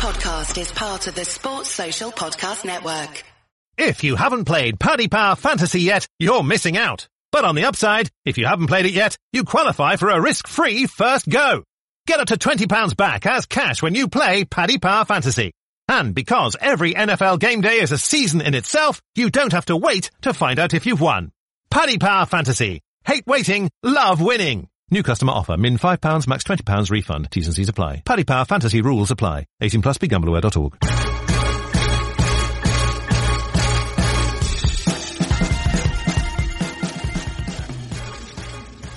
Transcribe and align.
podcast 0.00 0.58
is 0.58 0.72
part 0.72 1.06
of 1.08 1.14
the 1.14 1.26
Sports 1.26 1.68
Social 1.68 2.10
Podcast 2.10 2.64
Network. 2.64 3.22
If 3.76 4.02
you 4.02 4.16
haven't 4.16 4.46
played 4.46 4.80
Paddy 4.80 5.08
Power 5.08 5.36
Fantasy 5.36 5.82
yet, 5.82 6.08
you're 6.18 6.42
missing 6.42 6.78
out. 6.78 7.06
But 7.32 7.44
on 7.44 7.54
the 7.54 7.66
upside, 7.66 8.08
if 8.24 8.38
you 8.38 8.46
haven't 8.46 8.68
played 8.68 8.86
it 8.86 8.94
yet, 8.94 9.18
you 9.34 9.44
qualify 9.44 9.96
for 9.96 10.08
a 10.08 10.18
risk-free 10.18 10.86
first 10.86 11.28
go. 11.28 11.64
Get 12.06 12.18
up 12.18 12.28
to 12.28 12.38
£20 12.38 12.96
back 12.96 13.26
as 13.26 13.44
cash 13.44 13.82
when 13.82 13.94
you 13.94 14.08
play 14.08 14.46
Paddy 14.46 14.78
Power 14.78 15.04
Fantasy. 15.04 15.52
And 15.86 16.14
because 16.14 16.56
every 16.58 16.94
NFL 16.94 17.38
game 17.38 17.60
day 17.60 17.80
is 17.80 17.92
a 17.92 17.98
season 17.98 18.40
in 18.40 18.54
itself, 18.54 19.02
you 19.16 19.28
don't 19.28 19.52
have 19.52 19.66
to 19.66 19.76
wait 19.76 20.10
to 20.22 20.32
find 20.32 20.58
out 20.58 20.72
if 20.72 20.86
you've 20.86 21.02
won. 21.02 21.30
Paddy 21.70 21.98
Power 21.98 22.24
Fantasy. 22.24 22.80
Hate 23.04 23.26
waiting, 23.26 23.68
love 23.82 24.22
winning. 24.22 24.70
New 24.92 25.04
customer 25.04 25.32
offer. 25.32 25.56
Min 25.56 25.78
£5, 25.78 26.26
max 26.26 26.42
£20 26.42 26.90
refund. 26.90 27.30
T's 27.30 27.46
and 27.46 27.54
C's 27.54 27.68
apply. 27.68 28.02
Paddy 28.04 28.24
Power 28.24 28.44
Fantasy 28.44 28.82
rules 28.82 29.12
apply. 29.12 29.46
18 29.60 29.82
plus 29.82 29.98
begambleaware.org. 29.98 30.76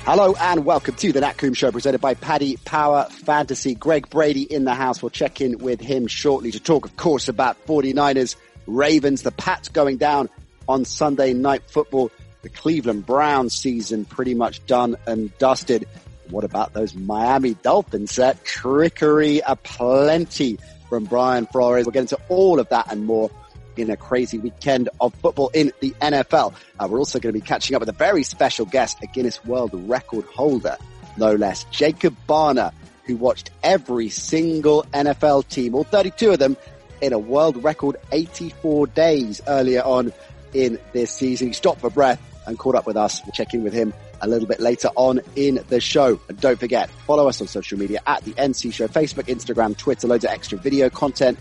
Hello 0.05 0.35
and 0.37 0.65
welcome 0.65 0.95
to 0.95 1.13
the 1.13 1.21
Nat 1.21 1.37
Coombe 1.37 1.53
Show 1.53 1.71
presented 1.71 2.01
by 2.01 2.15
Paddy 2.15 2.57
Power 2.57 3.05
Fantasy. 3.09 3.75
Greg 3.75 4.09
Brady 4.09 4.41
in 4.41 4.65
the 4.65 4.73
house. 4.73 5.01
We'll 5.01 5.11
check 5.11 5.41
in 5.41 5.59
with 5.59 5.79
him 5.79 6.07
shortly 6.07 6.51
to 6.51 6.59
talk, 6.59 6.85
of 6.85 6.97
course, 6.97 7.29
about 7.29 7.65
49ers, 7.67 8.35
Ravens, 8.65 9.21
the 9.21 9.31
Pats 9.31 9.69
going 9.69 9.97
down 9.97 10.27
on 10.67 10.85
Sunday 10.85 11.33
night 11.33 11.69
football. 11.69 12.11
The 12.43 12.49
Cleveland 12.49 13.05
Browns 13.05 13.55
season 13.55 14.03
pretty 14.03 14.33
much 14.33 14.65
done 14.65 14.97
and 15.07 15.35
dusted. 15.37 15.87
What 16.29 16.43
about 16.43 16.73
those 16.73 16.93
Miami 16.93 17.53
Dolphins 17.55 18.11
set? 18.11 18.43
Trickery 18.43 19.39
aplenty 19.39 20.59
from 20.89 21.05
Brian 21.05 21.45
Flores. 21.45 21.85
We'll 21.85 21.93
get 21.93 22.01
into 22.01 22.19
all 22.27 22.59
of 22.59 22.67
that 22.67 22.91
and 22.91 23.05
more 23.05 23.31
in 23.77 23.89
a 23.89 23.95
crazy 23.95 24.37
weekend 24.37 24.89
of 24.99 25.15
football 25.15 25.51
in 25.53 25.71
the 25.79 25.91
NFL. 26.01 26.53
Uh, 26.77 26.87
we're 26.89 26.99
also 26.99 27.17
going 27.17 27.33
to 27.33 27.39
be 27.39 27.45
catching 27.45 27.77
up 27.77 27.79
with 27.79 27.87
a 27.87 27.93
very 27.93 28.23
special 28.23 28.65
guest, 28.65 28.97
a 29.01 29.07
Guinness 29.07 29.43
World 29.45 29.71
Record 29.73 30.25
holder, 30.25 30.77
no 31.15 31.33
less, 31.35 31.63
Jacob 31.71 32.13
Barnor, 32.27 32.71
who 33.05 33.15
watched 33.15 33.51
every 33.63 34.09
single 34.09 34.83
NFL 34.93 35.47
team, 35.47 35.75
all 35.75 35.85
32 35.85 36.31
of 36.31 36.39
them, 36.39 36.57
in 37.01 37.13
a 37.13 37.19
world 37.19 37.63
record 37.63 37.95
84 38.11 38.87
days 38.87 39.41
earlier 39.47 39.81
on 39.81 40.11
in 40.53 40.77
this 40.91 41.11
season. 41.11 41.47
He 41.47 41.53
stopped 41.53 41.79
for 41.79 41.89
breath 41.89 42.21
and 42.45 42.57
caught 42.57 42.75
up 42.75 42.85
with 42.85 42.97
us. 42.97 43.21
We'll 43.23 43.31
check 43.31 43.53
in 43.53 43.63
with 43.63 43.73
him 43.73 43.93
a 44.21 44.27
little 44.27 44.47
bit 44.47 44.59
later 44.59 44.89
on 44.95 45.21
in 45.35 45.63
the 45.69 45.79
show. 45.79 46.19
And 46.27 46.39
don't 46.39 46.59
forget, 46.59 46.89
follow 47.05 47.27
us 47.27 47.41
on 47.41 47.47
social 47.47 47.77
media 47.77 48.01
at 48.05 48.23
the 48.23 48.31
NC 48.33 48.73
Show, 48.73 48.87
Facebook, 48.87 49.27
Instagram, 49.27 49.77
Twitter, 49.77 50.07
loads 50.07 50.25
of 50.25 50.31
extra 50.31 50.57
video 50.57 50.89
content, 50.89 51.39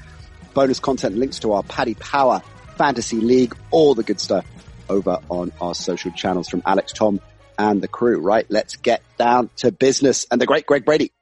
bonus 0.54 0.80
content, 0.80 1.16
links 1.16 1.38
to 1.40 1.52
our 1.52 1.62
Paddy 1.62 1.94
Power 1.94 2.42
Fantasy 2.76 3.20
League, 3.20 3.54
all 3.70 3.94
the 3.94 4.02
good 4.02 4.20
stuff 4.20 4.46
over 4.88 5.18
on 5.28 5.52
our 5.60 5.74
social 5.74 6.10
channels 6.12 6.48
from 6.48 6.62
Alex, 6.66 6.92
Tom, 6.92 7.20
and 7.58 7.82
the 7.82 7.88
crew, 7.88 8.20
right? 8.20 8.46
Let's 8.48 8.76
get 8.76 9.02
down 9.18 9.50
to 9.56 9.72
business 9.72 10.26
and 10.30 10.40
the 10.40 10.46
great 10.46 10.66
Greg 10.66 10.84
Brady. 10.84 11.12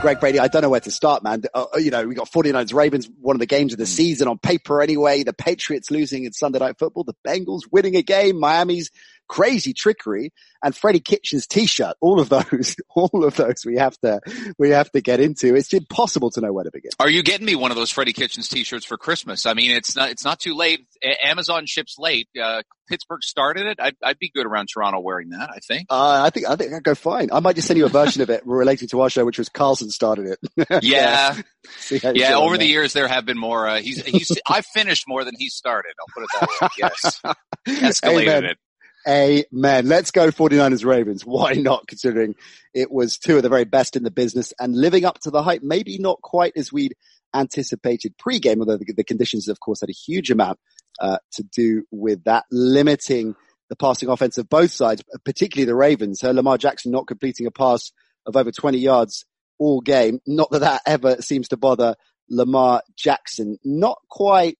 Greg 0.00 0.20
Brady, 0.20 0.38
I 0.38 0.46
don't 0.46 0.62
know 0.62 0.68
where 0.68 0.78
to 0.80 0.92
start, 0.92 1.24
man. 1.24 1.42
Uh, 1.52 1.66
you 1.76 1.90
know, 1.90 2.06
we 2.06 2.14
got 2.14 2.30
49ers 2.30 2.72
Ravens, 2.72 3.10
one 3.20 3.34
of 3.34 3.40
the 3.40 3.46
games 3.46 3.72
of 3.72 3.80
the 3.80 3.86
season 3.86 4.28
on 4.28 4.38
paper 4.38 4.80
anyway. 4.80 5.24
The 5.24 5.32
Patriots 5.32 5.90
losing 5.90 6.24
in 6.24 6.32
Sunday 6.32 6.60
night 6.60 6.78
football, 6.78 7.02
the 7.02 7.16
Bengals 7.26 7.62
winning 7.70 7.96
a 7.96 8.02
game, 8.02 8.38
Miami's 8.38 8.90
crazy 9.28 9.72
trickery 9.72 10.32
and 10.62 10.74
Freddie 10.74 11.00
Kitchens 11.00 11.46
t-shirt. 11.46 11.96
All 12.00 12.20
of 12.20 12.28
those, 12.28 12.76
all 12.94 13.24
of 13.24 13.36
those 13.36 13.64
we 13.64 13.76
have 13.76 13.98
to, 14.00 14.20
we 14.58 14.70
have 14.70 14.90
to 14.92 15.00
get 15.00 15.20
into. 15.20 15.54
It's 15.54 15.72
impossible 15.72 16.30
to 16.32 16.40
know 16.40 16.52
where 16.52 16.64
to 16.64 16.70
begin. 16.72 16.90
Are 16.98 17.10
you 17.10 17.22
getting 17.22 17.46
me 17.46 17.54
one 17.54 17.70
of 17.70 17.76
those 17.76 17.90
Freddie 17.90 18.12
Kitchens 18.12 18.48
t-shirts 18.48 18.84
for 18.84 18.96
Christmas? 18.96 19.46
I 19.46 19.54
mean, 19.54 19.70
it's 19.70 19.94
not, 19.94 20.10
it's 20.10 20.24
not 20.24 20.40
too 20.40 20.54
late. 20.54 20.86
A- 21.02 21.26
Amazon 21.26 21.66
ships 21.66 21.96
late. 21.98 22.28
Uh, 22.40 22.62
Pittsburgh 22.88 23.22
started 23.22 23.66
it. 23.66 23.78
I'd, 23.80 23.96
I'd, 24.02 24.18
be 24.18 24.30
good 24.34 24.46
around 24.46 24.68
Toronto 24.72 25.00
wearing 25.00 25.30
that. 25.30 25.50
I 25.50 25.58
think. 25.58 25.86
Uh, 25.90 26.22
I 26.24 26.30
think 26.30 26.48
I 26.48 26.56
think 26.56 26.72
I'd 26.72 26.82
go 26.82 26.94
fine. 26.94 27.28
I 27.32 27.40
might 27.40 27.54
just 27.54 27.68
send 27.68 27.78
you 27.78 27.86
a 27.86 27.90
version 27.90 28.22
of 28.22 28.30
it 28.30 28.42
related 28.46 28.90
to 28.90 29.00
our 29.02 29.10
show, 29.10 29.24
which 29.24 29.38
was 29.38 29.48
Carlson 29.48 29.90
started 29.90 30.36
it. 30.56 30.82
yeah, 30.82 31.36
yeah. 31.90 32.36
Over 32.36 32.58
the 32.58 32.66
years, 32.66 32.92
there 32.94 33.06
have 33.06 33.26
been 33.26 33.38
more. 33.38 33.68
Uh, 33.68 33.80
he's 33.80 34.04
he's. 34.04 34.32
I 34.46 34.62
finished 34.62 35.04
more 35.06 35.24
than 35.24 35.34
he 35.38 35.48
started. 35.48 35.92
I'll 36.00 36.14
put 36.14 36.24
it 36.24 36.30
that 36.40 36.60
way. 36.62 36.68
Yes, 36.78 37.20
escalated 37.68 38.22
Amen. 38.22 38.44
it. 38.46 38.58
Amen. 39.08 39.86
Let's 39.86 40.10
go 40.10 40.30
49ers 40.30 40.84
Ravens. 40.84 41.24
Why 41.24 41.54
not 41.54 41.86
considering 41.86 42.34
it 42.74 42.90
was 42.90 43.16
two 43.16 43.38
of 43.38 43.42
the 43.42 43.48
very 43.48 43.64
best 43.64 43.96
in 43.96 44.02
the 44.02 44.10
business 44.10 44.52
and 44.58 44.76
living 44.76 45.06
up 45.06 45.18
to 45.20 45.30
the 45.30 45.42
hype, 45.42 45.62
maybe 45.62 45.98
not 45.98 46.20
quite 46.20 46.52
as 46.56 46.70
we'd 46.72 46.94
anticipated 47.34 48.16
pre-game, 48.18 48.60
although 48.60 48.76
the, 48.76 48.92
the 48.92 49.04
conditions 49.04 49.48
of 49.48 49.60
course 49.60 49.80
had 49.80 49.88
a 49.88 49.94
huge 49.94 50.30
amount 50.30 50.58
uh, 51.00 51.18
to 51.32 51.42
do 51.42 51.84
with 51.90 52.24
that, 52.24 52.44
limiting 52.50 53.34
the 53.70 53.76
passing 53.76 54.10
offense 54.10 54.36
of 54.36 54.48
both 54.48 54.72
sides, 54.72 55.02
particularly 55.24 55.64
the 55.64 55.74
Ravens. 55.74 56.22
Uh, 56.22 56.32
Lamar 56.32 56.58
Jackson 56.58 56.92
not 56.92 57.06
completing 57.06 57.46
a 57.46 57.50
pass 57.50 57.92
of 58.26 58.36
over 58.36 58.50
20 58.50 58.78
yards 58.78 59.24
all 59.58 59.80
game. 59.80 60.20
Not 60.26 60.50
that 60.50 60.60
that 60.60 60.82
ever 60.86 61.22
seems 61.22 61.48
to 61.48 61.56
bother 61.56 61.94
Lamar 62.28 62.82
Jackson. 62.96 63.58
Not 63.64 63.98
quite 64.10 64.58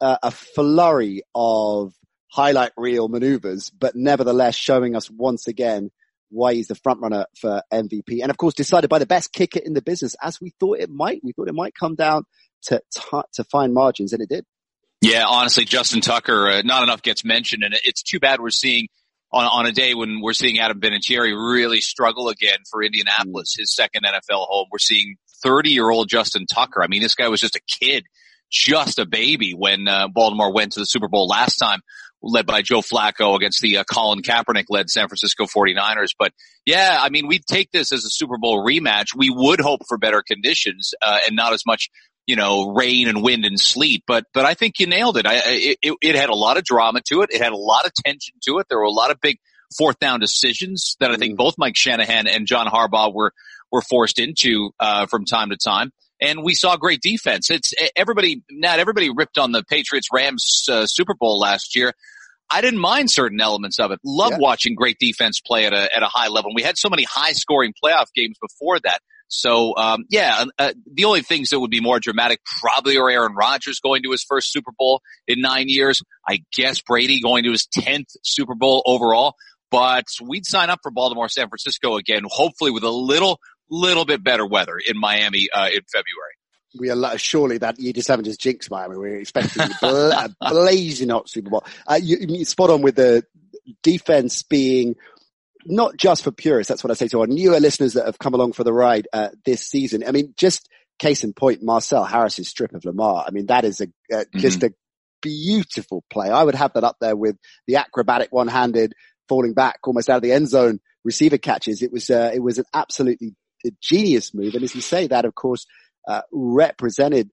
uh, 0.00 0.18
a 0.22 0.30
flurry 0.30 1.22
of 1.34 1.92
highlight 2.30 2.72
reel 2.76 3.08
maneuvers, 3.08 3.70
but 3.70 3.94
nevertheless 3.96 4.54
showing 4.54 4.96
us 4.96 5.10
once 5.10 5.48
again 5.48 5.90
why 6.30 6.54
he's 6.54 6.68
the 6.68 6.76
front 6.76 7.00
runner 7.00 7.26
for 7.38 7.62
MVP. 7.72 8.22
And 8.22 8.30
of 8.30 8.36
course, 8.36 8.54
decided 8.54 8.88
by 8.88 8.98
the 8.98 9.06
best 9.06 9.32
kicker 9.32 9.58
in 9.58 9.74
the 9.74 9.82
business, 9.82 10.14
as 10.22 10.40
we 10.40 10.50
thought 10.60 10.78
it 10.78 10.88
might. 10.88 11.20
We 11.22 11.32
thought 11.32 11.48
it 11.48 11.54
might 11.54 11.74
come 11.74 11.96
down 11.96 12.24
to 12.62 12.80
to, 12.92 13.24
to 13.34 13.44
fine 13.44 13.74
margins, 13.74 14.12
and 14.12 14.22
it 14.22 14.28
did. 14.28 14.44
Yeah, 15.02 15.24
honestly, 15.26 15.64
Justin 15.64 16.02
Tucker, 16.02 16.48
uh, 16.48 16.62
not 16.62 16.82
enough 16.82 17.02
gets 17.02 17.24
mentioned, 17.24 17.64
and 17.64 17.74
it's 17.84 18.02
too 18.02 18.20
bad 18.20 18.40
we're 18.40 18.50
seeing 18.50 18.88
on, 19.32 19.44
on 19.44 19.66
a 19.66 19.72
day 19.72 19.94
when 19.94 20.20
we're 20.20 20.34
seeing 20.34 20.58
Adam 20.58 20.80
Vinatieri 20.80 21.32
really 21.32 21.80
struggle 21.80 22.28
again 22.28 22.58
for 22.70 22.82
Indianapolis, 22.82 23.54
his 23.58 23.74
second 23.74 24.04
NFL 24.04 24.46
home. 24.46 24.66
We're 24.70 24.78
seeing 24.78 25.16
30 25.42 25.70
year 25.70 25.90
old 25.90 26.08
Justin 26.08 26.46
Tucker. 26.46 26.82
I 26.82 26.86
mean, 26.86 27.02
this 27.02 27.14
guy 27.14 27.28
was 27.28 27.40
just 27.40 27.56
a 27.56 27.60
kid, 27.60 28.04
just 28.50 28.98
a 28.98 29.06
baby 29.06 29.52
when 29.52 29.88
uh, 29.88 30.08
Baltimore 30.08 30.52
went 30.52 30.72
to 30.72 30.80
the 30.80 30.86
Super 30.86 31.08
Bowl 31.08 31.26
last 31.26 31.56
time 31.56 31.80
led 32.22 32.46
by 32.46 32.62
Joe 32.62 32.80
Flacco 32.80 33.34
against 33.34 33.60
the 33.60 33.78
uh, 33.78 33.84
Colin 33.84 34.22
Kaepernick 34.22 34.66
led 34.68 34.90
San 34.90 35.08
Francisco 35.08 35.46
49ers. 35.46 36.10
But 36.18 36.32
yeah, 36.66 36.98
I 37.00 37.08
mean, 37.08 37.26
we'd 37.26 37.46
take 37.46 37.70
this 37.70 37.92
as 37.92 38.04
a 38.04 38.10
Super 38.10 38.38
Bowl 38.38 38.64
rematch. 38.64 39.14
We 39.16 39.30
would 39.30 39.60
hope 39.60 39.82
for 39.88 39.98
better 39.98 40.22
conditions, 40.22 40.92
uh, 41.00 41.18
and 41.26 41.36
not 41.36 41.52
as 41.52 41.64
much, 41.66 41.90
you 42.26 42.36
know, 42.36 42.70
rain 42.70 43.08
and 43.08 43.22
wind 43.22 43.44
and 43.44 43.58
sleet. 43.58 44.04
But, 44.06 44.24
but 44.34 44.44
I 44.44 44.54
think 44.54 44.78
you 44.78 44.86
nailed 44.86 45.16
it. 45.16 45.26
I, 45.26 45.40
it, 45.44 45.94
it 46.00 46.14
had 46.14 46.28
a 46.28 46.34
lot 46.34 46.56
of 46.56 46.64
drama 46.64 47.00
to 47.08 47.22
it. 47.22 47.30
It 47.32 47.42
had 47.42 47.52
a 47.52 47.56
lot 47.56 47.86
of 47.86 47.92
tension 47.94 48.34
to 48.44 48.58
it. 48.58 48.66
There 48.68 48.78
were 48.78 48.84
a 48.84 48.90
lot 48.90 49.10
of 49.10 49.20
big 49.20 49.38
fourth 49.76 49.98
down 49.98 50.20
decisions 50.20 50.96
that 51.00 51.10
I 51.10 51.16
think 51.16 51.36
both 51.36 51.54
Mike 51.56 51.76
Shanahan 51.76 52.26
and 52.26 52.46
John 52.46 52.66
Harbaugh 52.66 53.14
were, 53.14 53.32
were 53.70 53.82
forced 53.82 54.18
into, 54.18 54.72
uh, 54.80 55.06
from 55.06 55.24
time 55.24 55.50
to 55.50 55.56
time 55.56 55.92
and 56.20 56.42
we 56.42 56.54
saw 56.54 56.76
great 56.76 57.00
defense. 57.00 57.50
It's 57.50 57.72
everybody, 57.96 58.42
not 58.50 58.78
everybody 58.78 59.10
ripped 59.10 59.38
on 59.38 59.52
the 59.52 59.62
Patriots 59.62 60.08
Rams 60.12 60.64
uh, 60.70 60.86
Super 60.86 61.14
Bowl 61.14 61.38
last 61.38 61.76
year. 61.76 61.92
I 62.50 62.60
didn't 62.60 62.80
mind 62.80 63.10
certain 63.10 63.40
elements 63.40 63.78
of 63.78 63.92
it. 63.92 64.00
Love 64.04 64.32
yeah. 64.32 64.38
watching 64.38 64.74
great 64.74 64.98
defense 64.98 65.40
play 65.40 65.66
at 65.66 65.72
a 65.72 65.96
at 65.96 66.02
a 66.02 66.06
high 66.06 66.28
level. 66.28 66.50
And 66.50 66.56
We 66.56 66.62
had 66.62 66.76
so 66.76 66.88
many 66.88 67.04
high 67.04 67.32
scoring 67.32 67.72
playoff 67.82 68.06
games 68.14 68.36
before 68.40 68.80
that. 68.80 69.00
So 69.28 69.76
um, 69.76 70.04
yeah, 70.10 70.44
uh, 70.58 70.72
the 70.92 71.04
only 71.04 71.22
things 71.22 71.50
that 71.50 71.60
would 71.60 71.70
be 71.70 71.80
more 71.80 72.00
dramatic 72.00 72.40
probably 72.60 72.98
are 72.98 73.08
Aaron 73.08 73.34
Rodgers 73.34 73.78
going 73.78 74.02
to 74.02 74.10
his 74.10 74.24
first 74.28 74.52
Super 74.52 74.72
Bowl 74.76 75.00
in 75.28 75.40
nine 75.40 75.68
years. 75.68 76.02
I 76.28 76.40
guess 76.52 76.80
Brady 76.80 77.22
going 77.22 77.44
to 77.44 77.52
his 77.52 77.66
tenth 77.66 78.08
Super 78.24 78.56
Bowl 78.56 78.82
overall. 78.84 79.34
But 79.70 80.06
we'd 80.20 80.46
sign 80.46 80.68
up 80.68 80.80
for 80.82 80.90
Baltimore, 80.90 81.28
San 81.28 81.48
Francisco 81.48 81.96
again, 81.96 82.22
hopefully 82.26 82.72
with 82.72 82.82
a 82.82 82.90
little 82.90 83.38
little 83.70 84.04
bit 84.04 84.22
better 84.22 84.46
weather 84.46 84.78
in 84.78 84.98
Miami 84.98 85.48
uh, 85.52 85.66
in 85.66 85.82
February. 85.86 86.34
We 86.78 86.90
are 86.90 87.18
surely 87.18 87.58
that 87.58 87.80
you 87.80 87.92
just 87.92 88.08
haven't 88.08 88.26
just 88.26 88.40
jinxed 88.40 88.70
Miami. 88.70 88.96
We're 88.96 89.16
expecting 89.16 89.68
a 89.82 90.28
blazing 90.40 91.08
hot 91.08 91.28
Super 91.28 91.50
Bowl. 91.50 91.64
Uh, 91.86 91.98
you, 92.00 92.18
you 92.20 92.44
spot 92.44 92.70
on 92.70 92.82
with 92.82 92.94
the 92.94 93.24
defense 93.82 94.42
being 94.42 94.94
not 95.66 95.96
just 95.96 96.22
for 96.22 96.30
purists. 96.30 96.68
That's 96.68 96.84
what 96.84 96.90
I 96.90 96.94
say 96.94 97.08
to 97.08 97.20
our 97.20 97.26
newer 97.26 97.58
listeners 97.58 97.94
that 97.94 98.06
have 98.06 98.18
come 98.18 98.34
along 98.34 98.52
for 98.52 98.64
the 98.64 98.72
ride 98.72 99.08
uh, 99.12 99.30
this 99.44 99.66
season. 99.66 100.04
I 100.06 100.12
mean, 100.12 100.34
just 100.36 100.68
case 100.98 101.24
in 101.24 101.32
point, 101.32 101.62
Marcell 101.62 102.04
Harris's 102.04 102.48
strip 102.48 102.72
of 102.72 102.84
Lamar. 102.84 103.24
I 103.26 103.30
mean, 103.30 103.46
that 103.46 103.64
is 103.64 103.80
a 103.80 103.86
uh, 104.14 104.24
just 104.36 104.60
mm-hmm. 104.60 104.66
a 104.72 104.76
beautiful 105.22 106.04
play. 106.10 106.30
I 106.30 106.44
would 106.44 106.54
have 106.54 106.72
that 106.74 106.84
up 106.84 106.96
there 107.00 107.16
with 107.16 107.36
the 107.66 107.76
acrobatic 107.76 108.28
one-handed 108.30 108.94
falling 109.28 109.54
back 109.54 109.80
almost 109.84 110.08
out 110.08 110.16
of 110.16 110.22
the 110.22 110.32
end 110.32 110.48
zone 110.48 110.80
receiver 111.04 111.38
catches. 111.38 111.82
It 111.82 111.92
was 111.92 112.10
uh, 112.10 112.30
it 112.32 112.40
was 112.40 112.58
an 112.58 112.64
absolutely 112.72 113.34
genius 113.80 114.34
move. 114.34 114.54
And 114.54 114.62
as 114.64 114.74
you 114.74 114.80
say, 114.80 115.06
that 115.08 115.24
of 115.24 115.34
course 115.34 115.66
uh, 116.08 116.22
represented 116.32 117.30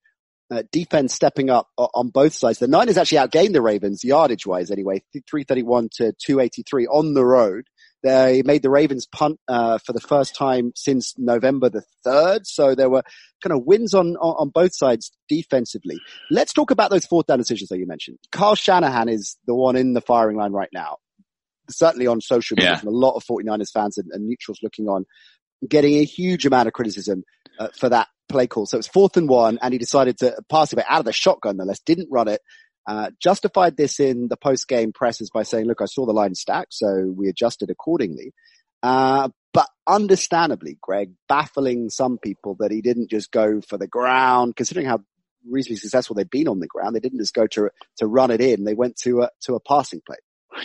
uh, 0.50 0.64
defense 0.72 1.14
stepping 1.14 1.50
up 1.50 1.68
on 1.78 2.10
both 2.10 2.34
sides. 2.34 2.60
The 2.60 2.68
Niners 2.68 2.98
actually 2.98 3.20
outgained 3.20 3.54
the 3.54 3.62
Ravens 3.62 4.04
yardage 4.04 4.46
wise 4.46 4.72
anyway, 4.72 5.04
331 5.14 5.90
to 5.98 6.14
283 6.26 6.88
on 6.88 7.14
the 7.14 7.26
road. 7.26 7.66
They 8.04 8.44
made 8.46 8.62
the 8.62 8.70
Ravens 8.70 9.08
punt 9.08 9.40
uh, 9.48 9.80
for 9.80 9.92
the 9.92 10.00
first 10.00 10.36
time 10.36 10.72
since 10.76 11.16
November 11.18 11.70
the 11.70 11.84
3rd. 12.06 12.46
So 12.46 12.76
there 12.76 12.90
were 12.90 13.04
kind 13.44 13.54
of 13.54 13.66
wins 13.66 13.94
on, 13.94 14.16
on, 14.18 14.50
both 14.50 14.74
sides 14.74 15.12
defensively. 15.28 16.00
Let's 16.32 16.54
talk 16.54 16.72
about 16.72 16.92
those 16.92 17.06
fourth 17.06 17.26
down 17.26 17.40
decisions 17.40 17.70
that 17.70 17.80
you 17.80 17.88
mentioned. 17.88 18.20
Kyle 18.32 18.56
Shanahan 18.56 19.10
is 19.10 19.38
the 19.48 19.56
one 19.56 19.76
in 19.76 19.94
the 19.94 20.02
firing 20.02 20.38
line 20.38 20.54
right 20.54 20.70
now. 20.72 20.98
Certainly 21.70 22.08
on 22.08 22.22
social 22.22 22.56
media 22.56 22.80
Yeah. 22.82 22.90
a 22.90 22.92
lot 22.92 23.16
of 23.16 23.26
49ers 23.26 23.72
fans 23.74 23.98
and, 23.98 24.10
and 24.14 24.28
neutrals 24.28 24.60
looking 24.64 24.88
on, 24.88 25.06
getting 25.68 25.96
a 25.96 26.04
huge 26.04 26.46
amount 26.46 26.68
of 26.68 26.74
criticism 26.74 27.24
uh, 27.60 27.70
for 27.78 27.90
that 27.90 28.08
play 28.30 28.48
call. 28.48 28.66
So 28.66 28.78
it's 28.78 28.88
fourth 28.88 29.18
and 29.18 29.30
one 29.30 29.58
and 29.62 29.74
he 29.74 29.78
decided 29.78 30.18
to 30.20 30.36
pass 30.50 30.74
it 30.74 30.80
out 30.88 31.00
of 31.00 31.06
the 31.06 31.14
shotgun 31.14 31.58
nonetheless, 31.58 31.80
didn't 31.80 32.10
run 32.12 32.28
it. 32.28 32.42
Uh, 32.86 33.12
justified 33.22 33.76
this 33.76 34.00
in 34.00 34.30
the 34.30 34.38
post-game 34.38 34.94
presses 34.94 35.30
by 35.30 35.44
saying, 35.44 35.66
look, 35.66 35.82
I 35.82 35.86
saw 35.86 36.06
the 36.06 36.14
line 36.14 36.36
stack, 36.36 36.68
so 36.72 37.14
we 37.16 37.28
adjusted 37.28 37.70
accordingly. 37.70 38.34
Uh, 38.82 39.28
but 39.54 39.68
understandably, 39.86 40.78
Greg, 40.82 41.12
baffling 41.28 41.90
some 41.90 42.18
people 42.18 42.56
that 42.60 42.72
he 42.72 42.82
didn't 42.82 43.10
just 43.10 43.32
go 43.32 43.60
for 43.60 43.78
the 43.78 43.88
ground, 43.88 44.56
considering 44.56 44.86
how 44.86 45.00
reasonably 45.50 45.78
successful 45.78 46.16
they've 46.16 46.30
been 46.30 46.48
on 46.48 46.60
the 46.60 46.68
ground. 46.68 46.96
They 46.96 47.02
didn't 47.02 47.20
just 47.20 47.34
go 47.34 47.48
to, 47.48 47.70
to 47.98 48.08
run 48.08 48.32
it 48.32 48.40
in. 48.40 48.64
They 48.64 48.74
went 48.74 48.96
to 49.04 49.24
a, 49.24 49.30
to 49.42 49.56
a 49.56 49.60
passing 49.60 50.02
play. 50.06 50.18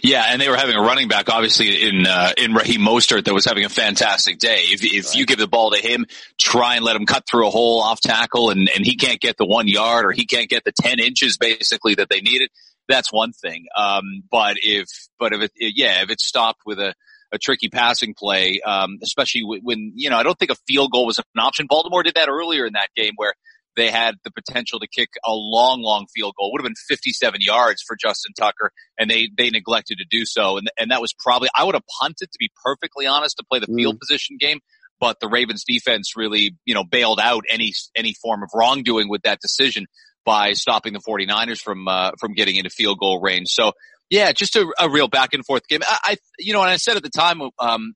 Yeah, 0.03 0.25
and 0.29 0.41
they 0.41 0.49
were 0.49 0.56
having 0.56 0.77
a 0.77 0.81
running 0.81 1.09
back, 1.09 1.29
obviously 1.29 1.89
in 1.89 2.06
uh, 2.06 2.33
in 2.37 2.55
Raheem 2.55 2.81
Mostert, 2.81 3.25
that 3.25 3.35
was 3.35 3.44
having 3.44 3.65
a 3.65 3.69
fantastic 3.69 4.39
day. 4.39 4.61
If 4.61 4.85
if 4.85 5.15
you 5.15 5.27
give 5.27 5.39
the 5.39 5.49
ball 5.49 5.73
to 5.73 5.79
him, 5.79 6.06
try 6.39 6.77
and 6.77 6.85
let 6.85 6.97
him 6.97 7.06
cut 7.06 7.27
through 7.27 7.47
a 7.47 7.50
hole 7.50 7.83
off 7.83 8.00
tackle, 8.00 8.50
and 8.50 8.71
and 8.75 8.85
he 8.85 8.97
can't 8.97 9.21
get 9.21 9.37
the 9.37 9.47
one 9.47 9.69
yard 9.69 10.06
or 10.06 10.12
he 10.12 10.25
can't 10.25 10.49
get 10.49 10.65
the 10.65 10.73
ten 10.73 10.99
inches 10.99 11.37
basically 11.37 11.97
that 11.97 12.09
they 12.09 12.21
needed. 12.21 12.50
That's 12.89 13.12
one 13.12 13.33
thing. 13.33 13.67
Um, 13.77 14.23
but 14.31 14.56
if 14.62 14.89
but 15.19 15.33
if 15.33 15.43
it 15.43 15.53
yeah 15.56 16.03
if 16.03 16.11
it's 16.11 16.25
stopped 16.25 16.62
with 16.65 16.79
a 16.79 16.95
a 17.33 17.38
tricky 17.38 17.69
passing 17.69 18.15
play, 18.15 18.61
um, 18.61 18.99
especially 19.03 19.43
when 19.45 19.93
you 19.97 20.11
know 20.11 20.17
I 20.17 20.23
don't 20.23 20.38
think 20.38 20.50
a 20.50 20.56
field 20.67 20.93
goal 20.93 21.06
was 21.06 21.19
an 21.19 21.25
option. 21.38 21.67
Baltimore 21.69 22.03
did 22.03 22.15
that 22.15 22.29
earlier 22.29 22.67
in 22.67 22.75
that 22.75 22.88
game 22.95 23.12
where 23.17 23.35
they 23.77 23.91
had 23.91 24.17
the 24.25 24.31
potential 24.31 24.81
to 24.81 24.87
kick 24.87 25.11
a 25.25 25.33
long, 25.33 25.83
long 25.83 26.07
field 26.15 26.35
goal. 26.39 26.49
It 26.49 26.53
would 26.53 26.61
have 26.63 26.69
been 26.69 26.97
57 26.97 27.41
yards 27.41 27.83
for 27.83 27.97
Justin 27.97 28.33
Tucker, 28.39 28.73
and 28.99 29.11
they 29.11 29.31
they 29.37 29.51
neglected 29.51 29.99
to 29.99 30.05
do 30.09 30.25
so. 30.25 30.59
And 30.59 30.71
and 30.79 30.91
that 30.91 31.01
was 31.01 31.13
probably 31.13 31.49
I 31.57 31.65
would 31.65 31.75
have 31.75 31.85
punted 32.01 32.31
to 32.31 32.39
be 32.39 32.51
perfectly 32.65 33.07
honest 33.07 33.37
to 33.39 33.45
play 33.45 33.61
the 33.61 33.67
field 33.67 33.99
position 33.99 34.37
game. 34.39 34.61
But 35.01 35.19
the 35.19 35.29
Ravens 35.29 35.65
defense 35.65 36.17
really, 36.17 36.57
you 36.65 36.75
know, 36.75 36.85
bailed 36.85 37.21
out 37.21 37.45
any 37.51 37.73
any 37.97 38.15
form 38.15 38.43
of 38.43 38.51
wrongdoing 38.55 39.09
with 39.09 39.23
that 39.23 39.41
decision 39.41 39.87
by 40.25 40.53
stopping 40.53 40.93
the 40.93 41.01
49ers 41.01 41.61
from 41.61 41.89
uh, 41.89 42.13
from 42.21 42.35
getting 42.35 42.57
into 42.57 42.71
field 42.71 42.99
goal 42.99 43.21
range. 43.21 43.49
So 43.49 43.73
yeah, 44.11 44.33
just 44.33 44.57
a, 44.57 44.71
a 44.79 44.91
real 44.91 45.09
back 45.09 45.33
and 45.33 45.45
forth 45.45 45.67
game. 45.67 45.81
I, 45.83 45.99
I 46.05 46.17
you 46.39 46.53
know, 46.53 46.61
and 46.61 46.71
I 46.71 46.77
said 46.77 46.97
at 46.97 47.03
the 47.03 47.11
time, 47.11 47.41
um, 47.59 47.95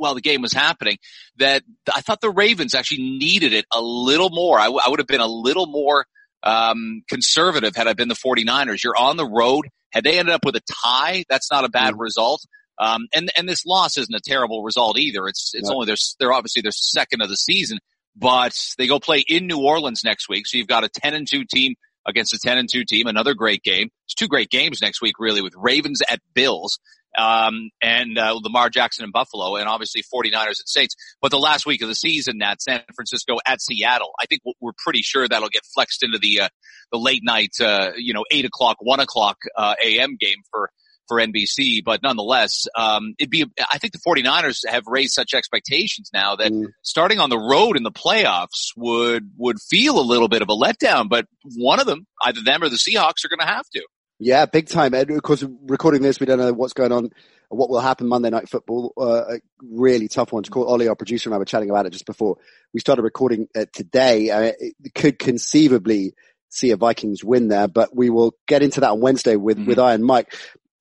while 0.00 0.14
the 0.14 0.20
game 0.20 0.42
was 0.42 0.52
happening 0.52 0.96
that 1.36 1.62
I 1.94 2.00
thought 2.00 2.20
the 2.20 2.30
Ravens 2.30 2.74
actually 2.74 3.02
needed 3.18 3.52
it 3.52 3.64
a 3.72 3.80
little 3.80 4.30
more. 4.30 4.58
I, 4.58 4.64
w- 4.64 4.80
I 4.84 4.90
would 4.90 4.98
have 4.98 5.06
been 5.06 5.20
a 5.20 5.26
little 5.26 5.66
more 5.66 6.04
um, 6.42 7.02
conservative 7.08 7.76
had 7.76 7.86
I 7.86 7.92
been 7.92 8.08
the 8.08 8.14
49ers. 8.14 8.82
You're 8.82 8.96
on 8.96 9.16
the 9.16 9.26
road. 9.26 9.68
Had 9.92 10.04
they 10.04 10.18
ended 10.18 10.34
up 10.34 10.44
with 10.44 10.56
a 10.56 10.60
tie, 10.84 11.24
that's 11.28 11.50
not 11.50 11.64
a 11.64 11.68
bad 11.68 11.94
result. 11.98 12.42
Um, 12.78 13.08
and 13.14 13.30
and 13.36 13.46
this 13.48 13.66
loss 13.66 13.98
isn't 13.98 14.14
a 14.14 14.20
terrible 14.24 14.62
result 14.62 14.98
either. 14.98 15.26
It's 15.26 15.52
it's 15.54 15.68
No. 15.68 15.74
only 15.74 15.86
their 15.86 15.96
they're 16.18 16.32
obviously 16.32 16.62
their 16.62 16.72
second 16.72 17.20
of 17.20 17.28
the 17.28 17.36
season, 17.36 17.78
but 18.16 18.54
they 18.78 18.86
go 18.86 18.98
play 18.98 19.22
in 19.28 19.46
New 19.46 19.58
Orleans 19.58 20.02
next 20.04 20.28
week. 20.30 20.46
So 20.46 20.56
you've 20.56 20.66
got 20.68 20.84
a 20.84 20.88
10 20.88 21.12
and 21.14 21.28
2 21.28 21.44
team 21.44 21.74
against 22.08 22.32
a 22.32 22.38
10 22.38 22.56
and 22.56 22.68
2 22.72 22.84
team. 22.84 23.06
Another 23.06 23.34
great 23.34 23.62
game. 23.62 23.90
It's 24.06 24.14
two 24.14 24.28
great 24.28 24.48
games 24.48 24.80
next 24.80 25.02
week, 25.02 25.16
really, 25.18 25.42
with 25.42 25.52
Ravens 25.56 26.00
at 26.08 26.20
Bills 26.32 26.78
um, 27.16 27.70
and 27.82 28.18
uh, 28.18 28.38
Lamar 28.42 28.70
Jackson 28.70 29.04
in 29.04 29.10
Buffalo, 29.10 29.56
and 29.56 29.68
obviously 29.68 30.02
49ers 30.02 30.60
at 30.60 30.68
Saints. 30.68 30.94
But 31.20 31.30
the 31.30 31.38
last 31.38 31.66
week 31.66 31.82
of 31.82 31.88
the 31.88 31.94
season, 31.94 32.40
at 32.42 32.62
San 32.62 32.82
Francisco 32.94 33.36
at 33.46 33.60
Seattle, 33.60 34.12
I 34.20 34.26
think 34.26 34.42
we're 34.60 34.72
pretty 34.78 35.02
sure 35.02 35.26
that'll 35.26 35.48
get 35.48 35.62
flexed 35.74 36.02
into 36.02 36.18
the 36.18 36.40
uh, 36.42 36.48
the 36.92 36.98
late 36.98 37.22
night, 37.24 37.52
uh, 37.60 37.92
you 37.96 38.14
know, 38.14 38.24
eight 38.30 38.44
o'clock, 38.44 38.76
one 38.80 39.00
o'clock 39.00 39.36
uh, 39.56 39.74
a.m. 39.84 40.16
game 40.18 40.38
for 40.50 40.70
for 41.08 41.18
NBC. 41.18 41.82
But 41.84 42.02
nonetheless, 42.04 42.66
um, 42.76 43.14
it'd 43.18 43.30
be. 43.30 43.44
I 43.72 43.78
think 43.78 43.92
the 43.92 43.98
49ers 44.06 44.60
have 44.68 44.84
raised 44.86 45.12
such 45.12 45.34
expectations 45.34 46.10
now 46.12 46.36
that 46.36 46.52
Mm. 46.52 46.66
starting 46.82 47.18
on 47.18 47.30
the 47.30 47.38
road 47.38 47.76
in 47.76 47.82
the 47.82 47.90
playoffs 47.90 48.68
would 48.76 49.30
would 49.36 49.56
feel 49.68 49.98
a 49.98 50.02
little 50.02 50.28
bit 50.28 50.42
of 50.42 50.48
a 50.48 50.54
letdown. 50.54 51.08
But 51.08 51.26
one 51.56 51.80
of 51.80 51.86
them, 51.86 52.06
either 52.24 52.40
them 52.44 52.62
or 52.62 52.68
the 52.68 52.76
Seahawks, 52.76 53.24
are 53.24 53.28
going 53.28 53.40
to 53.40 53.46
have 53.46 53.66
to. 53.74 53.82
Yeah, 54.22 54.44
big 54.44 54.68
time. 54.68 54.92
And 54.94 55.10
of 55.10 55.22
course, 55.22 55.42
recording 55.66 56.02
this, 56.02 56.20
we 56.20 56.26
don't 56.26 56.38
know 56.38 56.52
what's 56.52 56.74
going 56.74 56.92
on, 56.92 57.10
what 57.48 57.70
will 57.70 57.80
happen 57.80 58.06
Monday 58.06 58.28
Night 58.28 58.50
Football. 58.50 58.92
Uh, 58.96 59.36
a 59.36 59.40
really 59.62 60.08
tough 60.08 60.30
one 60.30 60.42
to 60.42 60.50
call. 60.50 60.68
Ollie, 60.68 60.88
our 60.88 60.94
producer, 60.94 61.30
and 61.30 61.34
I 61.34 61.38
were 61.38 61.46
chatting 61.46 61.70
about 61.70 61.86
it 61.86 61.90
just 61.90 62.04
before 62.04 62.36
we 62.74 62.80
started 62.80 63.00
recording 63.02 63.48
uh, 63.56 63.64
today. 63.72 64.28
Uh, 64.30 64.52
it 64.58 64.94
could 64.94 65.18
conceivably 65.18 66.12
see 66.50 66.70
a 66.70 66.76
Vikings 66.76 67.24
win 67.24 67.48
there, 67.48 67.66
but 67.66 67.96
we 67.96 68.10
will 68.10 68.34
get 68.46 68.62
into 68.62 68.80
that 68.80 68.90
on 68.90 69.00
Wednesday 69.00 69.36
with, 69.36 69.56
Mhm. 69.58 69.66
with 69.66 69.78
Iron 69.78 70.02
Mike. 70.02 70.34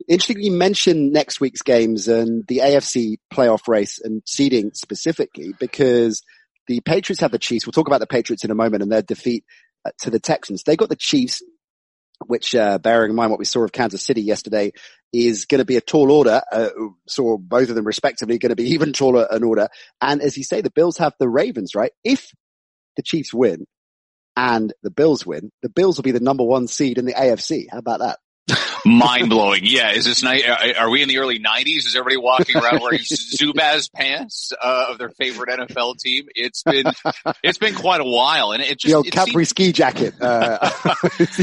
Interesting 0.09 0.41
you 0.43 0.51
mentioned 0.51 1.13
next 1.13 1.39
week's 1.39 1.61
games 1.61 2.07
and 2.09 2.45
the 2.47 2.59
AFC 2.59 3.19
playoff 3.33 3.67
race 3.69 3.99
and 4.03 4.21
seeding 4.25 4.71
specifically 4.73 5.53
because 5.59 6.23
the 6.67 6.81
Patriots 6.81 7.21
have 7.21 7.31
the 7.31 7.39
Chiefs. 7.39 7.65
We'll 7.65 7.71
talk 7.73 7.87
about 7.87 7.99
the 7.99 8.07
Patriots 8.07 8.43
in 8.43 8.51
a 8.51 8.55
moment 8.55 8.83
and 8.83 8.91
their 8.91 9.01
defeat 9.01 9.45
uh, 9.85 9.91
to 10.01 10.09
the 10.09 10.19
Texans. 10.19 10.63
They 10.63 10.75
got 10.75 10.89
the 10.89 10.95
Chiefs 10.95 11.41
which, 12.25 12.55
uh, 12.55 12.77
bearing 12.79 13.11
in 13.11 13.15
mind 13.15 13.31
what 13.31 13.39
we 13.39 13.45
saw 13.45 13.63
of 13.63 13.71
Kansas 13.71 14.03
City 14.03 14.21
yesterday, 14.21 14.71
is 15.11 15.45
going 15.45 15.59
to 15.59 15.65
be 15.65 15.77
a 15.77 15.81
tall 15.81 16.11
order. 16.11 16.41
Uh, 16.51 16.69
saw 17.07 17.37
both 17.37 17.69
of 17.69 17.75
them 17.75 17.85
respectively 17.85 18.37
going 18.37 18.49
to 18.49 18.55
be 18.55 18.69
even 18.73 18.93
taller 18.93 19.27
an 19.29 19.43
order. 19.43 19.69
And 20.01 20.21
as 20.21 20.37
you 20.37 20.43
say, 20.43 20.61
the 20.61 20.71
Bills 20.71 20.97
have 20.97 21.13
the 21.19 21.29
Ravens, 21.29 21.75
right? 21.75 21.91
If 22.03 22.31
the 22.95 23.03
Chiefs 23.03 23.33
win 23.33 23.65
and 24.35 24.73
the 24.83 24.91
Bills 24.91 25.25
win, 25.25 25.51
the 25.61 25.69
Bills 25.69 25.97
will 25.97 26.03
be 26.03 26.11
the 26.11 26.19
number 26.19 26.43
one 26.43 26.67
seed 26.67 26.97
in 26.97 27.05
the 27.05 27.13
AFC. 27.13 27.65
How 27.71 27.79
about 27.79 27.99
that? 27.99 28.19
Mind 28.85 29.29
blowing. 29.29 29.61
Yeah. 29.63 29.91
Is 29.91 30.05
this 30.05 30.23
night? 30.23 30.43
Are 30.47 30.85
are 30.85 30.89
we 30.89 31.01
in 31.01 31.07
the 31.09 31.19
early 31.19 31.39
nineties? 31.39 31.85
Is 31.85 31.95
everybody 31.95 32.17
walking 32.17 32.57
around 32.57 32.79
wearing 32.81 32.99
Zubaz 32.99 33.91
pants 33.93 34.51
uh, 34.61 34.85
of 34.89 34.97
their 34.97 35.09
favorite 35.09 35.49
NFL 35.49 35.97
team? 35.99 36.25
It's 36.35 36.63
been 36.63 36.85
it's 37.43 37.57
been 37.57 37.75
quite 37.75 38.01
a 38.01 38.05
while, 38.05 38.51
and 38.51 38.61
it 38.63 38.79
just 38.79 38.93
the 38.93 39.07
it 39.07 39.11
Capri 39.13 39.33
seems- 39.33 39.49
ski 39.49 39.71
jacket. 39.71 40.13
Uh, 40.21 40.69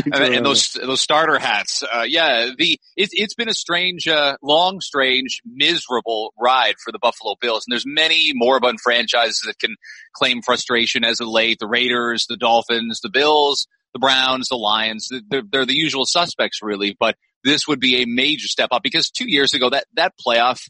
and, 0.04 0.14
and 0.14 0.46
those 0.46 0.70
those 0.72 1.00
starter 1.00 1.38
hats. 1.38 1.82
Uh, 1.82 2.04
yeah, 2.06 2.50
the 2.56 2.78
it's 2.96 3.12
it's 3.14 3.34
been 3.34 3.48
a 3.48 3.54
strange, 3.54 4.08
uh, 4.08 4.36
long, 4.42 4.80
strange, 4.80 5.40
miserable 5.44 6.32
ride 6.38 6.74
for 6.82 6.92
the 6.92 6.98
Buffalo 6.98 7.34
Bills, 7.40 7.64
and 7.66 7.72
there's 7.72 7.86
many 7.86 8.32
moribund 8.34 8.80
franchises 8.80 9.42
that 9.46 9.58
can 9.58 9.76
claim 10.14 10.42
frustration 10.42 11.04
as 11.04 11.20
of 11.20 11.28
late. 11.28 11.58
The 11.58 11.66
Raiders, 11.66 12.26
the 12.28 12.36
Dolphins, 12.36 13.00
the 13.02 13.10
Bills, 13.10 13.66
the 13.96 14.00
Browns, 14.06 14.48
the 14.48 14.56
Lions. 14.56 15.08
They're, 15.28 15.42
they're 15.50 15.66
the 15.66 15.74
usual 15.74 16.04
suspects, 16.06 16.60
really. 16.62 16.96
But 16.98 17.16
this 17.44 17.66
would 17.68 17.80
be 17.80 18.02
a 18.02 18.06
major 18.06 18.48
step 18.48 18.68
up 18.72 18.82
because 18.82 19.10
two 19.10 19.28
years 19.28 19.54
ago 19.54 19.70
that 19.70 19.84
that 19.94 20.12
playoff 20.24 20.60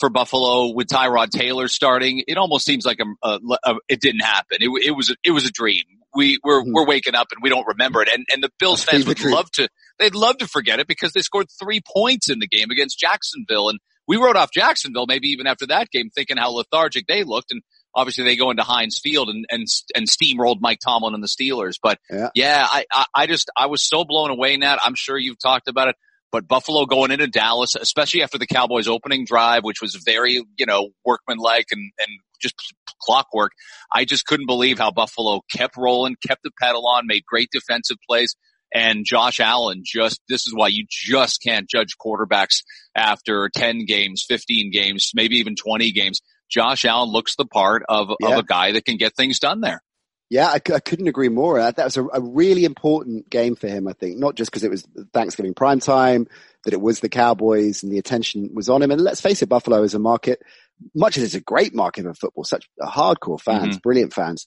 for 0.00 0.08
Buffalo 0.08 0.72
with 0.74 0.88
Tyrod 0.88 1.30
Taylor 1.30 1.68
starting, 1.68 2.22
it 2.26 2.36
almost 2.38 2.64
seems 2.64 2.84
like 2.86 2.98
a, 3.00 3.28
a, 3.28 3.38
a 3.64 3.74
it 3.88 4.00
didn't 4.00 4.22
happen. 4.22 4.58
It, 4.60 4.70
it 4.86 4.90
was 4.92 5.10
a, 5.10 5.14
it 5.22 5.30
was 5.32 5.46
a 5.46 5.50
dream. 5.50 5.84
We 6.14 6.38
we're 6.44 6.62
Mhm. 6.62 6.72
we're 6.72 6.86
waking 6.86 7.14
up 7.14 7.28
and 7.32 7.42
we 7.42 7.48
don't 7.50 7.66
remember 7.66 8.02
it. 8.02 8.08
And 8.12 8.26
and 8.32 8.42
the 8.42 8.50
Bills 8.58 8.84
fans 8.84 9.06
would 9.06 9.16
dream. 9.16 9.34
love 9.34 9.50
to 9.52 9.68
they'd 9.98 10.14
love 10.14 10.38
to 10.38 10.46
forget 10.48 10.80
it 10.80 10.86
because 10.86 11.12
they 11.12 11.20
scored 11.20 11.46
three 11.62 11.80
points 11.94 12.28
in 12.28 12.38
the 12.38 12.46
game 12.48 12.70
against 12.70 12.98
Jacksonville. 12.98 13.68
And 13.68 13.78
we 14.08 14.16
wrote 14.16 14.36
off 14.36 14.50
Jacksonville 14.52 15.06
maybe 15.06 15.28
even 15.28 15.46
after 15.46 15.66
that 15.68 15.90
game, 15.90 16.10
thinking 16.14 16.36
how 16.36 16.50
lethargic 16.50 17.06
they 17.06 17.24
looked. 17.24 17.50
And 17.52 17.62
obviously 17.94 18.24
they 18.24 18.36
go 18.36 18.50
into 18.50 18.62
Heinz 18.62 18.98
Field 19.02 19.28
and 19.28 19.44
and 19.50 19.66
and 19.94 20.06
steamrolled 20.06 20.58
Mike 20.60 20.78
Tomlin 20.84 21.14
and 21.14 21.22
the 21.22 21.28
Steelers. 21.28 21.74
But 21.82 21.98
Yeah. 22.10 22.28
yeah, 22.34 22.66
I, 22.68 22.84
I 22.92 23.04
I 23.14 23.26
just 23.26 23.50
I 23.56 23.66
was 23.66 23.86
so 23.86 24.04
blown 24.04 24.30
away, 24.30 24.56
Nat. 24.56 24.78
I'm 24.84 24.94
sure 24.94 25.18
you've 25.18 25.38
talked 25.38 25.68
about 25.68 25.88
it. 25.88 25.96
But 26.30 26.48
Buffalo 26.48 26.86
going 26.86 27.10
into 27.10 27.26
Dallas, 27.26 27.74
especially 27.74 28.22
after 28.22 28.38
the 28.38 28.46
Cowboys 28.46 28.88
opening 28.88 29.26
drive, 29.26 29.64
which 29.64 29.82
was 29.82 29.94
very, 29.96 30.42
you 30.56 30.64
know, 30.64 30.88
workmanlike 31.04 31.66
and, 31.70 31.92
and 31.98 32.18
just 32.40 32.54
clockwork. 33.02 33.52
I 33.94 34.06
just 34.06 34.24
couldn't 34.24 34.46
believe 34.46 34.78
how 34.78 34.90
Buffalo 34.90 35.42
kept 35.54 35.76
rolling, 35.76 36.16
kept 36.26 36.42
the 36.42 36.50
pedal 36.58 36.88
on, 36.88 37.06
made 37.06 37.24
great 37.26 37.50
defensive 37.52 37.98
plays. 38.08 38.34
And 38.74 39.04
Josh 39.04 39.40
Allen 39.40 39.82
just, 39.84 40.20
this 40.28 40.46
is 40.46 40.54
why 40.54 40.68
you 40.68 40.86
just 40.88 41.42
can't 41.42 41.68
judge 41.68 41.98
quarterbacks 42.02 42.62
after 42.96 43.50
10 43.54 43.84
games, 43.84 44.24
15 44.26 44.70
games, 44.72 45.10
maybe 45.14 45.36
even 45.36 45.54
20 45.54 45.92
games. 45.92 46.20
Josh 46.52 46.84
Allen 46.84 47.10
looks 47.10 47.36
the 47.36 47.46
part 47.46 47.82
of, 47.88 48.10
Yeah. 48.20 48.32
of 48.32 48.38
a 48.38 48.42
guy 48.42 48.72
that 48.72 48.84
can 48.84 48.96
get 48.96 49.16
things 49.16 49.38
done 49.38 49.60
there. 49.60 49.82
Yeah, 50.28 50.48
I 50.48 50.58
couldn't 50.60 51.08
agree 51.08 51.28
more. 51.28 51.58
That 51.58 51.76
was 51.76 51.98
a, 51.98 52.04
a 52.04 52.20
really 52.20 52.64
important 52.64 53.28
game 53.28 53.54
for 53.54 53.68
him, 53.68 53.86
I 53.86 53.92
think, 53.92 54.18
not 54.18 54.34
just 54.34 54.50
because 54.50 54.64
it 54.64 54.70
was 54.70 54.86
Thanksgiving 55.12 55.52
prime 55.52 55.78
time, 55.78 56.26
that 56.64 56.72
it 56.72 56.80
was 56.80 57.00
the 57.00 57.10
Cowboys 57.10 57.82
and 57.82 57.92
the 57.92 57.98
attention 57.98 58.50
was 58.54 58.70
on 58.70 58.82
him. 58.82 58.90
And 58.90 59.00
let's 59.02 59.20
face 59.20 59.42
it, 59.42 59.50
Buffalo 59.50 59.82
is 59.82 59.92
a 59.92 59.98
market, 59.98 60.40
much 60.94 61.18
as 61.18 61.24
it's 61.24 61.34
a 61.34 61.40
great 61.40 61.74
market 61.74 62.04
for 62.04 62.14
football, 62.14 62.44
such 62.44 62.66
hardcore 62.80 63.40
fans, 63.40 63.78
brilliant 63.78 64.14
fans, 64.14 64.46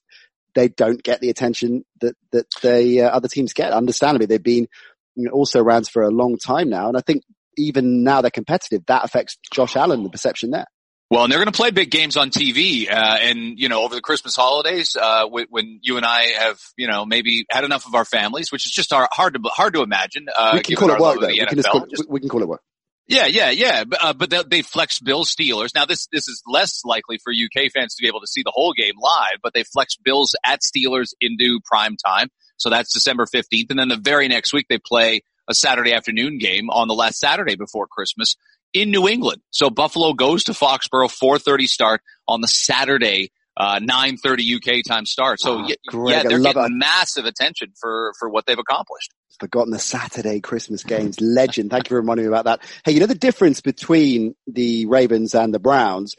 they 0.56 0.70
don't 0.70 1.04
get 1.04 1.22
the 1.22 1.30
attention 1.30 1.86
that, 2.02 2.16
that 2.32 2.48
the 2.64 3.02
uh, 3.02 3.10
other 3.10 3.28
teams 3.28 3.54
get. 3.54 3.72
Understandably, 3.72 4.26
they've 4.26 4.42
been 4.42 4.68
you 5.14 5.26
know, 5.26 5.32
also 5.32 5.62
rounds 5.62 5.88
for 5.90 6.02
a 6.02 6.10
long 6.10 6.38
time 6.38 6.70
now. 6.70 6.88
And 6.88 6.98
I 6.98 7.02
think 7.02 7.24
even 7.58 8.04
now 8.04 8.22
they're 8.22 8.32
competitive, 8.32 8.86
that 8.88 9.06
affects 9.06 9.38
Josh 9.54 9.76
Allen, 9.76 10.04
the 10.04 10.10
perception 10.10 10.50
there. 10.50 10.66
Well, 11.12 11.24
and 11.24 11.32
they're 11.32 11.40
going 11.40 11.52
to 11.52 11.56
play 11.58 11.70
big 11.70 11.92
games 11.92 12.18
on 12.18 12.32
TV, 12.32 12.92
uh, 12.92 13.18
and 13.22 13.60
you 13.60 13.70
know, 13.70 13.84
over 13.84 13.94
the 13.94 14.02
Christmas 14.02 14.36
holidays, 14.36 14.96
uh, 15.00 15.28
when, 15.28 15.46
when, 15.52 15.80
you 15.84 15.98
and 15.98 16.06
I 16.06 16.24
have, 16.40 16.60
you 16.78 16.88
know, 16.88 17.06
maybe 17.06 17.46
had 17.52 17.64
enough 17.64 17.86
of 17.86 17.94
our 17.94 18.06
families, 18.06 18.52
which 18.52 18.66
is 18.66 18.72
just 18.72 18.92
hard, 18.92 19.08
hard 19.12 19.36
to 19.36 19.40
hard 19.50 19.76
to 19.76 19.84
imagine. 19.84 20.26
Uh, 20.36 20.54
we 20.56 20.62
can 20.62 20.76
call 20.76 20.90
it 20.90 21.00
work, 21.00 21.20
though. 21.20 21.28
We 21.28 21.46
can, 21.46 21.62
call, 21.62 21.86
just, 21.86 22.10
we 22.10 22.20
can 22.20 22.30
call 22.30 22.42
it 22.42 22.48
work. 22.48 22.62
Yeah, 23.08 23.28
yeah, 23.28 23.52
yeah. 23.52 23.84
But, 23.84 24.04
uh, 24.04 24.14
but 24.14 24.30
they, 24.32 24.44
they 24.44 24.62
flex 24.64 25.00
Bills 25.00 25.34
Steelers. 25.34 25.76
Now 25.76 25.86
this, 25.86 26.08
this 26.12 26.28
is 26.28 26.42
less 26.48 26.84
likely 26.84 27.20
for 27.24 27.32
UK 27.32 27.72
fans 27.72 27.96
to 27.96 28.02
be 28.02 28.08
able 28.08 28.22
to 28.22 28.28
see 28.28 28.42
the 28.44 28.52
whole 28.52 28.74
game 28.74 28.96
live, 29.00 29.38
but 29.44 29.54
they 29.54 29.64
flex 29.64 29.96
Bills 29.96 30.36
at 30.44 30.62
Steelers 30.62 31.14
into 31.22 31.60
prime 31.64 31.98
time. 32.04 32.30
So 32.58 32.70
that's 32.70 32.94
December 32.94 33.26
15th. 33.26 33.70
And 33.70 33.78
then 33.78 33.90
the 33.90 33.98
very 33.98 34.28
next 34.28 34.54
week 34.54 34.66
they 34.70 34.80
play 34.80 35.22
a 35.48 35.54
Saturday 35.54 35.94
afternoon 35.94 36.40
game 36.40 36.70
on 36.72 36.88
the 36.88 36.96
last 36.96 37.20
Saturday 37.20 37.56
before 37.56 37.86
Christmas 37.86 38.36
in 38.76 38.92
New 38.92 39.08
England. 39.08 39.42
So 39.50 39.70
Buffalo 39.70 40.14
goes 40.14 40.44
to 40.44 40.52
Foxborough, 40.52 41.10
4:30 41.10 41.68
start 41.68 42.02
on 42.28 42.42
the 42.42 42.48
Saturday, 42.48 43.32
uh, 43.58 43.80
9:30 43.80 44.44
UK 44.44 44.84
time 44.84 45.06
start. 45.06 45.40
So 45.40 45.62
oh, 45.62 45.68
yeah, 46.10 46.24
they're 46.24 46.40
getting 46.40 46.64
it. 46.64 46.72
massive 46.72 47.26
attention 47.26 47.72
for 47.80 48.14
for 48.20 48.30
what 48.30 48.46
they've 48.46 48.60
accomplished. 48.60 49.14
Forgotten 49.40 49.72
the 49.72 49.80
Saturday 49.80 50.42
Christmas 50.42 50.84
games. 50.84 51.20
Legend. 51.20 51.72
Thank 51.72 51.90
you 51.90 51.96
for 51.96 52.02
reminding 52.02 52.26
me 52.26 52.28
about 52.28 52.46
that. 52.46 52.62
Hey, 52.84 52.92
you 52.92 53.00
know 53.00 53.06
the 53.06 53.16
difference 53.16 53.62
between 53.62 54.36
the 54.46 54.86
Ravens 54.86 55.34
and 55.34 55.54
the 55.54 55.60
Browns 55.60 56.16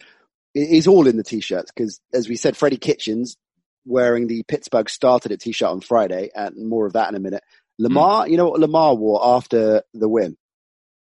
is 0.55 0.87
all 0.87 1.07
in 1.07 1.19
the 1.19 1.23
t-shirts 1.23 1.71
because, 1.71 2.01
as 2.15 2.29
we 2.29 2.37
said, 2.37 2.57
Freddie 2.57 2.79
Kitchens 2.79 3.37
wearing 3.85 4.27
the 4.27 4.43
Pittsburgh 4.45 4.89
started 4.89 5.31
at 5.31 5.41
t-shirt 5.41 5.69
on 5.69 5.81
Friday, 5.83 6.31
and 6.35 6.69
more 6.69 6.87
of 6.87 6.95
that 6.95 7.11
in 7.11 7.15
a 7.15 7.21
minute. 7.21 7.45
Lamar, 7.79 8.25
mm. 8.25 8.31
you 8.31 8.39
know 8.39 8.49
what 8.49 8.61
Lamar 8.61 8.95
wore 8.95 9.21
after 9.23 9.83
the 9.93 10.09
win? 10.09 10.37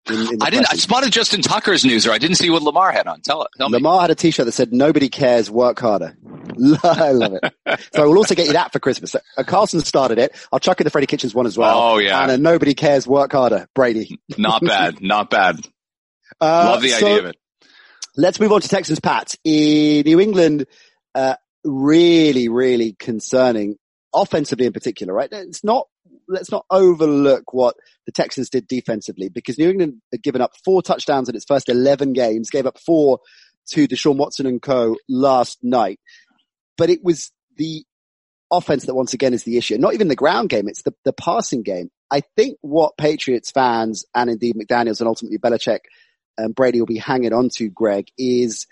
In, 0.10 0.16
in 0.34 0.44
I 0.44 0.50
didn't. 0.50 0.68
I 0.72 0.76
spotted 0.76 1.12
Justin 1.14 1.42
Tucker's 1.42 1.86
news, 1.86 2.06
or 2.06 2.12
I 2.12 2.18
didn't 2.18 2.36
see 2.36 2.50
what 2.50 2.62
Lamar 2.62 2.92
had 2.92 3.08
on. 3.08 3.22
Tell 3.22 3.44
it. 3.44 3.50
Tell 3.58 3.70
Lamar 3.70 3.98
me. 3.98 4.02
had 4.02 4.12
a 4.12 4.16
T-shirt 4.16 4.46
that 4.46 4.52
said 4.52 4.74
"Nobody 4.74 5.10
cares, 5.10 5.50
work 5.50 5.80
harder." 5.80 6.18
I 6.84 7.12
love 7.12 7.34
it. 7.42 7.54
so 7.94 8.10
we'll 8.10 8.18
also 8.18 8.36
get 8.36 8.48
you 8.48 8.54
that 8.54 8.74
for 8.74 8.80
Christmas. 8.80 9.12
So, 9.12 9.20
uh, 9.38 9.44
Carson 9.44 9.80
started 9.82 10.20
it. 10.20 10.36
I'll 10.52 10.60
chuck 10.60 10.80
in 10.82 10.84
the 10.84 10.92
Freddie 10.92 11.08
Kitchens 11.08 11.34
one 11.34 11.46
as 11.46 11.58
well. 11.58 11.78
Oh 11.80 11.98
yeah. 12.00 12.22
And 12.22 12.32
a 12.32 12.38
"Nobody 12.38 12.74
cares, 12.74 13.08
work 13.08 13.32
harder." 13.32 13.68
Brady. 13.74 14.20
not 14.38 14.62
bad. 14.66 15.02
Not 15.02 15.30
bad. 15.30 15.60
Uh, 16.42 16.72
love 16.72 16.82
the 16.82 16.90
so 16.90 17.06
idea 17.08 17.20
of 17.20 17.26
it. 17.26 17.38
Let's 18.18 18.40
move 18.40 18.52
on 18.52 18.62
to 18.62 18.68
Texans 18.68 19.00
Pats 19.00 19.38
in 19.44 20.04
New 20.06 20.20
England. 20.20 20.66
Uh, 21.16 21.36
really, 21.64 22.50
really 22.50 22.94
concerning 22.94 23.78
offensively 24.14 24.66
in 24.66 24.74
particular, 24.74 25.14
right? 25.14 25.30
It's 25.32 25.64
not 25.64 25.88
let's 26.28 26.52
not 26.52 26.66
overlook 26.70 27.54
what 27.54 27.76
the 28.06 28.12
Texans 28.12 28.50
did 28.50 28.68
defensively 28.68 29.30
because 29.30 29.58
New 29.58 29.70
England 29.70 30.02
had 30.12 30.24
given 30.24 30.42
up 30.42 30.52
four 30.64 30.82
touchdowns 30.82 31.30
in 31.30 31.36
its 31.36 31.46
first 31.46 31.70
11 31.70 32.14
games, 32.14 32.50
gave 32.50 32.66
up 32.66 32.80
four 32.80 33.20
to 33.72 33.88
Deshaun 33.88 34.18
Watson 34.18 34.46
and 34.46 34.62
co 34.62 34.96
last 35.08 35.60
night. 35.64 36.00
But 36.78 36.90
it 36.90 37.04
was 37.04 37.32
the 37.56 37.84
offense 38.52 38.86
that 38.86 38.96
once 38.96 39.14
again 39.14 39.34
is 39.34 39.44
the 39.44 39.58
issue. 39.58 39.78
Not 39.78 39.94
even 39.94 40.08
the 40.08 40.16
ground 40.16 40.50
game. 40.50 40.68
It's 40.68 40.84
the, 40.84 40.94
the 41.06 41.14
passing 41.14 41.64
game. 41.64 41.90
I 42.12 42.22
think 42.36 42.58
what 42.62 42.98
Patriots 42.98 43.52
fans 43.52 44.06
and 44.14 44.30
indeed 44.30 44.56
McDaniels 44.56 45.00
and 45.00 45.08
ultimately 45.08 45.40
Belichick 45.40 45.80
and 46.38 46.54
Brady 46.54 46.80
will 46.80 46.88
be 46.88 46.98
hanging 46.98 47.34
on 47.34 47.50
to, 47.56 47.70
Greg, 47.70 48.08
is, 48.18 48.68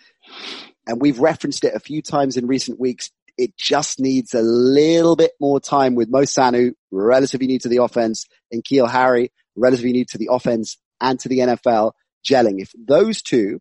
and 0.87 1.01
we've 1.01 1.19
referenced 1.19 1.63
it 1.63 1.73
a 1.73 1.79
few 1.79 2.01
times 2.01 2.37
in 2.37 2.47
recent 2.47 2.79
weeks, 2.79 3.11
it 3.37 3.57
just 3.57 3.99
needs 3.99 4.33
a 4.33 4.41
little 4.41 5.15
bit 5.15 5.31
more 5.39 5.59
time 5.59 5.95
with 5.95 6.09
Mo 6.09 6.21
Sanu, 6.21 6.73
relatively 6.91 7.47
new 7.47 7.59
to 7.59 7.69
the 7.69 7.77
offense, 7.77 8.25
and 8.51 8.63
N'Keal 8.63 8.89
Harry, 8.89 9.31
relatively 9.55 9.91
new 9.91 10.05
to 10.05 10.17
the 10.17 10.29
offense 10.31 10.77
and 10.99 11.19
to 11.19 11.29
the 11.29 11.39
NFL, 11.39 11.91
gelling. 12.27 12.61
If 12.61 12.71
those 12.77 13.21
two 13.21 13.59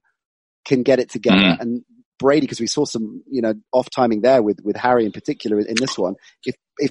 can 0.65 0.83
get 0.83 1.01
it 1.01 1.11
together 1.11 1.37
mm. 1.37 1.61
and 1.61 1.85
Brady, 2.19 2.43
because 2.43 2.61
we 2.61 2.67
saw 2.67 2.85
some, 2.85 3.23
you 3.31 3.41
know, 3.41 3.55
off 3.73 3.89
timing 3.89 4.21
there 4.21 4.43
with, 4.43 4.61
with 4.63 4.77
Harry 4.77 5.07
in 5.07 5.13
particular 5.13 5.59
in 5.59 5.75
this 5.81 5.97
one. 5.97 6.17
If, 6.45 6.55
if 6.77 6.91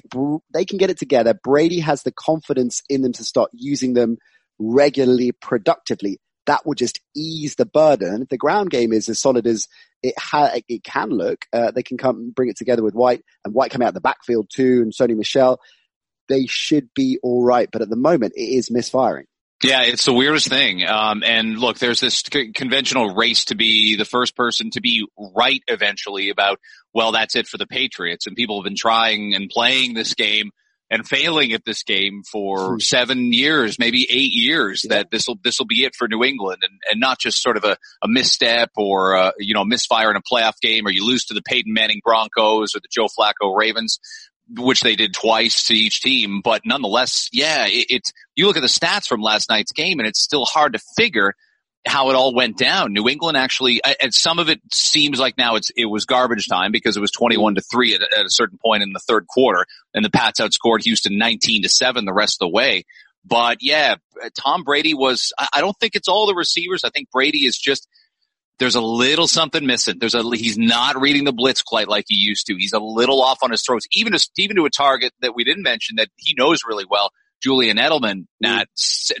they 0.52 0.64
can 0.64 0.76
get 0.76 0.90
it 0.90 0.98
together, 0.98 1.34
Brady 1.34 1.78
has 1.78 2.02
the 2.02 2.10
confidence 2.10 2.82
in 2.88 3.02
them 3.02 3.12
to 3.12 3.22
start 3.22 3.50
using 3.52 3.94
them 3.94 4.18
regularly, 4.58 5.30
productively 5.30 6.18
that 6.46 6.66
will 6.66 6.74
just 6.74 7.00
ease 7.14 7.54
the 7.56 7.66
burden. 7.66 8.22
If 8.22 8.28
the 8.28 8.36
ground 8.36 8.70
game 8.70 8.92
is 8.92 9.08
as 9.08 9.20
solid 9.20 9.46
as 9.46 9.68
it 10.02 10.18
ha- 10.18 10.58
it 10.68 10.82
can 10.82 11.10
look, 11.10 11.44
uh, 11.52 11.70
they 11.70 11.82
can 11.82 11.98
come 11.98 12.30
bring 12.30 12.48
it 12.48 12.56
together 12.56 12.82
with 12.82 12.94
White 12.94 13.22
and 13.44 13.54
White 13.54 13.70
coming 13.70 13.86
out 13.86 13.94
the 13.94 14.00
backfield 14.00 14.48
too, 14.52 14.82
and 14.82 14.92
Sony 14.92 15.16
Michel. 15.16 15.60
They 16.28 16.46
should 16.46 16.90
be 16.94 17.18
all 17.22 17.44
right, 17.44 17.68
but 17.70 17.82
at 17.82 17.90
the 17.90 17.96
moment 17.96 18.34
it 18.36 18.42
is 18.42 18.70
misfiring. 18.70 19.26
Yeah, 19.62 19.82
it's 19.82 20.06
the 20.06 20.14
weirdest 20.14 20.48
thing. 20.48 20.86
Um, 20.86 21.22
and 21.22 21.58
look, 21.58 21.78
there's 21.78 22.00
this 22.00 22.22
c- 22.32 22.52
conventional 22.52 23.14
race 23.14 23.46
to 23.46 23.54
be 23.54 23.96
the 23.96 24.06
first 24.06 24.34
person 24.34 24.70
to 24.70 24.80
be 24.80 25.06
right 25.18 25.60
eventually 25.68 26.30
about, 26.30 26.60
well, 26.94 27.12
that's 27.12 27.36
it 27.36 27.46
for 27.46 27.58
the 27.58 27.66
Patriots. 27.66 28.26
And 28.26 28.36
people 28.36 28.58
have 28.58 28.64
been 28.64 28.76
trying 28.76 29.34
and 29.34 29.50
playing 29.50 29.92
this 29.92 30.14
game 30.14 30.50
and 30.90 31.06
failing 31.06 31.52
at 31.52 31.64
this 31.64 31.82
game 31.82 32.22
for 32.30 32.72
hmm. 32.72 32.78
seven 32.78 33.32
years, 33.32 33.78
maybe 33.78 34.06
eight 34.10 34.32
years, 34.32 34.84
yeah. 34.84 34.96
that 34.96 35.10
this 35.10 35.26
will 35.28 35.38
this 35.42 35.58
will 35.58 35.66
be 35.66 35.84
it 35.84 35.94
for 35.94 36.08
New 36.08 36.24
England, 36.24 36.62
and 36.62 36.78
and 36.90 37.00
not 37.00 37.18
just 37.18 37.42
sort 37.42 37.56
of 37.56 37.64
a, 37.64 37.76
a 38.02 38.08
misstep 38.08 38.70
or 38.76 39.14
a, 39.14 39.32
you 39.38 39.54
know 39.54 39.64
misfire 39.64 40.10
in 40.10 40.16
a 40.16 40.22
playoff 40.22 40.60
game, 40.60 40.86
or 40.86 40.90
you 40.90 41.06
lose 41.06 41.24
to 41.26 41.34
the 41.34 41.42
Peyton 41.42 41.72
Manning 41.72 42.00
Broncos 42.04 42.74
or 42.74 42.80
the 42.80 42.88
Joe 42.90 43.06
Flacco 43.06 43.56
Ravens, 43.56 43.98
which 44.56 44.80
they 44.80 44.96
did 44.96 45.14
twice 45.14 45.66
to 45.66 45.74
each 45.74 46.00
team. 46.00 46.40
But 46.42 46.62
nonetheless, 46.64 47.28
yeah, 47.32 47.66
it, 47.66 47.86
it 47.88 48.02
you 48.34 48.46
look 48.46 48.56
at 48.56 48.62
the 48.62 48.68
stats 48.68 49.06
from 49.06 49.20
last 49.20 49.48
night's 49.48 49.72
game, 49.72 50.00
and 50.00 50.08
it's 50.08 50.22
still 50.22 50.44
hard 50.44 50.72
to 50.72 50.80
figure 50.96 51.34
how 51.86 52.10
it 52.10 52.16
all 52.16 52.34
went 52.34 52.58
down. 52.58 52.92
New 52.92 53.08
England 53.08 53.36
actually, 53.36 53.80
and 54.00 54.12
some 54.12 54.38
of 54.38 54.48
it 54.48 54.60
seems 54.72 55.18
like 55.18 55.38
now 55.38 55.56
it's, 55.56 55.70
it 55.76 55.86
was 55.86 56.04
garbage 56.04 56.46
time 56.46 56.72
because 56.72 56.96
it 56.96 57.00
was 57.00 57.10
21 57.10 57.54
to 57.54 57.62
3 57.62 57.94
at, 57.94 58.02
at, 58.02 58.26
a 58.26 58.30
certain 58.30 58.58
point 58.58 58.82
in 58.82 58.92
the 58.92 58.98
third 58.98 59.26
quarter 59.26 59.64
and 59.94 60.04
the 60.04 60.10
Pats 60.10 60.40
outscored 60.40 60.82
Houston 60.82 61.16
19 61.16 61.62
to 61.62 61.68
7 61.68 62.04
the 62.04 62.12
rest 62.12 62.36
of 62.36 62.46
the 62.46 62.54
way. 62.54 62.84
But 63.24 63.58
yeah, 63.60 63.96
Tom 64.38 64.62
Brady 64.62 64.94
was, 64.94 65.32
I 65.52 65.60
don't 65.60 65.76
think 65.78 65.94
it's 65.94 66.08
all 66.08 66.26
the 66.26 66.34
receivers. 66.34 66.84
I 66.84 66.90
think 66.90 67.10
Brady 67.10 67.46
is 67.46 67.58
just, 67.58 67.88
there's 68.58 68.74
a 68.74 68.80
little 68.80 69.26
something 69.26 69.66
missing. 69.66 69.98
There's 69.98 70.14
a, 70.14 70.22
he's 70.34 70.58
not 70.58 71.00
reading 71.00 71.24
the 71.24 71.32
blitz 71.32 71.62
quite 71.62 71.88
like 71.88 72.04
he 72.08 72.16
used 72.16 72.46
to. 72.46 72.54
He's 72.56 72.74
a 72.74 72.78
little 72.78 73.22
off 73.22 73.38
on 73.42 73.50
his 73.50 73.62
throws, 73.62 73.86
even 73.92 74.12
to, 74.12 74.28
even 74.36 74.56
to 74.56 74.66
a 74.66 74.70
target 74.70 75.12
that 75.20 75.34
we 75.34 75.44
didn't 75.44 75.62
mention 75.62 75.96
that 75.96 76.08
he 76.16 76.34
knows 76.36 76.60
really 76.66 76.84
well. 76.88 77.10
Julian 77.42 77.76
Edelman 77.76 78.26
at 78.44 78.68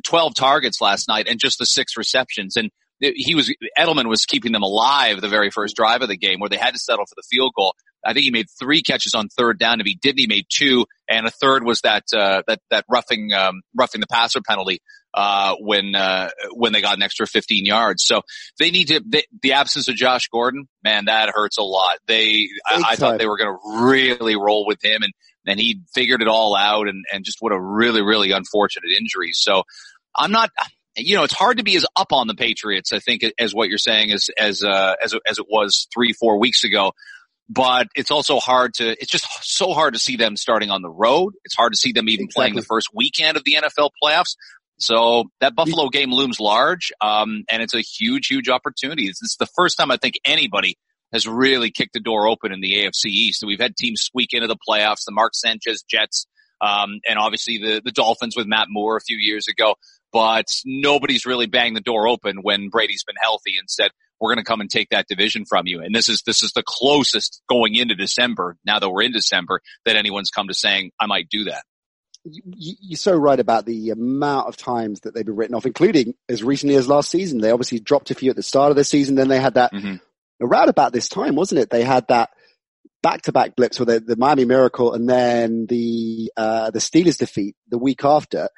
12 0.04 0.34
targets 0.34 0.80
last 0.80 1.08
night 1.08 1.26
and 1.28 1.38
just 1.38 1.58
the 1.58 1.66
six 1.66 1.96
receptions. 1.96 2.56
And 2.56 2.70
he 3.00 3.34
was, 3.34 3.54
Edelman 3.78 4.08
was 4.08 4.26
keeping 4.26 4.52
them 4.52 4.62
alive 4.62 5.20
the 5.20 5.28
very 5.28 5.50
first 5.50 5.76
drive 5.76 6.02
of 6.02 6.08
the 6.08 6.16
game 6.16 6.38
where 6.38 6.50
they 6.50 6.56
had 6.56 6.74
to 6.74 6.78
settle 6.78 7.06
for 7.06 7.14
the 7.16 7.24
field 7.30 7.52
goal. 7.56 7.74
I 8.04 8.12
think 8.12 8.24
he 8.24 8.30
made 8.30 8.46
three 8.58 8.82
catches 8.82 9.14
on 9.14 9.28
third 9.28 9.58
down. 9.58 9.80
If 9.80 9.86
he 9.86 9.98
didn't, 10.00 10.20
he 10.20 10.26
made 10.26 10.46
two, 10.48 10.86
and 11.08 11.26
a 11.26 11.30
third 11.30 11.64
was 11.64 11.82
that 11.82 12.04
uh, 12.16 12.42
that 12.46 12.60
that 12.70 12.86
roughing 12.88 13.32
um, 13.34 13.60
roughing 13.76 14.00
the 14.00 14.06
passer 14.06 14.40
penalty 14.40 14.80
uh, 15.14 15.56
when 15.58 15.94
uh, 15.94 16.30
when 16.52 16.72
they 16.72 16.80
got 16.80 16.96
an 16.96 17.02
extra 17.02 17.26
15 17.26 17.64
yards. 17.64 18.04
So 18.06 18.22
they 18.58 18.70
need 18.70 18.88
to 18.88 19.02
they, 19.04 19.24
the 19.42 19.54
absence 19.54 19.88
of 19.88 19.96
Josh 19.96 20.28
Gordon, 20.28 20.68
man, 20.84 21.06
that 21.06 21.30
hurts 21.34 21.58
a 21.58 21.62
lot. 21.62 21.98
They 22.06 22.48
I, 22.66 22.82
I, 22.90 22.96
thought 22.96 23.18
they 23.18 23.26
were 23.26 23.38
going 23.38 23.56
to 23.56 23.86
really 23.86 24.36
roll 24.36 24.66
with 24.66 24.84
him, 24.84 25.02
and 25.02 25.12
and 25.46 25.58
he 25.58 25.80
figured 25.94 26.22
it 26.22 26.28
all 26.28 26.54
out 26.54 26.88
and, 26.88 27.04
and 27.12 27.24
just 27.24 27.38
what 27.40 27.52
a 27.52 27.60
really, 27.60 28.02
really 28.02 28.32
unfortunate 28.32 28.90
injury. 28.96 29.30
So 29.32 29.64
I'm 30.16 30.32
not, 30.32 30.50
you 30.96 31.16
know, 31.16 31.24
it's 31.24 31.34
hard 31.34 31.58
to 31.58 31.64
be 31.64 31.76
as 31.76 31.86
up 31.96 32.12
on 32.12 32.26
the 32.26 32.34
Patriots, 32.34 32.92
I 32.92 32.98
think, 32.98 33.24
as 33.38 33.54
what 33.54 33.68
you're 33.68 33.78
saying 33.78 34.12
as, 34.12 34.28
as, 34.38 34.62
uh, 34.62 34.94
as, 35.02 35.14
as 35.26 35.38
it 35.38 35.46
was 35.48 35.86
three, 35.92 36.12
four 36.12 36.38
weeks 36.38 36.64
ago. 36.64 36.92
But 37.48 37.88
it's 37.96 38.12
also 38.12 38.38
hard 38.38 38.74
to, 38.74 38.90
it's 38.90 39.10
just 39.10 39.26
so 39.42 39.72
hard 39.72 39.94
to 39.94 39.98
see 39.98 40.16
them 40.16 40.36
starting 40.36 40.70
on 40.70 40.82
the 40.82 40.90
road. 40.90 41.32
It's 41.44 41.56
hard 41.56 41.72
to 41.72 41.78
see 41.78 41.90
them 41.90 42.08
even 42.08 42.26
exactly. 42.26 42.40
playing 42.40 42.54
the 42.54 42.62
first 42.62 42.88
weekend 42.94 43.36
of 43.36 43.42
the 43.44 43.54
NFL 43.54 43.90
playoffs. 44.02 44.36
So 44.80 45.24
that 45.40 45.54
Buffalo 45.54 45.88
game 45.88 46.10
looms 46.10 46.40
large, 46.40 46.90
um, 47.00 47.44
and 47.50 47.62
it's 47.62 47.74
a 47.74 47.80
huge, 47.80 48.28
huge 48.28 48.48
opportunity. 48.48 49.06
It's, 49.06 49.22
it's 49.22 49.36
the 49.36 49.46
first 49.46 49.76
time 49.76 49.90
I 49.90 49.98
think 49.98 50.18
anybody 50.24 50.76
has 51.12 51.26
really 51.26 51.70
kicked 51.70 51.92
the 51.92 52.00
door 52.00 52.28
open 52.28 52.52
in 52.52 52.60
the 52.60 52.72
AFC 52.72 53.06
East. 53.06 53.40
So 53.40 53.46
we've 53.46 53.60
had 53.60 53.76
teams 53.76 54.00
squeak 54.00 54.32
into 54.32 54.46
the 54.46 54.56
playoffs, 54.56 55.04
the 55.06 55.12
Mark 55.12 55.34
Sanchez 55.34 55.82
Jets, 55.82 56.26
um, 56.60 57.00
and 57.08 57.18
obviously 57.18 57.58
the, 57.58 57.82
the 57.84 57.90
Dolphins 57.90 58.36
with 58.36 58.46
Matt 58.46 58.66
Moore 58.68 58.96
a 58.96 59.00
few 59.00 59.18
years 59.18 59.48
ago. 59.48 59.74
But 60.12 60.46
nobody's 60.64 61.26
really 61.26 61.46
banged 61.46 61.76
the 61.76 61.82
door 61.82 62.08
open 62.08 62.38
when 62.42 62.68
Brady's 62.68 63.04
been 63.04 63.16
healthy 63.20 63.56
and 63.58 63.68
said, 63.68 63.90
we're 64.20 64.34
going 64.34 64.44
to 64.44 64.48
come 64.48 64.60
and 64.60 64.70
take 64.70 64.90
that 64.90 65.06
division 65.08 65.44
from 65.44 65.66
you. 65.66 65.80
And 65.80 65.94
this 65.94 66.08
is, 66.08 66.22
this 66.26 66.42
is 66.42 66.52
the 66.52 66.64
closest 66.66 67.42
going 67.48 67.74
into 67.74 67.94
December, 67.94 68.56
now 68.64 68.78
that 68.78 68.90
we're 68.90 69.02
in 69.02 69.12
December, 69.12 69.60
that 69.86 69.96
anyone's 69.96 70.30
come 70.30 70.48
to 70.48 70.54
saying, 70.54 70.90
I 71.00 71.06
might 71.06 71.28
do 71.30 71.44
that. 71.44 71.62
You're 72.24 72.96
so 72.96 73.14
right 73.16 73.40
about 73.40 73.66
the 73.66 73.90
amount 73.90 74.48
of 74.48 74.56
times 74.56 75.00
that 75.00 75.14
they've 75.14 75.24
been 75.24 75.36
written 75.36 75.54
off, 75.54 75.66
including 75.66 76.14
as 76.28 76.42
recently 76.42 76.76
as 76.76 76.88
last 76.88 77.10
season. 77.10 77.40
They 77.40 77.50
obviously 77.50 77.80
dropped 77.80 78.10
a 78.10 78.14
few 78.14 78.30
at 78.30 78.36
the 78.36 78.42
start 78.42 78.70
of 78.70 78.76
the 78.76 78.84
season. 78.84 79.14
Then 79.14 79.28
they 79.28 79.40
had 79.40 79.54
that 79.54 79.72
mm-hmm 79.72 79.96
around 80.40 80.68
about 80.68 80.92
this 80.92 81.08
time, 81.08 81.34
wasn't 81.34 81.60
it? 81.60 81.70
They 81.70 81.84
had 81.84 82.08
that 82.08 82.30
back-to-back 83.02 83.56
blips 83.56 83.78
with 83.78 83.88
the, 83.88 84.00
the 84.00 84.16
Miami 84.16 84.44
Miracle 84.44 84.92
and 84.92 85.08
then 85.08 85.66
the 85.68 86.32
uh, 86.36 86.70
the 86.70 86.78
Steelers 86.78 87.18
defeat 87.18 87.56
the 87.68 87.78
week 87.78 88.04
after. 88.04 88.48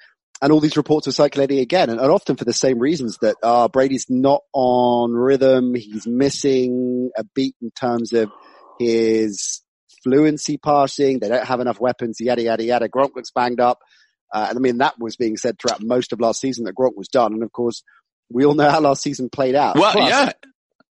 and 0.41 0.53
all 0.53 0.61
these 0.61 0.77
reports 0.77 1.07
were 1.07 1.13
circulating 1.13 1.61
again, 1.61 1.89
and, 1.89 2.01
and 2.01 2.11
often 2.11 2.37
for 2.37 2.45
the 2.45 2.53
same 2.53 2.79
reasons 2.79 3.19
that 3.23 3.37
uh, 3.43 3.69
Brady's 3.69 4.07
not 4.09 4.41
on 4.53 5.13
rhythm. 5.13 5.75
He's 5.75 6.07
missing 6.07 7.11
a 7.17 7.23
beat 7.23 7.55
in 7.63 7.71
terms 7.71 8.13
of 8.13 8.31
his 8.79 9.61
fluency 10.03 10.59
passing. 10.59 11.19
They 11.19 11.29
don't 11.29 11.47
have 11.47 11.61
enough 11.61 11.81
weapons. 11.81 12.21
Yada 12.21 12.43
yada 12.43 12.65
yada. 12.65 12.89
Gronk 12.89 13.15
looks 13.15 13.31
banged 13.31 13.61
up, 13.61 13.81
uh, 14.33 14.47
and 14.49 14.59
I 14.59 14.61
mean 14.61 14.79
that 14.79 14.99
was 14.99 15.17
being 15.17 15.37
said 15.37 15.59
throughout 15.59 15.83
most 15.83 16.13
of 16.13 16.21
last 16.21 16.41
season 16.41 16.65
that 16.65 16.75
Gronk 16.75 16.97
was 16.97 17.09
done. 17.09 17.33
And 17.33 17.43
of 17.43 17.53
course, 17.53 17.83
we 18.31 18.45
all 18.45 18.55
know 18.55 18.71
how 18.71 18.81
last 18.81 19.03
season 19.03 19.29
played 19.31 19.55
out. 19.55 19.77
Well, 19.77 19.93
Plus, 19.93 20.09
yeah. 20.09 20.33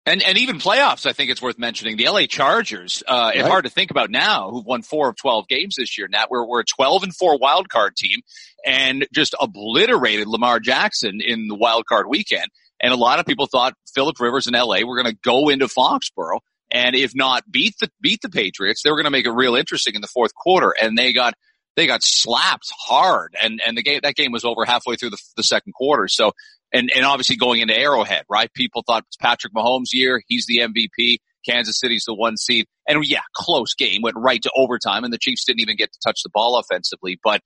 And, 0.08 0.24
and 0.24 0.38
even 0.38 0.58
playoffs, 0.58 1.06
I 1.06 1.12
think 1.12 1.32
it's 1.32 1.42
worth 1.42 1.60
mentioning. 1.60 1.98
The 1.98 2.08
LA 2.08 2.28
Chargers, 2.28 3.04
uh, 3.06 3.32
it's 3.36 3.46
hard 3.46 3.66
to 3.66 3.70
think 3.70 3.92
about 3.92 4.10
now, 4.10 4.50
who've 4.50 4.64
won 4.64 4.82
four 4.82 5.10
of 5.10 5.18
12 5.18 5.50
games 5.50 5.76
this 5.78 5.98
year. 5.98 6.08
Now 6.10 6.28
we're, 6.30 6.48
we're 6.48 6.62
a 6.62 6.66
12 6.66 7.04
and 7.04 7.14
four 7.14 7.38
wild 7.38 7.68
card 7.68 7.98
team 7.98 8.22
and 8.66 9.06
just 9.14 9.36
obliterated 9.38 10.26
Lamar 10.26 10.62
Jackson 10.62 11.20
in 11.20 11.50
the 11.50 11.56
wild 11.56 11.86
card 11.88 12.08
weekend. 12.08 12.46
And 12.80 12.94
a 12.94 12.96
lot 12.96 13.20
of 13.20 13.26
people 13.26 13.48
thought 13.48 13.74
Philip 13.94 14.18
Rivers 14.22 14.48
in 14.48 14.54
LA 14.54 14.86
were 14.86 14.96
going 14.96 15.14
to 15.14 15.20
go 15.22 15.50
into 15.50 15.68
Foxborough 15.68 16.40
and 16.72 16.96
if 16.96 17.12
not 17.16 17.44
beat 17.50 17.76
the, 17.80 17.90
beat 18.02 18.22
the 18.22 18.30
Patriots, 18.30 18.82
they 18.84 18.90
were 18.90 18.98
going 18.98 19.06
to 19.06 19.12
make 19.12 19.26
it 19.26 19.32
real 19.32 19.56
interesting 19.56 19.96
in 19.96 20.02
the 20.02 20.08
fourth 20.08 20.34
quarter. 20.36 20.74
And 20.82 20.98
they 20.98 21.14
got, 21.14 21.34
they 21.76 21.88
got 21.88 22.04
slapped 22.04 22.70
hard 22.88 23.36
and, 23.42 23.62
and 23.66 23.78
the 23.78 23.84
game, 23.84 24.00
that 24.04 24.16
game 24.16 24.32
was 24.32 24.44
over 24.44 24.66
halfway 24.66 24.96
through 24.96 25.12
the, 25.12 25.22
the 25.36 25.44
second 25.44 25.74
quarter. 25.74 26.08
So 26.08 26.32
and, 26.74 26.92
and 26.96 27.06
obviously 27.06 27.38
going 27.38 27.62
into 27.62 27.78
Arrowhead, 27.78 28.24
right? 28.30 28.52
People 28.54 28.84
thought 28.86 29.04
it's 29.08 29.16
Patrick 29.18 29.54
Mahomes' 29.54 29.94
year. 29.94 30.22
He's 30.28 30.46
the 30.48 30.60
MVP. 30.60 31.18
Kansas 31.48 31.80
City's 31.80 32.04
the 32.06 32.14
one 32.14 32.36
seed. 32.36 32.66
And 32.88 33.06
yeah, 33.06 33.22
close 33.34 33.74
game 33.74 34.02
went 34.02 34.18
right 34.18 34.42
to 34.42 34.52
overtime 34.56 35.04
and 35.04 35.14
the 35.14 35.18
Chiefs 35.18 35.46
didn't 35.46 35.62
even 35.62 35.78
get 35.78 35.94
to 35.94 36.00
touch 36.06 36.22
the 36.24 36.30
ball 36.30 36.58
offensively. 36.60 37.20
But 37.24 37.42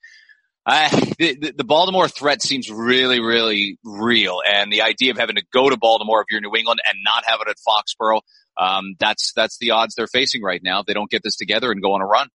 uh, 0.66 0.90
the, 1.18 1.54
the 1.58 1.64
Baltimore 1.64 2.08
threat 2.08 2.42
seems 2.42 2.70
really, 2.70 3.20
really 3.20 3.78
real. 3.84 4.42
And 4.48 4.72
the 4.72 4.84
idea 4.84 5.12
of 5.12 5.18
having 5.18 5.38
to 5.38 5.44
go 5.54 5.70
to 5.70 5.78
Baltimore 5.78 6.22
if 6.22 6.28
you're 6.30 6.42
New 6.42 6.56
England 6.56 6.82
and 6.88 7.00
not 7.04 7.24
have 7.26 7.40
it 7.42 7.50
at 7.50 7.58
Foxborough, 7.68 8.22
um, 8.58 8.96
that's, 9.00 9.34
that's 9.34 9.58
the 9.58 9.72
odds 9.72 9.96
they're 9.96 10.08
facing 10.08 10.42
right 10.42 10.62
now. 10.64 10.82
If 10.82 10.86
they 10.86 10.94
don't 10.94 11.10
get 11.10 11.24
this 11.24 11.36
together 11.36 11.72
and 11.72 11.82
go 11.82 11.94
on 11.94 12.02
a 12.02 12.06
run. 12.06 12.28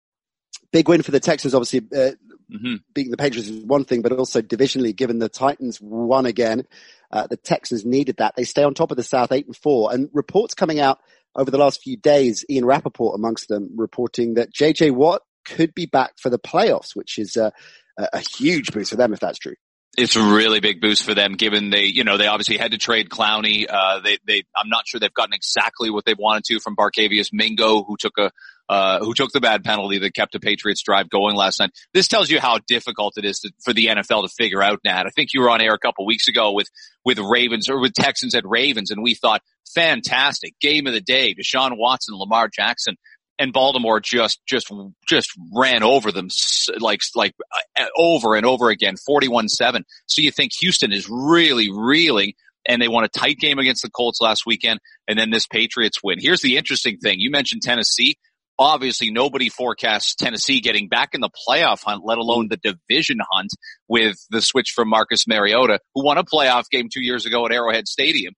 Big 0.73 0.89
win 0.89 1.03
for 1.03 1.13
the 1.13 1.21
Texans, 1.21 1.55
obviously. 1.55 1.81
Uh, 1.81 2.13
mm-hmm. 2.53 2.75
beating 2.95 3.11
the 3.11 3.17
Patriots 3.17 3.49
is 3.49 3.65
one 3.65 3.85
thing, 3.85 4.03
but 4.03 4.13
also 4.13 4.43
divisionally, 4.43 4.95
given 4.95 5.19
the 5.19 5.29
Titans 5.29 5.81
won 5.81 6.27
again, 6.27 6.65
uh, 7.13 7.27
the 7.29 7.37
Texans 7.37 7.85
needed 7.85 8.17
that. 8.17 8.35
They 8.37 8.45
stay 8.45 8.65
on 8.65 8.75
top 8.75 8.91
of 8.91 8.97
the 8.97 9.05
South 9.05 9.31
eight 9.31 9.47
and 9.47 9.57
four 9.57 9.93
and 9.93 10.09
reports 10.13 10.55
coming 10.55 10.81
out 10.81 10.99
over 11.37 11.51
the 11.51 11.59
last 11.59 11.83
few 11.83 11.97
days, 11.97 12.45
Ian 12.51 12.65
Rapoport 12.65 13.15
amongst 13.15 13.49
them 13.49 13.71
reporting 13.77 14.35
that 14.35 14.53
JJ 14.53 14.93
Watt 14.93 15.23
could 15.45 15.75
be 15.75 15.87
back 15.87 16.15
for 16.19 16.31
the 16.31 16.39
playoffs, 16.39 16.97
which 16.97 17.19
is 17.19 17.37
a, 17.97 18.21
huge 18.21 18.73
boost 18.73 18.91
for 18.91 18.97
them 18.97 19.13
if 19.13 19.21
that's 19.21 19.39
true 19.39 19.55
it's 19.97 20.17
a 20.17 20.23
really 20.23 20.61
big 20.61 20.81
boost 20.81 21.05
for 21.05 21.15
them 21.15 21.35
given 21.35 21.71
they, 21.71 21.85
you 21.85 22.05
know, 22.05 22.19
they 22.19 22.27
obviously 22.27 22.59
had 22.59 22.73
to 22.73 22.79
trade 22.79 23.09
Clowney. 23.09 23.65
Uh, 23.69 24.01
they, 24.01 24.19
they, 24.27 24.43
I'm 24.55 24.69
not 24.69 24.87
sure 24.87 25.01
they've 25.01 25.13
gotten 25.13 25.33
exactly 25.33 25.91
what 25.91 26.05
they 26.05 26.15
wanted 26.15 26.45
to 26.45 26.61
from 26.61 26.77
Barkevious 26.77 27.31
Mingo, 27.33 27.83
who 27.83 27.97
took 27.99 28.19
a, 28.19 28.31
uh, 28.69 28.99
who 28.99 29.15
took 29.15 29.33
the 29.33 29.41
bad 29.41 29.65
penalty 29.65 29.99
that 29.99 30.13
kept 30.13 30.33
the 30.33 30.41
Patriots 30.41 30.83
drive 30.83 31.09
going 31.09 31.35
last 31.35 31.61
night. 31.61 31.71
This 31.95 32.09
tells 32.09 32.29
you 32.29 32.41
how 32.41 32.59
difficult 32.67 33.15
it 33.17 33.25
is 33.25 33.41
to, 33.41 33.53
for 33.65 33.73
the 33.73 33.87
NFL 33.87 34.25
to 34.25 34.29
figure 34.29 34.63
out, 34.63 34.81
Nat. 34.85 35.07
I 35.07 35.11
think 35.11 35.33
you 35.33 35.41
were 35.41 35.51
on 35.51 35.63
air 35.63 35.73
a 35.73 35.79
couple 35.79 36.05
weeks 36.05 36.29
ago 36.29 36.53
with, 36.53 36.69
with 37.05 37.19
Ravens 37.19 37.71
or 37.71 37.81
with 37.81 37.95
Texans 37.95 38.35
at 38.35 38.47
Ravens 38.47 38.91
and 38.91 39.03
we 39.03 39.15
thought 39.15 39.41
fantastic 39.75 40.59
game 40.61 40.87
of 40.87 40.93
the 40.93 41.01
day. 41.01 41.35
Deshaun 41.35 41.79
Watson, 41.79 42.17
Lamar 42.17 42.49
Jackson 42.53 42.97
and 43.39 43.53
Baltimore 43.53 44.01
just 44.01 44.41
just 44.47 44.73
just 45.09 45.31
ran 45.55 45.83
over 45.83 46.13
them 46.13 46.29
like 46.79 47.01
like 47.15 47.35
uh, 47.79 47.85
over 47.97 48.35
and 48.35 48.47
over 48.47 48.71
again, 48.71 48.95
41-7. 49.09 49.83
So 50.07 50.23
you 50.23 50.31
think 50.31 50.53
Houston 50.61 50.93
is 50.93 51.09
really 51.09 51.71
reeling 51.71 52.33
and 52.69 52.81
they 52.81 52.89
won 52.89 53.05
a 53.05 53.09
tight 53.09 53.39
game 53.39 53.59
against 53.59 53.83
the 53.83 53.91
Colts 53.91 54.21
last 54.21 54.45
weekend 54.47 54.81
and 55.07 55.19
then 55.19 55.31
this 55.31 55.47
Patriots 55.47 56.03
win. 56.03 56.19
Here's 56.21 56.41
the 56.41 56.57
interesting 56.57 56.99
thing. 56.99 57.21
You 57.21 57.31
mentioned 57.31 57.63
Tennessee. 57.63 58.17
Obviously 58.59 59.11
nobody 59.11 59.51
forecasts 59.51 60.15
Tennessee 60.15 60.61
getting 60.61 60.89
back 60.89 61.11
in 61.13 61.21
the 61.21 61.29
playoff 61.29 61.83
hunt, 61.85 62.03
let 62.05 62.17
alone 62.17 62.49
the 62.49 62.57
division 62.57 63.19
hunt 63.31 63.51
with 63.87 64.17
the 64.31 64.41
switch 64.41 64.73
from 64.75 64.89
Marcus 64.89 65.29
Mariota, 65.29 65.79
who 65.95 66.05
won 66.05 66.17
a 66.17 66.25
playoff 66.25 66.65
game 66.71 66.89
two 66.93 67.03
years 67.03 67.27
ago 67.27 67.45
at 67.45 67.53
Arrowhead 67.53 67.87
Stadium 67.87 68.33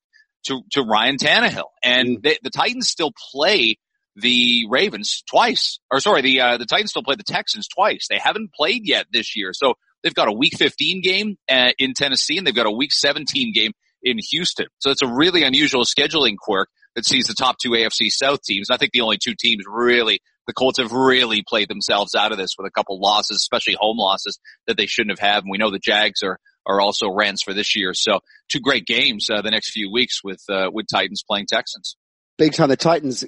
to, 0.47 0.63
to 0.73 0.83
Ryan 0.83 1.19
Tannehill. 1.19 1.69
And 1.85 2.19
mm. 2.19 2.23
they, 2.23 2.39
the 2.43 2.51
Titans 2.51 2.89
still 2.89 3.13
play 3.33 3.77
the 4.21 4.67
Ravens 4.69 5.23
twice, 5.29 5.79
or 5.91 6.01
sorry, 6.01 6.23
the 6.23 6.41
uh, 6.41 6.57
the 6.59 6.67
Titans 6.67 6.91
still 6.91 7.03
play 7.03 7.17
the 7.17 7.23
Texans 7.23 7.69
twice. 7.69 8.07
They 8.09 8.19
haven't 8.19 8.53
played 8.53 8.83
yet 8.85 9.07
this 9.13 9.37
year, 9.37 9.53
so 9.53 9.75
they've 10.03 10.15
got 10.15 10.29
a 10.29 10.33
Week 10.33 10.57
15 10.57 11.03
game 11.03 11.37
uh, 11.51 11.71
in 11.79 11.95
Tennessee, 11.95 12.39
and 12.39 12.47
they've 12.47 12.55
got 12.55 12.67
a 12.67 12.71
Week 12.71 12.93
17 12.93 13.53
game 13.53 13.73
in 14.03 14.19
Houston. 14.31 14.67
So 14.79 14.91
it's 14.91 15.03
a 15.03 15.09
really 15.09 15.43
unusual 15.43 15.85
scheduling 15.85 16.37
quirk 16.39 16.69
that 16.95 17.07
sees 17.07 17.27
the 17.27 17.35
top 17.35 17.57
two 17.59 17.71
AFC 17.71 18.11
South 18.11 18.43
teams. 18.43 18.71
I 18.71 18.77
think 18.77 18.93
the 18.93 19.01
only 19.01 19.19
two 19.23 19.35
teams 19.39 19.65
really, 19.69 20.21
the 20.47 20.53
Colts 20.53 20.79
have 20.79 20.93
really 20.93 21.43
played 21.47 21.69
themselves 21.69 22.15
out 22.15 22.33
of 22.33 22.39
this 22.39 22.51
with 22.59 22.67
a 22.67 22.71
couple 22.71 23.01
losses, 23.01 23.37
especially 23.37 23.77
home 23.79 23.99
losses 23.99 24.39
that 24.67 24.77
they 24.77 24.87
shouldn't 24.87 25.19
have 25.19 25.29
had. 25.29 25.45
And 25.45 25.51
we 25.51 25.59
know 25.59 25.71
the 25.71 25.79
Jags 25.79 26.23
are 26.23 26.39
are 26.67 26.81
also 26.81 27.11
rents 27.11 27.43
for 27.43 27.55
this 27.55 27.75
year. 27.75 27.95
So 27.95 28.21
two 28.51 28.61
great 28.61 28.85
games 28.85 29.29
uh, 29.33 29.41
the 29.41 29.51
next 29.51 29.71
few 29.71 29.91
weeks 29.91 30.23
with 30.23 30.43
uh, 30.51 30.71
with 30.73 30.87
Titans 30.93 31.23
playing 31.27 31.47
Texans. 31.47 31.97
Big 32.37 32.53
time. 32.53 32.69
The 32.69 32.77
Titans 32.77 33.25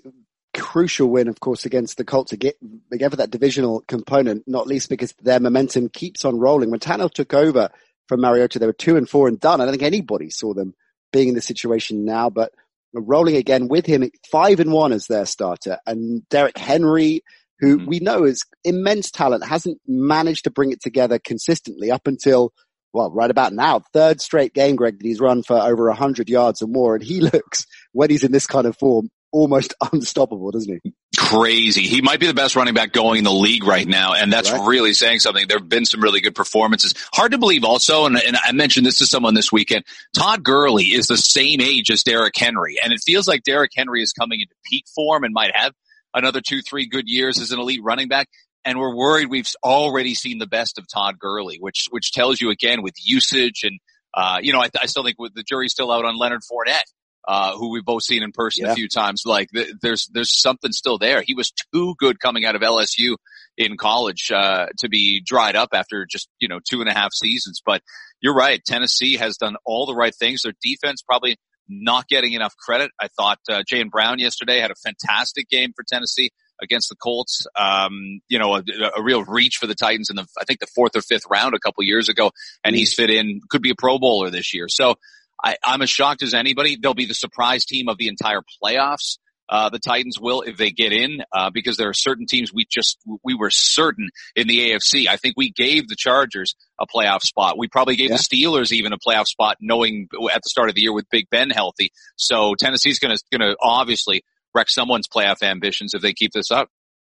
crucial 0.61 1.09
win, 1.09 1.27
of 1.27 1.41
course, 1.41 1.65
against 1.65 1.97
the 1.97 2.05
Colts 2.05 2.33
again, 2.33 2.53
again 2.93 3.11
for 3.11 3.17
that 3.17 3.31
divisional 3.31 3.81
component, 3.89 4.47
not 4.47 4.67
least 4.67 4.91
because 4.91 5.13
their 5.23 5.41
momentum 5.41 5.89
keeps 5.89 6.25
on 6.25 6.39
rolling. 6.39 6.71
When 6.71 6.81
Tannehill 6.81 7.13
took 7.13 7.33
over 7.33 7.71
from 8.07 8.21
Mariota, 8.21 8.59
they 8.59 8.67
were 8.67 8.73
two 8.75 8.97
and 8.97 9.09
four 9.09 9.27
and 9.27 9.41
done. 9.41 9.61
I 9.61 9.65
don't 9.65 9.73
think 9.73 9.83
anybody 9.83 10.29
saw 10.31 10.53
them 10.53 10.75
being 11.13 11.29
in 11.29 11.35
this 11.35 11.47
situation 11.47 12.05
now, 12.05 12.29
but 12.29 12.53
rolling 12.93 13.37
again 13.37 13.69
with 13.69 13.87
him, 13.87 14.09
five 14.31 14.61
and 14.61 14.71
one 14.71 14.93
as 14.93 15.07
their 15.07 15.27
starter. 15.27 15.79
And 15.87 16.29
Derrick 16.29 16.59
Henry, 16.59 17.23
who 17.61 17.79
mm-hmm. 17.79 17.87
we 17.87 18.01
know 18.01 18.25
is 18.25 18.45
immense 18.63 19.11
talent, 19.11 19.45
hasn't 19.45 19.81
managed 19.87 20.45
to 20.45 20.51
bring 20.51 20.73
it 20.73 20.83
together 20.83 21.19
consistently 21.19 21.91
up 21.91 22.07
until 22.07 22.53
well, 22.93 23.11
right 23.13 23.31
about 23.31 23.53
now, 23.53 23.81
third 23.93 24.21
straight 24.21 24.53
game, 24.53 24.75
Greg, 24.77 24.99
that 24.99 25.07
he's 25.07 25.21
run 25.21 25.43
for 25.45 25.57
over 25.57 25.87
100 25.87 26.29
yards 26.29 26.61
or 26.61 26.67
more. 26.67 26.97
And 26.97 27.05
he 27.05 27.21
looks, 27.33 27.67
when 27.93 28.11
he's 28.11 28.25
in 28.25 28.33
this 28.33 28.47
kind 28.47 28.67
of 28.67 28.77
form, 28.77 29.11
almost 29.33 29.75
unstoppable, 29.93 30.51
doesn't 30.51 30.81
he? 30.83 30.93
Crazy. 31.17 31.83
He 31.83 32.01
might 32.01 32.21
be 32.21 32.27
the 32.27 32.35
best 32.35 32.57
running 32.57 32.75
back 32.75 32.93
going 32.93 33.19
in 33.19 33.25
the 33.25 33.33
league 33.33 33.65
right 33.65 33.87
now, 33.87 34.15
and 34.15 34.33
that's 34.33 34.51
right. 34.51 34.67
really 34.67 34.95
saying 34.95 35.21
something. 35.21 35.47
There 35.49 35.59
have 35.59 35.69
been 35.69 35.85
some 35.85 36.01
really 36.01 36.21
good 36.21 36.35
performances. 36.35 36.95
Hard 37.13 37.33
to 37.33 37.39
believe 37.39 37.65
also, 37.65 38.07
and, 38.07 38.17
and, 38.17 38.37
I 38.43 38.53
mentioned 38.53 38.87
this 38.87 38.99
to 38.99 39.07
someone 39.07 39.35
this 39.35 39.53
weekend, 39.53 39.85
Todd 40.17 40.43
Gurley 40.43 40.85
is 40.85 41.07
the 41.07 41.17
same 41.17 41.61
age 41.61 41.91
as 41.91 42.03
Derrick 42.03 42.35
Henry, 42.37 42.79
and 42.83 42.93
it 42.93 43.01
feels 43.05 43.29
like 43.29 43.43
Derrick 43.43 43.73
Henry 43.75 44.03
is 44.03 44.13
coming 44.13 44.41
into 44.41 44.55
peak 44.65 44.85
form 44.95 45.25
and 45.25 45.35
might 45.35 45.55
have 45.55 45.73
another 46.15 46.41
two, 46.41 46.63
three 46.63 46.87
good 46.87 47.09
years 47.09 47.41
as 47.41 47.53
an 47.53 47.61
elite 47.61 47.83
running 47.83 48.09
back. 48.09 48.29
And 48.65 48.79
we're 48.79 48.95
worried 48.95 49.31
we've 49.31 49.49
already 49.65 50.15
seen 50.15 50.39
the 50.39 50.47
best 50.47 50.79
of 50.79 50.87
Todd 50.87 51.19
Gurley, 51.19 51.57
which, 51.59 51.87
which 51.91 52.13
tells 52.13 52.41
you 52.41 52.51
again 52.51 52.83
with 52.83 52.95
usage 53.03 53.63
and, 53.65 53.79
uh, 54.13 54.39
you 54.43 54.53
know, 54.53 54.61
I, 54.61 54.69
I 54.83 54.87
still 54.87 55.03
think 55.03 55.19
with 55.19 55.35
the 55.35 55.43
jury's 55.43 55.73
still 55.73 55.91
out 55.91 56.05
on 56.05 56.19
Leonard 56.19 56.43
Fournette 56.43 56.83
uh, 57.27 57.57
who 57.57 57.71
we've 57.73 57.85
both 57.85 58.03
seen 58.03 58.23
in 58.23 58.33
person 58.33 58.65
yeah. 58.65 58.73
a 58.73 58.75
few 58.75 58.89
times. 58.89 59.23
Like 59.27 59.49
th- 59.55 59.75
there's 59.83 60.09
there's 60.13 60.39
something 60.41 60.73
still 60.73 60.99
there. 60.99 61.23
He 61.23 61.35
was 61.35 61.53
too 61.73 61.95
good 61.99 62.21
coming 62.21 62.45
out 62.45 62.57
of 62.57 62.63
LSU 62.63 63.17
in 63.57 63.77
college 63.77 64.31
uh, 64.33 64.67
to 64.79 64.89
be 64.89 65.23
dried 65.25 65.57
up 65.57 65.71
after 65.73 66.07
just 66.07 66.29
you 66.39 66.49
know 66.49 66.61
two 66.69 66.81
and 66.81 66.89
a 66.89 66.95
half 66.95 67.13
seasons. 67.13 67.61
But 67.65 67.83
you're 68.21 68.35
right. 68.35 68.63
Tennessee 68.65 69.17
has 69.17 69.37
done 69.37 69.57
all 69.65 69.87
the 69.87 69.95
right 69.95 70.15
things. 70.15 70.43
Their 70.43 70.55
defense 70.63 71.03
probably 71.03 71.37
not 71.69 72.09
getting 72.09 72.33
enough 72.33 72.57
credit. 72.57 72.91
I 73.01 73.09
thought 73.09 73.39
uh, 73.49 73.63
and 73.71 73.91
Brown 73.91 74.19
yesterday 74.19 74.59
had 74.59 74.71
a 74.71 74.75
fantastic 74.75 75.49
game 75.49 75.73
for 75.75 75.85
Tennessee 75.85 76.31
against 76.61 76.89
the 76.89 76.97
Colts. 76.97 77.47
Um, 77.59 78.21
you 78.29 78.39
know, 78.39 78.57
a, 78.57 78.63
a, 78.97 79.03
real 79.03 79.25
reach 79.25 79.57
for 79.57 79.67
the 79.67 79.75
Titans 79.75 80.11
in 80.11 80.17
the, 80.17 80.27
I 80.39 80.45
think 80.45 80.61
the 80.61 80.67
fourth 80.67 80.97
or 80.97 81.01
fifth 81.01 81.25
round 81.31 81.55
a 81.55 81.59
couple 81.59 81.85
years 81.85 82.09
ago, 82.09 82.33
and 82.65 82.77
he's 82.77 82.93
fit 82.93 83.11
in, 83.11 83.41
could 83.49 83.63
be 83.63 83.71
a 83.71 83.75
Pro 83.75 83.99
Bowler 83.99 84.31
this 84.31 84.53
year. 84.53 84.67
So 84.69 84.97
I, 85.43 85.57
I'm 85.65 85.83
as 85.83 85.91
shocked 85.91 86.23
as 86.23 86.35
anybody. 86.35 86.77
They'll 86.81 86.95
be 86.95 87.07
the 87.07 87.15
surprise 87.15 87.65
team 87.65 87.89
of 87.89 87.99
the 87.99 88.09
entire 88.09 88.43
playoffs. 88.63 89.19
Uh, 89.49 89.69
the 89.69 89.81
Titans 89.81 90.17
will 90.21 90.43
if 90.43 90.57
they 90.57 90.71
get 90.71 90.93
in, 90.93 91.23
uh, 91.33 91.51
because 91.51 91.77
there 91.77 91.89
are 91.89 91.95
certain 91.95 92.25
teams 92.25 92.53
we 92.55 92.65
just, 92.71 92.99
we 93.25 93.35
were 93.35 93.51
certain 93.51 94.11
in 94.37 94.47
the 94.47 94.71
AFC. 94.71 95.09
I 95.09 95.17
think 95.17 95.35
we 95.37 95.51
gave 95.51 95.89
the 95.89 95.97
Chargers 95.97 96.55
a 96.81 96.87
playoff 96.87 97.23
spot. 97.23 97.59
We 97.59 97.67
probably 97.67 97.97
gave 97.97 98.11
yeah. 98.11 98.17
the 98.17 98.23
Steelers 98.23 98.71
even 98.71 98.93
a 98.93 98.99
playoff 98.99 99.27
spot 99.27 99.57
knowing 99.61 100.07
at 100.33 100.43
the 100.43 100.49
start 100.49 100.69
of 100.69 100.77
the 100.77 100.83
year 100.83 100.93
with 100.93 101.11
Big 101.11 101.29
Ben 101.31 101.51
healthy. 101.51 101.91
So 102.15 102.55
Tennessee's 102.55 103.01
gonna, 103.01 103.17
gonna 103.33 103.57
obviously 103.61 104.23
wreck 104.55 104.69
someone's 104.69 105.09
playoff 105.09 105.43
ambitions 105.43 105.95
if 105.95 106.03
they 106.03 106.13
keep 106.13 106.31
this 106.33 106.53
up. 106.53 106.69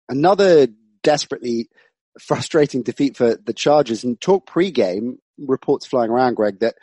Another 0.07 0.67
desperately 1.01 1.69
frustrating 2.19 2.83
defeat 2.83 3.17
for 3.17 3.35
the 3.35 3.53
Chargers 3.53 4.03
and 4.03 4.19
talk 4.21 4.47
pregame 4.47 5.17
reports 5.39 5.87
flying 5.87 6.11
around, 6.11 6.35
Greg, 6.35 6.59
that 6.59 6.75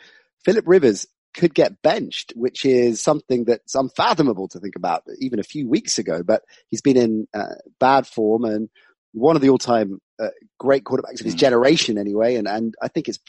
Philip 0.43 0.65
Rivers 0.67 1.07
could 1.35 1.53
get 1.53 1.81
benched, 1.81 2.33
which 2.35 2.65
is 2.65 3.01
something 3.01 3.45
that's 3.45 3.75
unfathomable 3.75 4.47
to 4.49 4.59
think 4.59 4.75
about 4.75 5.03
even 5.19 5.39
a 5.39 5.43
few 5.43 5.67
weeks 5.67 5.99
ago. 5.99 6.23
But 6.23 6.43
he's 6.69 6.81
been 6.81 6.97
in 6.97 7.27
uh, 7.33 7.55
bad 7.79 8.07
form 8.07 8.45
and 8.45 8.69
one 9.11 9.35
of 9.35 9.41
the 9.41 9.49
all-time 9.49 9.99
uh, 10.19 10.29
great 10.59 10.83
quarterbacks 10.83 11.19
of 11.19 11.25
his 11.25 11.33
hmm. 11.33 11.39
generation, 11.39 11.97
anyway. 11.97 12.35
And 12.35 12.47
and 12.47 12.75
I 12.81 12.87
think 12.87 13.07
it's 13.07 13.19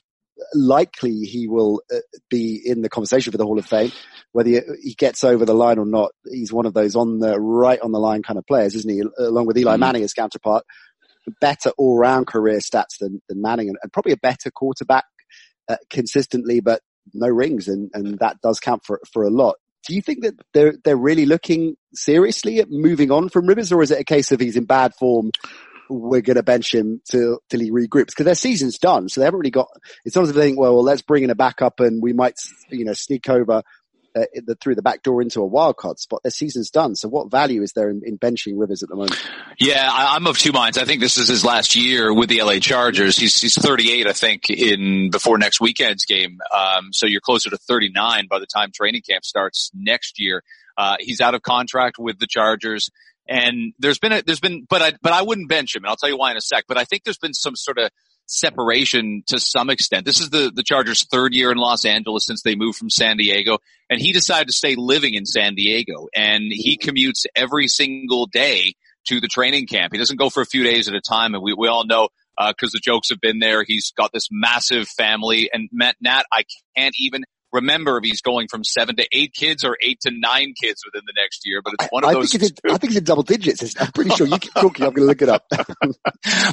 likely 0.55 1.13
he 1.21 1.49
will 1.49 1.83
uh, 1.93 1.99
be 2.29 2.61
in 2.65 2.83
the 2.83 2.89
conversation 2.89 3.33
for 3.33 3.39
the 3.39 3.45
Hall 3.45 3.59
of 3.59 3.67
Fame. 3.67 3.93
Whether 4.33 4.51
he, 4.51 4.61
he, 4.83 4.95
gets 4.95 5.25
over 5.25 5.45
the 5.45 5.55
line 5.55 5.79
or 5.79 5.87
not, 5.87 6.13
he's 6.31 6.53
one 6.53 6.67
of 6.67 6.75
those 6.75 6.97
on 6.97 7.21
the 7.21 7.41
right 7.41 7.81
on 7.81 7.93
the 7.93 8.01
line 8.01 8.23
kind 8.23 8.39
of 8.39 8.47
players, 8.47 8.75
isn't 8.75 8.91
he? 8.91 9.03
Along 9.19 9.47
with 9.47 9.59
Eli 9.59 9.73
mm-hmm. 9.73 9.81
Manning, 9.81 10.03
his 10.03 10.13
counterpart, 10.13 10.65
better 11.41 11.71
all 11.79 11.99
round 11.99 12.27
career 12.27 12.59
stats 12.59 12.99
than, 13.01 13.23
than 13.29 13.41
Manning 13.41 13.69
and, 13.69 13.79
and 13.83 13.93
probably 13.93 14.13
a 14.13 14.19
better 14.19 14.51
quarterback 14.51 15.05
uh, 15.69 15.77
consistently, 15.91 16.61
but 16.61 16.81
no 17.13 17.29
rings. 17.29 17.69
And, 17.69 17.91
and 17.95 18.19
that 18.19 18.41
does 18.41 18.61
count 18.61 18.85
for, 18.85 19.01
for 19.13 19.25
a 19.25 19.31
lot. 19.31 19.57
Do 19.87 19.95
you 19.95 20.03
think 20.03 20.23
that 20.23 20.35
they're, 20.53 20.75
they're 20.85 20.97
really 20.97 21.27
looking 21.27 21.77
seriously 21.95 22.59
at 22.59 22.71
moving 22.71 23.11
on 23.11 23.29
from 23.29 23.47
Rivers 23.47 23.73
or 23.73 23.83
is 23.83 23.91
it 23.91 24.01
a 24.01 24.05
case 24.05 24.33
of 24.33 24.41
he's 24.41 24.57
in 24.57 24.65
bad 24.65 24.95
form 24.95 25.31
we're 25.89 26.21
going 26.21 26.37
to 26.37 26.43
bench 26.43 26.75
him 26.75 27.01
till 27.09 27.41
till 27.49 27.61
he 27.61 27.71
regroups 27.71 28.07
because 28.07 28.25
their 28.25 28.35
season's 28.35 28.79
done. 28.79 29.09
So 29.09 29.21
they 29.21 29.25
haven't 29.25 29.41
really 29.41 29.51
got. 29.51 29.69
It's 30.05 30.17
not 30.17 30.23
as 30.23 30.31
if 30.31 30.37
they 30.37 30.43
think, 30.43 30.59
well, 30.59 30.75
well, 30.75 30.85
let's 30.85 31.03
bring 31.03 31.23
in 31.23 31.31
a 31.31 31.35
backup 31.35 31.81
and 31.81 32.03
we 32.03 32.13
might, 32.13 32.35
you 32.71 32.85
know, 32.85 32.93
sneak 32.93 33.29
over 33.29 33.63
uh, 34.17 34.25
the, 34.47 34.55
through 34.55 34.75
the 34.75 34.83
back 34.83 35.03
door 35.03 35.21
into 35.21 35.43
a 35.43 35.47
wild 35.47 35.77
card 35.77 35.99
spot. 35.99 36.23
Their 36.23 36.31
season's 36.31 36.71
done. 36.71 36.95
So 36.95 37.09
what 37.09 37.31
value 37.31 37.63
is 37.63 37.73
there 37.73 37.91
in, 37.91 38.03
in 38.05 38.19
benching 38.19 38.55
Rivers 38.57 38.83
at 38.83 38.89
the 38.89 38.97
moment? 38.97 39.21
Yeah, 39.59 39.89
I, 39.93 40.17
am 40.17 40.27
of 40.27 40.39
two 40.39 40.53
minds. 40.53 40.79
I 40.79 40.85
think 40.85 41.01
this 41.01 41.19
is 41.19 41.29
his 41.29 41.45
last 41.45 41.77
year 41.77 42.13
with 42.15 42.29
the 42.29 42.43
LA 42.43 42.59
Chargers. 42.59 43.19
He's 43.19 43.41
he's 43.41 43.55
38, 43.55 44.07
I 44.07 44.13
think, 44.13 44.49
in 44.49 45.11
before 45.11 45.39
next 45.39 45.61
weekend's 45.61 46.05
game. 46.05 46.39
Um, 46.57 46.93
so 46.93 47.07
you're 47.07 47.21
closer 47.21 47.51
to 47.51 47.59
39 47.59 48.27
by 48.29 48.39
the 48.39 48.47
time 48.47 48.71
training 48.75 49.03
camp 49.03 49.25
starts 49.25 49.71
next 49.75 50.19
year. 50.19 50.43
Uh, 50.79 50.97
he's 50.99 51.21
out 51.21 51.35
of 51.35 51.43
contract 51.43 51.99
with 51.99 52.19
the 52.19 52.27
Chargers. 52.27 52.91
And 53.29 53.73
there's 53.79 53.99
been 53.99 54.13
a, 54.13 54.23
there's 54.23 54.41
been, 54.41 54.67
but 54.69 54.83
I, 54.83 54.93
but 55.03 55.13
I 55.13 55.23
wouldn't 55.23 55.49
bench 55.49 55.75
him. 55.75 55.83
And 55.83 55.91
I'll 55.91 55.97
tell 55.97 56.09
you 56.09 56.17
why 56.17 56.31
in 56.31 56.37
a 56.37 56.41
sec. 56.41 56.65
But 56.69 56.79
I 56.79 56.85
think 56.85 57.03
there's 57.05 57.19
been 57.19 57.35
some 57.35 57.57
sort 57.57 57.79
of 57.79 57.91
separation 58.27 59.23
to 59.29 59.39
some 59.39 59.71
extent. 59.71 60.05
This 60.05 60.21
is 60.21 60.31
the, 60.31 60.53
the 60.55 60.63
Chargers 60.63 61.05
third 61.05 61.35
year 61.35 61.51
in 61.51 61.59
Los 61.59 61.85
Angeles 61.85 62.27
since 62.27 62.43
they 62.43 62.57
moved 62.57 62.79
from 62.79 62.91
San 62.91 63.17
Diego 63.17 63.59
and 63.89 64.01
he 64.01 64.13
decided 64.13 64.49
to 64.49 64.53
stay 64.53 64.75
living 64.77 65.15
in 65.15 65.27
San 65.27 65.55
Diego 65.55 66.09
and 66.15 66.45
he 66.51 66.77
commutes 66.77 67.25
every 67.35 67.69
single 67.69 68.27
day 68.27 68.75
to 69.07 69.21
the 69.21 69.29
training 69.29 69.67
camp. 69.67 69.93
He 69.93 69.99
doesn't 69.99 70.19
go 70.19 70.31
for 70.31 70.43
a 70.43 70.47
few 70.47 70.65
days 70.65 70.89
at 70.89 70.95
a 70.95 71.01
time. 71.01 71.35
And 71.35 71.43
we, 71.43 71.55
we 71.55 71.69
all 71.69 71.87
know, 71.87 72.09
uh, 72.37 72.53
cause 72.53 72.73
the 72.73 72.81
jokes 72.81 73.09
have 73.11 73.21
been 73.21 73.39
there. 73.39 73.65
He's 73.65 73.93
got 73.97 74.13
this 74.13 74.29
massive 74.31 74.89
family 74.89 75.49
and 75.53 75.69
Matt, 75.73 75.97
Nat, 76.01 76.25
I 76.33 76.45
can't 76.77 76.95
even 76.99 77.25
remember 77.53 77.99
if 77.99 78.05
he's 78.05 78.21
going 78.21 78.49
from 78.49 78.65
seven 78.65 78.97
to 78.97 79.07
eight 79.13 79.33
kids 79.33 79.65
or 79.65 79.77
eight 79.81 80.01
to 80.01 80.11
nine 80.11 80.55
kids 80.61 80.83
within 80.85 81.05
the 81.07 81.13
next 81.17 81.47
year, 81.47 81.63
but 81.63 81.75
it's 81.79 81.89
one 81.91 82.05
of 82.05 82.11
I 82.11 82.15
those. 82.15 82.33
Think 82.33 82.45
it's 82.45 82.61
in, 82.65 82.71
I 82.71 82.79
think 82.79 82.93
it's 82.93 82.99
in 82.99 83.05
double 83.05 83.23
digits. 83.23 83.75
I'm 83.79 83.93
pretty 83.93 84.11
sure 84.11 84.27
you 84.27 84.39
keep 84.39 84.55
talking. 84.55 84.87
I'm 84.87 84.93
going 84.93 85.03
to 85.03 85.07
look 85.07 85.23
it 85.23 85.29
up. 85.29 85.47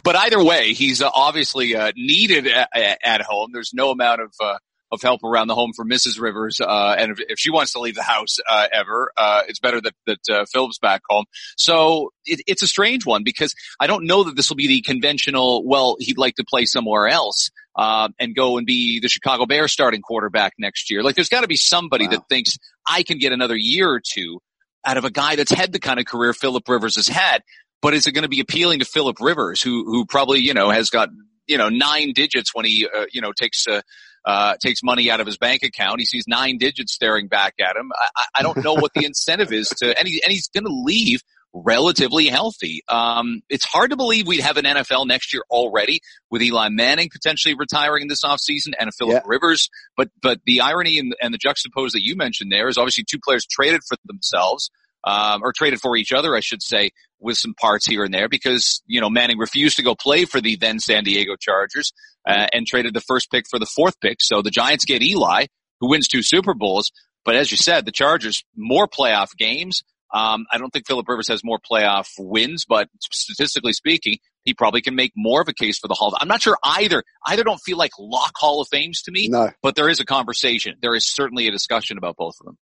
but 0.04 0.16
either 0.16 0.44
way, 0.44 0.74
he's 0.74 1.02
uh, 1.02 1.10
obviously 1.14 1.76
uh, 1.76 1.92
needed 1.96 2.48
at, 2.48 3.00
at, 3.04 3.22
home. 3.22 3.52
There's 3.54 3.74
no 3.74 3.92
amount 3.92 4.22
of 4.22 4.34
uh, 4.42 4.58
of 4.94 5.02
help 5.02 5.24
around 5.24 5.48
the 5.48 5.56
home 5.56 5.74
for 5.76 5.84
Mrs. 5.84 6.20
Rivers. 6.20 6.62
Uh, 6.62 6.96
and 6.98 7.12
if, 7.12 7.20
if, 7.30 7.40
she 7.40 7.50
wants 7.50 7.74
to 7.74 7.80
leave 7.80 7.96
the 7.96 8.04
house, 8.04 8.38
uh, 8.50 8.68
ever, 8.72 9.12
uh, 9.18 9.42
it's 9.48 9.60
better 9.60 9.82
that, 9.82 9.94
that, 10.06 10.30
uh, 10.30 10.46
Philip's 10.46 10.80
back 10.80 11.02
home. 11.10 11.26
So 11.58 12.14
it, 12.26 12.42
it's 12.48 12.62
a 12.62 12.68
strange 12.68 13.06
one 13.06 13.24
because 13.24 13.54
I 13.80 13.88
don't 13.88 14.06
know 14.06 14.24
that 14.24 14.36
this 14.36 14.50
will 14.50 14.56
be 14.56 14.68
the 14.68 14.82
conventional, 14.82 15.66
well, 15.66 15.98
he'd 16.00 16.18
like 16.18 16.36
to 16.36 16.46
play 16.46 16.66
somewhere 16.66 17.08
else. 17.08 17.50
Uh, 17.76 18.10
and 18.20 18.36
go 18.36 18.60
and 18.60 18.68
be 18.68 19.00
the 19.00 19.10
Chicago 19.10 19.48
Bears 19.48 19.72
starting 19.72 20.04
quarterback 20.04 20.54
next 20.60 20.92
year. 20.92 21.02
Like 21.02 21.16
there's 21.16 21.28
got 21.28 21.42
to 21.42 21.48
be 21.48 21.56
somebody 21.56 22.06
wow. 22.06 22.12
that 22.12 22.30
thinks 22.30 22.60
I 22.88 23.02
can 23.02 23.18
get 23.18 23.32
another 23.32 23.56
year 23.56 23.90
or 23.90 24.00
two 24.00 24.42
out 24.86 24.98
of 24.98 25.06
a 25.06 25.10
guy 25.10 25.36
that's 25.36 25.52
had 25.52 25.72
the 25.72 25.80
kind 25.80 26.00
of 26.00 26.06
career 26.06 26.34
Philip 26.34 26.70
Rivers 26.70 26.98
has 26.98 27.08
had. 27.08 27.42
But 27.82 27.94
is 27.94 28.08
it 28.08 28.12
going 28.12 28.24
to 28.24 28.30
be 28.30 28.42
appealing 28.42 28.80
to 28.80 28.86
Philip 28.86 29.18
Rivers, 29.20 29.62
who 29.62 29.86
who 29.86 30.06
probably 30.06 30.40
you 30.40 30.54
know 30.54 30.70
has 30.70 30.90
got 30.90 31.10
you 31.48 31.58
know 31.58 31.70
nine 31.70 32.14
digits 32.14 32.54
when 32.54 32.66
he 32.66 32.88
uh, 32.88 33.06
you 33.12 33.22
know 33.22 33.34
takes 33.34 33.68
uh, 33.68 33.82
uh, 34.26 34.56
takes 34.62 34.82
money 34.84 35.10
out 35.10 35.20
of 35.20 35.26
his 35.26 35.38
bank 35.38 35.64
account. 35.64 36.00
He 36.00 36.06
sees 36.06 36.26
nine 36.28 36.58
digits 36.58 36.94
staring 36.94 37.28
back 37.28 37.56
at 37.60 37.76
him. 37.76 37.92
I, 37.96 38.26
I 38.36 38.42
don't 38.42 38.64
know 38.64 38.74
what 38.74 38.92
the 38.94 39.06
incentive 39.06 39.52
is 39.52 39.70
to, 39.78 39.98
and, 39.98 40.08
he, 40.08 40.22
and 40.24 40.32
he's 40.32 40.50
going 40.50 40.66
to 40.66 40.74
leave 40.74 41.22
relatively 41.54 42.28
healthy. 42.28 42.82
Um, 42.88 43.42
it's 43.48 43.66
hard 43.66 43.92
to 43.92 43.96
believe 43.96 44.28
we'd 44.28 44.40
have 44.40 44.58
an 44.58 44.66
NFL 44.66 45.06
next 45.08 45.34
year 45.34 45.44
already 45.52 46.00
with 46.32 46.42
Eli 46.42 46.70
Manning 46.70 47.10
potentially 47.12 47.54
retiring 47.58 48.08
this 48.08 48.24
offseason 48.24 48.74
and 48.80 48.90
a 48.90 48.92
Philip 48.92 49.14
yeah. 49.14 49.22
Rivers. 49.26 49.70
But, 49.96 50.10
but 50.22 50.40
the 50.46 50.62
irony 50.62 50.98
and, 50.98 51.16
and 51.22 51.34
the 51.34 51.38
juxtapose 51.38 51.92
that 51.92 52.04
you 52.04 52.16
mentioned 52.16 52.52
there 52.52 52.68
is 52.70 52.78
obviously 52.78 53.06
two 53.08 53.20
players 53.24 53.46
traded 53.46 53.82
for 53.88 53.98
themselves 54.06 54.72
um, 55.04 55.42
or 55.44 55.54
traded 55.54 55.80
for 55.80 55.96
each 55.96 56.12
other, 56.12 56.36
I 56.36 56.40
should 56.40 56.62
say, 56.62 56.92
with 57.20 57.38
some 57.38 57.54
parts 57.54 57.86
here 57.86 58.04
and 58.04 58.14
there 58.14 58.30
because, 58.30 58.82
you 58.86 59.02
know, 59.02 59.10
Manning 59.10 59.38
refused 59.38 59.78
to 59.78 59.84
go 59.84 59.96
play 59.96 60.26
for 60.26 60.42
the 60.42 60.56
then 60.56 60.80
San 60.80 61.04
Diego 61.04 61.36
Chargers, 61.40 61.94
uh, 62.28 62.48
and 62.54 62.66
traded 62.66 62.94
the 62.94 63.02
first 63.02 63.32
pick 63.32 63.46
for 63.50 63.60
the 63.60 63.66
fourth 63.66 64.00
pick. 64.00 64.18
So 64.22 64.42
the 64.42 64.52
Giants 64.52 64.86
get 64.86 65.02
Eli, 65.02 65.46
who 65.80 65.90
wins 65.90 66.08
two 66.08 66.24
Super 66.24 66.54
Bowls. 66.54 66.92
But 67.26 67.36
as 67.36 67.52
you 67.52 67.58
said, 67.58 67.86
the 67.86 67.92
Chargers, 67.92 68.44
more 68.56 68.88
playoff 68.88 69.30
games. 69.38 69.84
Um, 70.14 70.46
I 70.52 70.58
don't 70.58 70.70
think 70.70 70.86
Philip 70.86 71.08
Rivers 71.08 71.28
has 71.30 71.44
more 71.44 71.60
playoff 71.60 72.08
wins, 72.20 72.66
but 72.66 72.88
statistically 73.12 73.74
speaking, 73.74 74.18
he 74.44 74.54
probably 74.54 74.82
can 74.82 74.96
make 74.96 75.12
more 75.16 75.42
of 75.42 75.48
a 75.48 75.54
case 75.54 75.80
for 75.80 75.88
the 75.88 75.96
Hall. 75.96 76.16
I'm 76.20 76.28
not 76.28 76.42
sure 76.42 76.58
either. 76.64 77.04
Either 77.26 77.44
don't 77.44 77.60
feel 77.60 77.78
like 77.78 77.92
lock 77.98 78.34
Hall 78.36 78.62
of 78.62 78.68
Fames 78.68 79.02
to 79.04 79.12
me, 79.12 79.30
no. 79.30 79.50
but 79.62 79.76
there 79.76 79.90
is 79.90 80.00
a 80.00 80.06
conversation. 80.06 80.76
There 80.82 80.94
is 80.94 81.08
certainly 81.08 81.48
a 81.48 81.52
discussion 81.52 81.98
about 81.98 82.18
both 82.18 82.36
of 82.40 82.46
them. 82.46 82.58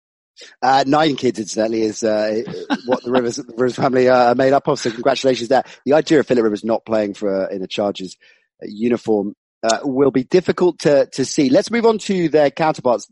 Uh, 0.63 0.85
nine 0.87 1.17
kids, 1.17 1.39
incidentally, 1.39 1.83
is 1.83 2.03
uh, 2.03 2.43
what 2.87 3.03
the 3.03 3.11
Rivers, 3.11 3.37
the 3.37 3.45
Rivers 3.57 3.77
family 3.77 4.09
uh, 4.09 4.33
are 4.33 4.35
made 4.35 4.53
up 4.53 4.69
of. 4.69 4.79
So 4.79 4.91
congratulations 4.91 5.49
there. 5.49 5.65
The 5.85 5.95
idea 5.95 6.21
of 6.21 6.27
Philip 6.27 6.45
Rivers 6.45 6.65
not 6.65 6.85
playing 6.85 7.15
for 7.15 7.47
in 7.51 7.63
a 7.63 7.67
Chargers 7.67 8.17
uh, 8.63 8.67
uniform 8.69 9.35
uh, 9.63 9.81
will 9.83 10.11
be 10.11 10.25
difficult 10.25 10.81
to, 10.81 11.07
to 11.13 11.25
see. 11.25 11.51
Let's 11.51 11.71
move 11.71 11.87
on 11.87 11.99
to 11.99 12.29
their 12.29 12.51
counterparts. 12.51 13.11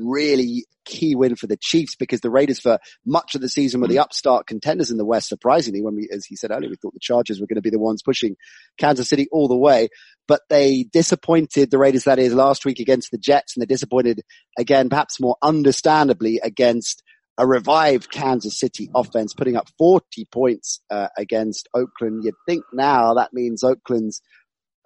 Really 0.00 0.66
key 0.84 1.14
win 1.14 1.36
for 1.36 1.46
the 1.46 1.56
Chiefs 1.56 1.96
because 1.96 2.20
the 2.20 2.30
Raiders 2.30 2.60
for 2.60 2.78
much 3.04 3.34
of 3.34 3.40
the 3.40 3.48
season 3.48 3.80
were 3.80 3.88
the 3.88 3.98
upstart 3.98 4.46
contenders 4.46 4.90
in 4.90 4.98
the 4.98 5.04
West. 5.04 5.28
Surprisingly, 5.28 5.82
when 5.82 5.96
we, 5.96 6.08
as 6.12 6.24
he 6.24 6.36
said 6.36 6.50
earlier, 6.50 6.70
we 6.70 6.76
thought 6.76 6.94
the 6.94 7.00
Chargers 7.00 7.40
were 7.40 7.46
going 7.46 7.56
to 7.56 7.62
be 7.62 7.70
the 7.70 7.78
ones 7.78 8.02
pushing 8.02 8.36
Kansas 8.78 9.08
City 9.08 9.26
all 9.32 9.48
the 9.48 9.56
way, 9.56 9.88
but 10.26 10.42
they 10.48 10.84
disappointed 10.84 11.70
the 11.70 11.78
Raiders 11.78 12.04
that 12.04 12.18
is 12.18 12.32
last 12.32 12.64
week 12.64 12.80
against 12.80 13.10
the 13.10 13.18
Jets 13.18 13.56
and 13.56 13.62
they 13.62 13.66
disappointed 13.66 14.22
again, 14.58 14.88
perhaps 14.88 15.20
more 15.20 15.36
understandably 15.42 16.40
against 16.42 17.02
a 17.36 17.46
revived 17.46 18.10
Kansas 18.10 18.58
City 18.58 18.90
offense, 18.94 19.32
putting 19.32 19.56
up 19.56 19.68
40 19.78 20.26
points 20.32 20.80
uh, 20.90 21.08
against 21.16 21.68
Oakland. 21.72 22.24
You'd 22.24 22.34
think 22.46 22.64
now 22.72 23.14
that 23.14 23.32
means 23.32 23.62
Oakland's 23.62 24.20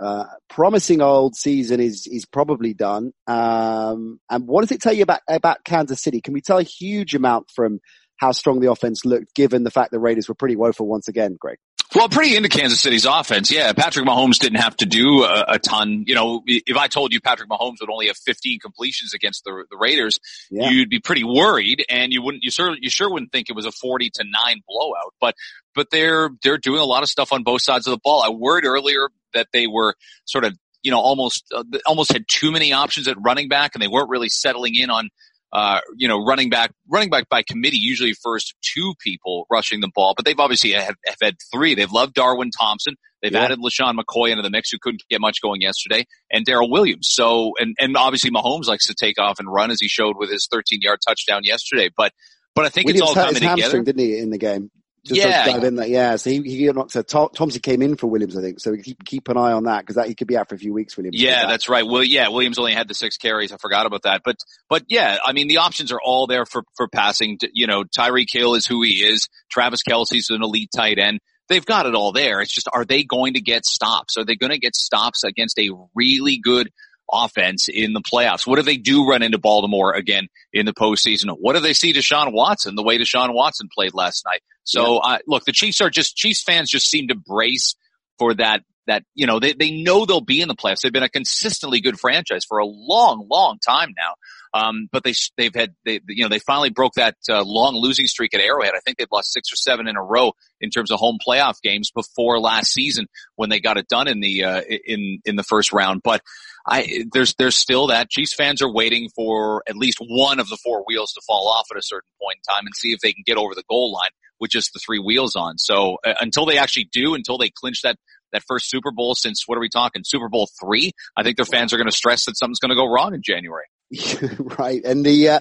uh, 0.02 0.24
promising 0.48 1.00
old 1.00 1.36
season 1.36 1.80
is 1.80 2.06
is 2.06 2.26
probably 2.26 2.74
done. 2.74 3.12
Um, 3.26 4.20
and 4.28 4.48
what 4.48 4.62
does 4.62 4.72
it 4.72 4.82
tell 4.82 4.92
you 4.92 5.04
about 5.04 5.20
about 5.28 5.64
Kansas 5.64 6.02
City? 6.02 6.20
Can 6.20 6.34
we 6.34 6.40
tell 6.40 6.58
a 6.58 6.64
huge 6.64 7.14
amount 7.14 7.50
from 7.54 7.80
how 8.16 8.32
strong 8.32 8.60
the 8.60 8.70
offense 8.70 9.04
looked, 9.04 9.34
given 9.34 9.64
the 9.64 9.70
fact 9.70 9.92
the 9.92 9.98
Raiders 10.00 10.28
were 10.28 10.34
pretty 10.34 10.56
woeful 10.56 10.86
once 10.86 11.08
again, 11.08 11.36
Greg? 11.38 11.58
Well, 11.94 12.08
pretty 12.08 12.36
into 12.36 12.48
Kansas 12.48 12.80
City's 12.80 13.04
offense. 13.04 13.50
Yeah, 13.50 13.72
Patrick 13.74 14.06
Mahomes 14.06 14.38
didn't 14.38 14.60
have 14.60 14.74
to 14.78 14.86
do 14.86 15.24
a, 15.24 15.44
a, 15.46 15.58
ton. 15.58 16.04
You 16.06 16.14
know, 16.14 16.42
if 16.46 16.76
I 16.76 16.88
told 16.88 17.12
you 17.12 17.20
Patrick 17.20 17.50
Mahomes 17.50 17.76
would 17.80 17.90
only 17.90 18.06
have 18.06 18.16
15 18.16 18.60
completions 18.60 19.12
against 19.12 19.44
the, 19.44 19.64
the 19.70 19.76
Raiders, 19.76 20.18
yeah. 20.50 20.70
you'd 20.70 20.88
be 20.88 21.00
pretty 21.00 21.22
worried, 21.22 21.84
and 21.90 22.10
you 22.10 22.22
wouldn't, 22.22 22.44
you 22.44 22.50
sure, 22.50 22.74
you 22.80 22.88
sure 22.88 23.12
wouldn't 23.12 23.30
think 23.30 23.50
it 23.50 23.56
was 23.56 23.66
a 23.66 23.72
40 23.72 24.10
to 24.14 24.24
nine 24.24 24.62
blowout. 24.66 25.12
But, 25.20 25.34
but 25.74 25.90
they're 25.90 26.30
they're 26.42 26.58
doing 26.58 26.80
a 26.80 26.84
lot 26.84 27.02
of 27.02 27.10
stuff 27.10 27.32
on 27.32 27.42
both 27.42 27.62
sides 27.62 27.86
of 27.86 27.90
the 27.90 28.00
ball. 28.02 28.22
I 28.22 28.30
worried 28.30 28.64
earlier 28.64 29.08
that 29.34 29.48
they 29.52 29.66
were 29.66 29.94
sort 30.24 30.44
of 30.44 30.56
you 30.82 30.90
know 30.90 31.00
almost 31.00 31.44
uh, 31.54 31.64
almost 31.86 32.12
had 32.12 32.24
too 32.28 32.50
many 32.50 32.72
options 32.72 33.08
at 33.08 33.16
running 33.24 33.48
back, 33.48 33.72
and 33.74 33.82
they 33.82 33.88
weren't 33.88 34.10
really 34.10 34.28
settling 34.28 34.74
in 34.74 34.90
on 34.90 35.08
uh, 35.52 35.80
you 35.96 36.08
know, 36.08 36.24
running 36.24 36.48
back, 36.48 36.72
running 36.88 37.10
back 37.10 37.28
by 37.28 37.42
committee 37.42 37.76
usually 37.76 38.14
first 38.14 38.54
two 38.62 38.94
people 39.04 39.46
rushing 39.50 39.80
the 39.80 39.90
ball, 39.94 40.14
but 40.16 40.24
they've 40.24 40.38
obviously 40.38 40.72
have, 40.72 40.94
have 41.06 41.18
had 41.20 41.36
three. 41.52 41.74
They've 41.74 41.92
loved 41.92 42.14
Darwin 42.14 42.50
Thompson. 42.58 42.94
They've 43.20 43.32
yeah. 43.32 43.42
added 43.42 43.58
LeSean 43.58 43.98
McCoy 43.98 44.30
into 44.30 44.42
the 44.42 44.48
mix 44.48 44.70
who 44.70 44.78
couldn't 44.80 45.02
get 45.10 45.20
much 45.20 45.42
going 45.42 45.60
yesterday 45.60 46.06
and 46.30 46.46
Daryl 46.46 46.70
Williams. 46.70 47.08
So, 47.10 47.52
and, 47.58 47.76
and 47.78 47.96
obviously 47.98 48.30
Mahomes 48.30 48.66
likes 48.66 48.86
to 48.86 48.94
take 48.94 49.20
off 49.20 49.38
and 49.38 49.52
run 49.52 49.70
as 49.70 49.78
he 49.78 49.88
showed 49.88 50.16
with 50.16 50.30
his 50.30 50.48
13 50.50 50.80
yard 50.80 51.00
touchdown 51.06 51.42
yesterday. 51.44 51.90
But, 51.94 52.12
but 52.54 52.64
I 52.64 52.70
think 52.70 52.86
Williams 52.86 53.10
it's 53.10 53.18
all 53.18 53.24
coming 53.26 53.40
together. 53.40 53.82
Didn't 53.82 54.00
he 54.00 54.18
in 54.18 54.30
the 54.30 54.38
game? 54.38 54.70
Just 55.04 55.20
yeah, 55.20 55.46
dive 55.46 55.64
in 55.64 55.74
there. 55.74 55.88
Yeah, 55.88 56.14
so 56.14 56.30
he, 56.30 56.42
he 56.42 56.66
got 56.66 56.76
knocked. 56.76 56.92
So 56.92 57.02
Thompson 57.02 57.60
came 57.60 57.82
in 57.82 57.96
for 57.96 58.06
Williams, 58.06 58.36
I 58.36 58.40
think. 58.40 58.60
So 58.60 58.76
keep 58.76 59.04
keep 59.04 59.28
an 59.28 59.36
eye 59.36 59.50
on 59.50 59.64
that 59.64 59.80
because 59.80 59.96
that 59.96 60.06
he 60.06 60.14
could 60.14 60.28
be 60.28 60.36
out 60.36 60.48
for 60.48 60.54
a 60.54 60.58
few 60.58 60.72
weeks. 60.72 60.96
Williams. 60.96 61.20
Yeah, 61.20 61.42
that. 61.42 61.48
that's 61.48 61.68
right. 61.68 61.84
Well, 61.84 62.04
yeah, 62.04 62.28
Williams 62.28 62.56
only 62.56 62.72
had 62.72 62.86
the 62.86 62.94
six 62.94 63.16
carries. 63.16 63.50
I 63.50 63.56
forgot 63.56 63.86
about 63.86 64.02
that. 64.02 64.22
But 64.24 64.36
but 64.68 64.84
yeah, 64.88 65.18
I 65.24 65.32
mean 65.32 65.48
the 65.48 65.58
options 65.58 65.90
are 65.90 66.00
all 66.00 66.28
there 66.28 66.46
for 66.46 66.62
for 66.76 66.86
passing. 66.86 67.38
You 67.52 67.66
know, 67.66 67.82
Tyreek 67.82 68.28
Hill 68.32 68.54
is 68.54 68.64
who 68.64 68.82
he 68.82 69.04
is. 69.04 69.28
Travis 69.50 69.82
Kelce's 69.82 70.30
an 70.30 70.42
elite 70.42 70.70
tight 70.74 70.98
end. 70.98 71.18
They've 71.48 71.66
got 71.66 71.86
it 71.86 71.96
all 71.96 72.12
there. 72.12 72.40
It's 72.40 72.54
just 72.54 72.68
are 72.72 72.84
they 72.84 73.02
going 73.02 73.34
to 73.34 73.40
get 73.40 73.64
stops? 73.64 74.16
Are 74.16 74.24
they 74.24 74.36
going 74.36 74.52
to 74.52 74.58
get 74.58 74.76
stops 74.76 75.24
against 75.24 75.58
a 75.58 75.70
really 75.96 76.38
good 76.38 76.70
offense 77.12 77.68
in 77.68 77.92
the 77.92 78.00
playoffs? 78.00 78.46
What 78.46 78.58
if 78.58 78.64
they 78.64 78.76
do 78.76 79.06
run 79.06 79.22
into 79.22 79.38
Baltimore 79.38 79.94
again 79.94 80.28
in 80.52 80.66
the 80.66 80.72
postseason? 80.72 81.30
What 81.38 81.54
do 81.54 81.60
they 81.60 81.74
see 81.74 81.92
Deshaun 81.92 82.32
Watson 82.32 82.74
the 82.74 82.82
way 82.82 82.98
Deshaun 82.98 83.34
Watson 83.34 83.68
played 83.72 83.94
last 83.94 84.24
night? 84.26 84.42
So, 84.64 84.94
yeah. 84.94 85.14
uh, 85.14 85.18
look, 85.26 85.44
the 85.44 85.52
Chiefs 85.52 85.80
are 85.80 85.90
just, 85.90 86.16
Chiefs 86.16 86.42
fans 86.42 86.70
just 86.70 86.88
seem 86.88 87.08
to 87.08 87.14
brace 87.14 87.74
for 88.18 88.34
that 88.34 88.62
that, 88.86 89.04
you 89.14 89.26
know, 89.26 89.38
they, 89.38 89.52
they 89.52 89.70
know 89.70 90.04
they'll 90.04 90.20
be 90.20 90.40
in 90.40 90.48
the 90.48 90.56
playoffs. 90.56 90.80
They've 90.80 90.92
been 90.92 91.04
a 91.04 91.08
consistently 91.08 91.80
good 91.80 92.00
franchise 92.00 92.44
for 92.44 92.58
a 92.58 92.66
long, 92.66 93.26
long 93.30 93.58
time 93.64 93.94
now. 93.96 94.14
Um, 94.54 94.88
but 94.92 95.02
they, 95.04 95.14
they've 95.36 95.54
had, 95.54 95.74
they, 95.84 96.00
you 96.08 96.24
know, 96.24 96.28
they 96.28 96.40
finally 96.40 96.70
broke 96.70 96.94
that 96.94 97.16
uh, 97.30 97.42
long 97.44 97.74
losing 97.74 98.06
streak 98.06 98.34
at 98.34 98.40
Arrowhead. 98.40 98.72
I 98.76 98.80
think 98.80 98.98
they've 98.98 99.06
lost 99.10 99.32
six 99.32 99.52
or 99.52 99.56
seven 99.56 99.88
in 99.88 99.96
a 99.96 100.02
row 100.02 100.32
in 100.60 100.70
terms 100.70 100.90
of 100.90 100.98
home 100.98 101.18
playoff 101.26 101.62
games 101.62 101.90
before 101.90 102.38
last 102.38 102.72
season 102.72 103.06
when 103.36 103.50
they 103.50 103.60
got 103.60 103.78
it 103.78 103.88
done 103.88 104.08
in 104.08 104.20
the, 104.20 104.44
uh, 104.44 104.60
in, 104.60 105.20
in 105.24 105.36
the 105.36 105.42
first 105.42 105.72
round. 105.72 106.02
But 106.02 106.22
I, 106.66 107.04
there's, 107.12 107.34
there's 107.34 107.56
still 107.56 107.88
that 107.88 108.10
Chiefs 108.10 108.34
fans 108.34 108.62
are 108.62 108.72
waiting 108.72 109.08
for 109.14 109.62
at 109.68 109.76
least 109.76 109.98
one 110.00 110.40
of 110.40 110.48
the 110.48 110.58
four 110.62 110.84
wheels 110.86 111.12
to 111.12 111.20
fall 111.26 111.48
off 111.48 111.66
at 111.70 111.78
a 111.78 111.82
certain 111.82 112.08
point 112.20 112.38
in 112.38 112.54
time 112.54 112.66
and 112.66 112.74
see 112.76 112.92
if 112.92 113.00
they 113.00 113.12
can 113.12 113.22
get 113.26 113.36
over 113.36 113.54
the 113.54 113.64
goal 113.68 113.92
line 113.92 114.10
with 114.40 114.50
just 114.50 114.72
the 114.72 114.80
three 114.84 114.98
wheels 114.98 115.36
on. 115.36 115.58
So 115.58 115.98
uh, 116.04 116.14
until 116.20 116.46
they 116.46 116.58
actually 116.58 116.88
do, 116.92 117.14
until 117.14 117.38
they 117.38 117.50
clinch 117.50 117.82
that 117.82 117.96
that 118.32 118.42
first 118.48 118.70
Super 118.70 118.90
Bowl 118.90 119.14
since 119.14 119.44
what 119.46 119.56
are 119.56 119.60
we 119.60 119.68
talking? 119.68 120.02
Super 120.04 120.28
Bowl 120.28 120.48
three. 120.60 120.92
I 121.16 121.22
think 121.22 121.36
their 121.36 121.46
fans 121.46 121.72
are 121.72 121.76
going 121.76 121.88
to 121.88 121.96
stress 121.96 122.24
that 122.24 122.36
something's 122.36 122.58
going 122.58 122.70
to 122.70 122.74
go 122.74 122.90
wrong 122.90 123.14
in 123.14 123.22
January. 123.22 123.66
right. 124.58 124.82
And 124.84 125.04
the, 125.04 125.28
uh, 125.28 125.40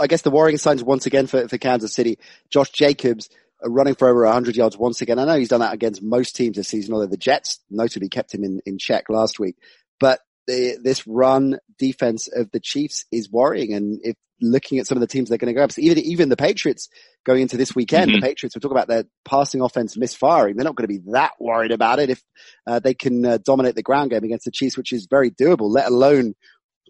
I 0.00 0.06
guess 0.06 0.22
the 0.22 0.30
worrying 0.30 0.58
signs 0.58 0.82
once 0.82 1.06
again 1.06 1.26
for, 1.26 1.48
for 1.48 1.58
Kansas 1.58 1.94
City, 1.94 2.18
Josh 2.50 2.70
Jacobs 2.70 3.28
uh, 3.64 3.70
running 3.70 3.94
for 3.94 4.08
over 4.08 4.24
100 4.24 4.56
yards 4.56 4.76
once 4.76 5.00
again. 5.00 5.18
I 5.18 5.24
know 5.24 5.38
he's 5.38 5.48
done 5.48 5.60
that 5.60 5.72
against 5.72 6.02
most 6.02 6.34
teams 6.36 6.56
this 6.56 6.68
season, 6.68 6.94
although 6.94 7.06
the 7.06 7.16
Jets 7.16 7.60
notably 7.70 8.08
kept 8.08 8.34
him 8.34 8.44
in, 8.44 8.60
in 8.66 8.78
check 8.78 9.08
last 9.08 9.38
week. 9.38 9.56
But 10.00 10.20
the, 10.46 10.78
this 10.82 11.06
run 11.06 11.58
defense 11.78 12.28
of 12.28 12.50
the 12.50 12.60
Chiefs 12.60 13.04
is 13.10 13.30
worrying. 13.30 13.74
And 13.74 14.00
if 14.02 14.16
looking 14.40 14.78
at 14.78 14.86
some 14.86 14.96
of 14.96 15.00
the 15.00 15.06
teams 15.06 15.28
they're 15.28 15.38
going 15.38 15.52
to 15.52 15.58
go 15.58 15.64
up, 15.64 15.72
so 15.72 15.80
even, 15.80 15.98
even 15.98 16.28
the 16.28 16.36
Patriots 16.36 16.88
going 17.24 17.42
into 17.42 17.56
this 17.56 17.74
weekend, 17.74 18.10
mm-hmm. 18.10 18.20
the 18.20 18.26
Patriots, 18.26 18.56
we 18.56 18.60
talk 18.60 18.72
about 18.72 18.88
their 18.88 19.04
passing 19.24 19.60
offense 19.60 19.96
misfiring. 19.96 20.56
They're 20.56 20.64
not 20.64 20.76
going 20.76 20.88
to 20.88 21.00
be 21.00 21.10
that 21.12 21.32
worried 21.38 21.72
about 21.72 21.98
it 21.98 22.10
if 22.10 22.22
uh, 22.66 22.80
they 22.80 22.94
can 22.94 23.24
uh, 23.24 23.38
dominate 23.44 23.76
the 23.76 23.82
ground 23.82 24.10
game 24.10 24.24
against 24.24 24.44
the 24.44 24.50
Chiefs, 24.50 24.76
which 24.76 24.92
is 24.92 25.06
very 25.08 25.30
doable, 25.30 25.72
let 25.72 25.86
alone 25.86 26.34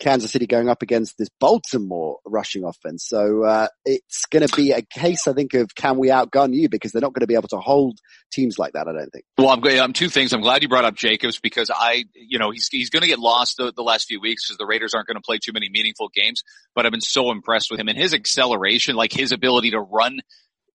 Kansas 0.01 0.33
City 0.33 0.47
going 0.47 0.69
up 0.69 0.83
against 0.83 1.19
this 1.19 1.29
Baltimore 1.39 2.19
rushing 2.25 2.65
offense. 2.65 3.07
So 3.07 3.45
uh, 3.45 3.69
it's 3.85 4.25
going 4.27 4.47
to 4.47 4.57
be 4.57 4.73
a 4.73 4.83
case, 4.83 5.29
I 5.29 5.33
think, 5.33 5.55
of 5.55 5.75
can 5.75 5.99
we 5.99 6.09
outgun 6.09 6.55
you 6.55 6.69
because 6.69 6.93
they're 6.93 7.03
not 7.03 7.13
going 7.13 7.21
to 7.21 7.27
be 7.27 7.35
able 7.35 7.49
to 7.49 7.59
hold 7.59 7.99
teams 8.33 8.59
like 8.59 8.73
that. 8.73 8.89
I 8.89 8.93
don't 8.93 9.11
think. 9.11 9.25
Well, 9.39 9.49
I'm 9.49 9.63
um, 9.81 9.93
two 9.93 10.09
things. 10.09 10.33
I'm 10.33 10.41
glad 10.41 10.63
you 10.63 10.69
brought 10.69 10.85
up 10.85 10.95
Jacobs 10.95 11.39
because 11.41 11.71
I, 11.73 12.05
you 12.15 12.39
know, 12.39 12.51
he's 12.51 12.69
he's 12.69 12.91
going 12.91 13.03
to 13.03 13.09
get 13.09 13.19
lost 13.19 13.59
the, 13.59 13.73
the 13.75 13.83
last 13.83 14.09
few 14.09 14.21
weeks 14.21 14.47
because 14.47 14.59
the 14.59 14.67
Raiders 14.67 14.95
aren't 14.95 15.07
going 15.07 15.17
to 15.17 15.23
play 15.23 15.39
too 15.39 15.53
many 15.53 15.69
meaningful 15.71 16.09
games. 16.15 16.43
But 16.75 16.87
I've 16.87 16.93
been 16.93 17.01
so 17.01 17.31
impressed 17.31 17.71
with 17.71 17.79
him 17.79 17.89
and 17.89 17.99
his 17.99 18.15
acceleration, 18.15 18.97
like 18.97 19.13
his 19.13 19.33
ability 19.33 19.73
to 19.73 19.81
run 19.81 20.21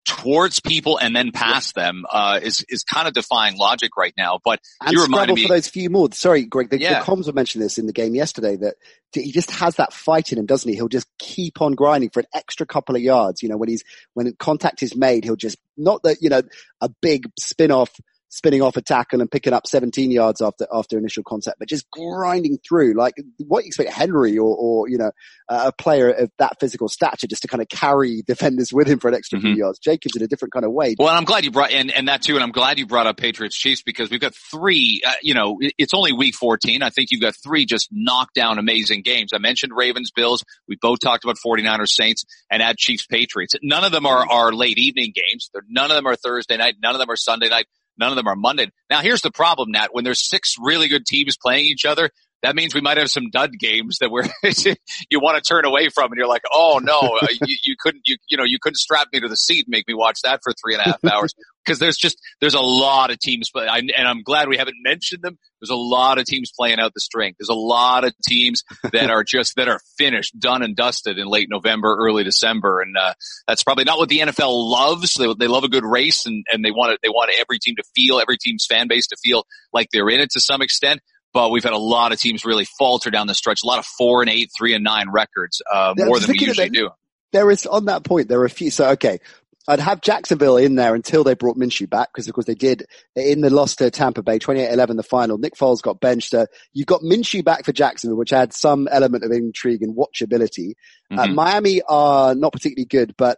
towards 0.08 0.62
people 0.62 0.98
and 0.98 1.14
then 1.14 1.32
past 1.34 1.76
them 1.76 2.06
uh, 2.10 2.40
is 2.42 2.66
is 2.70 2.84
kind 2.84 3.08
of 3.08 3.14
defying 3.14 3.58
logic 3.58 3.98
right 3.98 4.14
now. 4.18 4.40
But 4.44 4.62
and 4.82 4.94
you 4.94 5.04
reminded 5.04 5.36
me 5.36 5.44
for 5.44 5.54
those 5.54 5.68
few 5.68 5.90
more. 5.90 6.08
Sorry, 6.14 6.46
Greg. 6.46 6.70
The, 6.70 6.80
yeah. 6.80 7.00
the 7.00 7.06
comms 7.06 7.28
were 7.28 7.34
mentioned 7.34 7.64
this 7.64 7.78
in 7.78 7.88
the 7.88 7.94
game 7.94 8.16
yesterday 8.16 8.56
that 8.56 8.76
he 9.12 9.32
just 9.32 9.52
has 9.52 9.76
that 9.76 9.92
fight 9.92 10.32
in 10.32 10.40
him, 10.40 10.46
doesn't 10.46 10.70
he? 10.70 10.76
He'll 10.76 10.88
just 10.88 11.08
keep 11.20 11.62
on 11.62 11.74
grinding 11.74 12.10
for 12.10 12.22
an 12.22 12.28
extra 12.34 12.66
couple 12.66 12.96
of 12.96 13.02
yards. 13.02 13.44
You 13.44 13.50
know, 13.50 13.58
when 13.58 13.68
he's 13.70 13.84
when 14.14 14.34
contact 14.40 14.82
is 14.82 14.96
made, 14.96 15.26
he'll 15.26 15.36
just 15.36 15.58
not 15.76 16.02
that 16.04 16.22
you 16.22 16.30
know 16.30 16.42
a 16.80 16.90
big 17.02 17.30
spin 17.38 17.72
off 17.72 17.92
spinning 18.30 18.62
off 18.62 18.78
a 18.78 18.82
tackle 18.82 19.22
and 19.22 19.32
picking 19.32 19.54
up 19.54 19.68
17 19.68 20.12
yards 20.12 20.42
after 20.42 20.68
after 20.74 20.98
initial 20.98 21.24
contact, 21.24 21.60
but 21.60 21.68
just 21.68 21.90
grinding 21.92 22.58
through 22.68 22.94
like 22.94 23.16
what 23.46 23.64
you 23.64 23.68
expect 23.68 23.92
Henry 23.92 24.38
or, 24.38 24.56
or 24.56 24.90
you 24.90 24.98
know 24.98 25.12
a 25.50 25.72
player 25.72 26.10
of 26.10 26.30
that 26.40 26.60
physical 26.60 26.88
stature 26.88 27.28
just 27.28 27.42
to 27.42 27.48
kind 27.48 27.62
of 27.62 27.70
carry 27.70 28.22
defenders 28.28 28.74
with 28.74 28.88
him 28.88 29.00
for 29.00 29.08
an 29.08 29.16
extra 29.16 29.40
mm-hmm. 29.40 29.48
few 29.48 29.56
yards. 29.56 29.80
Jacobs 29.80 30.16
in 30.16 30.24
a 30.24 30.28
different 30.28 30.54
kind 30.54 30.66
of 30.66 30.72
way. 30.72 30.96
Well, 30.98 31.10
I'm 31.10 31.26
glad 31.26 31.46
you 31.46 31.52
brought 31.52 31.72
and 31.72 31.92
and 31.92 32.08
that 32.08 32.22
too, 32.22 32.36
and 32.36 32.44
I'm 32.44 32.52
glad 32.52 32.80
you 32.80 32.86
brought 32.86 33.08
up 33.08 33.18
Patriots 33.18 33.58
Chiefs 33.58 33.82
because 33.82 34.10
we've 34.10 34.22
got 34.22 34.36
three. 34.36 35.02
Uh, 35.06 35.14
you 35.22 35.34
know, 35.34 35.58
it's 35.78 35.94
only 35.94 36.14
week 36.14 36.36
14. 36.36 36.82
I 36.82 36.90
think 36.90 37.12
you've 37.12 37.22
got 37.22 37.36
three 37.36 37.66
just 37.66 37.90
knockdown 37.92 38.60
amazing 38.60 39.02
games. 39.02 39.32
I 39.34 39.38
mentioned 39.38 39.74
Ravens 39.76 40.12
Bills. 40.12 40.44
We 40.68 40.78
both 40.82 41.00
talked 41.00 41.24
about 41.24 41.38
49ers 41.46 41.90
Saints 41.90 42.26
and 42.52 42.62
add 42.62 42.78
Chiefs 42.78 43.06
Patriots. 43.06 43.56
None 43.62 43.84
of 43.84 43.92
them 43.92 44.06
are 44.06 44.30
are 44.30 44.52
late 44.52 44.78
evening 44.78 45.14
games. 45.14 45.50
They're, 45.54 45.64
none 45.70 45.92
of 45.92 45.96
them 45.96 46.08
are 46.08 46.16
Thursday 46.16 46.58
night. 46.58 46.76
None 46.82 46.94
of 46.94 47.00
them 47.00 47.10
are 47.10 47.16
Sunday 47.16 47.50
night. 47.50 47.68
None 47.98 48.12
of 48.12 48.16
them 48.16 48.28
are 48.28 48.36
Monday. 48.36 48.70
Now 48.90 49.02
here's 49.02 49.22
the 49.22 49.32
problem, 49.32 49.72
Nat. 49.72 49.90
When 49.92 50.04
there's 50.04 50.28
six 50.28 50.56
really 50.60 50.88
good 50.88 51.06
teams 51.06 51.38
playing 51.38 51.66
each 51.66 51.86
other, 51.86 52.10
that 52.44 52.56
means 52.56 52.76
we 52.76 52.82
might 52.82 52.98
have 52.98 53.10
some 53.10 53.30
dud 53.32 53.52
games 53.60 53.98
that 54.00 54.12
we're 54.12 54.24
you 55.10 55.20
want 55.20 55.44
to 55.44 55.48
turn 55.48 55.66
away 55.66 55.90
from, 55.90 56.12
and 56.12 56.18
you're 56.18 56.28
like, 56.28 56.44
oh 56.52 56.80
no, 56.82 57.00
uh, 57.00 57.28
you, 57.46 57.58
you, 57.64 57.76
couldn't 57.80 58.04
you 58.06 58.18
you 58.30 58.38
know 58.38 58.44
you 58.44 58.58
couldn't 58.62 58.78
strap 58.78 59.08
me 59.12 59.20
to 59.20 59.28
the 59.28 59.38
seat 59.38 59.66
and 59.66 59.72
make 59.72 59.88
me 59.88 59.94
watch 59.94 60.20
that 60.24 60.42
for 60.44 60.54
three 60.54 60.76
and 60.76 60.82
a 60.82 60.86
half 60.86 61.04
hours 61.12 61.34
because 61.66 61.80
there's 61.80 61.98
just 61.98 62.18
there's 62.40 62.54
a 62.54 62.62
lot 62.62 63.12
of 63.12 63.20
teams, 63.20 63.50
but 63.54 63.68
I, 63.68 63.80
and 63.80 64.08
I'm 64.08 64.22
glad 64.22 64.48
we 64.48 64.58
haven't 64.58 64.78
mentioned 64.84 65.24
them. 65.24 65.38
There's 65.60 65.72
a 65.72 65.76
lot 65.76 66.20
of 66.20 66.26
teams 66.26 66.52
playing 66.56 66.80
out 66.80 66.94
the 66.94 67.00
string. 67.00 67.34
There's 67.40 67.50
a 67.50 67.56
lot 67.56 68.04
of 68.04 68.14
teams 68.28 68.64
that 68.92 69.10
are 69.10 69.24
just 69.24 69.56
that 69.56 69.68
are 69.68 69.80
finished, 69.98 70.40
done 70.40 70.62
and 70.62 70.76
dusted 70.76 71.18
in 71.18 71.28
late 71.28 71.50
November, 71.50 71.96
early 72.00 72.24
December, 72.24 72.82
and 72.82 72.96
uh, 72.96 73.14
that's 73.48 73.64
probably 73.64 73.84
not 73.84 73.98
what 73.98 74.10
the 74.10 74.20
NFL 74.20 74.70
loves. 74.70 75.16
They, 75.16 75.34
they 75.40 75.48
love 75.48 75.64
a 75.64 75.70
good 75.70 75.86
race, 75.86 76.26
and 76.26 76.46
and 76.52 76.64
they 76.64 76.72
want 76.72 76.94
it. 76.94 77.00
They 77.02 77.10
want 77.10 77.32
every 77.40 77.60
team 77.60 77.76
to 77.78 77.84
feel 77.96 78.20
every 78.20 78.38
team's 78.38 78.66
fan 78.66 78.88
base 78.88 79.08
to 79.08 79.18
feel 79.18 79.46
like 79.74 79.90
they're 79.92 80.10
in 80.10 80.20
it 80.20 80.32
to 80.32 80.40
some 80.40 80.62
extent 80.62 81.02
but 81.38 81.52
we've 81.52 81.64
had 81.64 81.74
a 81.74 81.78
lot 81.78 82.12
of 82.12 82.20
teams 82.20 82.46
really 82.46 82.66
falter 82.80 83.12
down 83.12 83.28
the 83.28 83.36
stretch. 83.36 83.60
A 83.64 83.68
lot 83.68 83.78
of 83.78 83.86
four 83.86 84.24
and 84.24 84.30
eight, 84.30 84.50
three 84.58 84.74
and 84.74 84.84
nine 84.84 85.12
records, 85.12 85.62
uh, 85.72 85.94
more 85.96 86.20
than 86.20 86.32
we 86.32 86.40
usually 86.40 86.70
do. 86.70 86.90
There 87.32 87.52
is 87.52 87.68
on 87.68 87.86
that 87.86 88.04
point. 88.04 88.28
There 88.28 88.40
are 88.40 88.46
a 88.46 88.50
few. 88.50 88.72
So 88.72 88.90
okay, 88.94 89.20
I'd 89.68 89.80
have 89.80 90.02
Jacksonville 90.02 90.58
in 90.58 90.74
there 90.74 90.96
until 90.96 91.24
they 91.24 91.36
brought 91.36 91.56
Minshew 91.56 91.88
back 91.88 92.10
because 92.12 92.28
of 92.28 92.34
course 92.34 92.48
they 92.48 92.56
did 92.56 92.88
in 93.16 93.42
the 93.42 93.52
loss 93.52 93.76
to 93.76 93.92
Tampa 93.92 94.24
Bay 94.24 94.40
28-11 94.40 94.96
the 94.96 95.04
final. 95.04 95.38
Nick 95.38 95.54
Foles 95.54 95.80
got 95.80 96.00
benched. 96.00 96.34
Uh, 96.34 96.48
you've 96.74 96.88
got 96.88 97.02
Minshew 97.02 97.46
back 97.46 97.66
for 97.66 97.72
Jacksonville, 97.72 98.18
which 98.18 98.34
adds 98.34 98.58
some 98.58 98.88
element 98.90 99.24
of 99.24 99.32
intrigue 99.32 99.84
and 99.84 99.96
watchability. 99.96 100.72
Uh, 101.12 101.18
mm-hmm. 101.18 101.20
Uh, 101.20 101.28
Miami 101.28 101.84
are 101.88 102.34
not 102.34 102.52
particularly 102.52 102.88
good, 102.88 103.14
but 103.16 103.38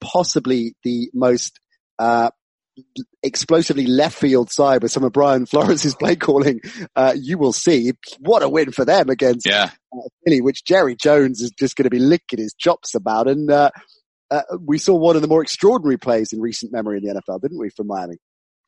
possibly 0.00 0.74
the 0.82 1.08
most 1.14 1.60
uh, 2.00 2.30
explosively 3.22 3.86
left 3.86 4.18
field 4.18 4.50
side 4.50 4.82
with 4.82 4.92
some 4.92 5.04
of 5.04 5.12
Brian 5.12 5.46
Flores's 5.46 5.94
play 5.94 6.16
calling, 6.16 6.60
uh, 6.96 7.14
you 7.16 7.38
will 7.38 7.52
see 7.52 7.92
what 8.20 8.42
a 8.42 8.48
win 8.48 8.72
for 8.72 8.84
them 8.84 9.10
against 9.10 9.46
yeah. 9.46 9.70
uh, 9.94 10.08
Philly, 10.24 10.40
which 10.40 10.64
Jerry 10.64 10.96
Jones 10.96 11.40
is 11.40 11.50
just 11.50 11.76
going 11.76 11.84
to 11.84 11.90
be 11.90 11.98
licking 11.98 12.38
his 12.38 12.54
chops 12.54 12.94
about. 12.94 13.28
And 13.28 13.50
uh, 13.50 13.70
uh, 14.30 14.42
we 14.60 14.78
saw 14.78 14.94
one 14.94 15.16
of 15.16 15.22
the 15.22 15.28
more 15.28 15.42
extraordinary 15.42 15.98
plays 15.98 16.32
in 16.32 16.40
recent 16.40 16.72
memory 16.72 16.98
in 16.98 17.04
the 17.04 17.20
NFL, 17.20 17.40
didn't 17.40 17.58
we, 17.58 17.70
from 17.70 17.86
Miami? 17.86 18.16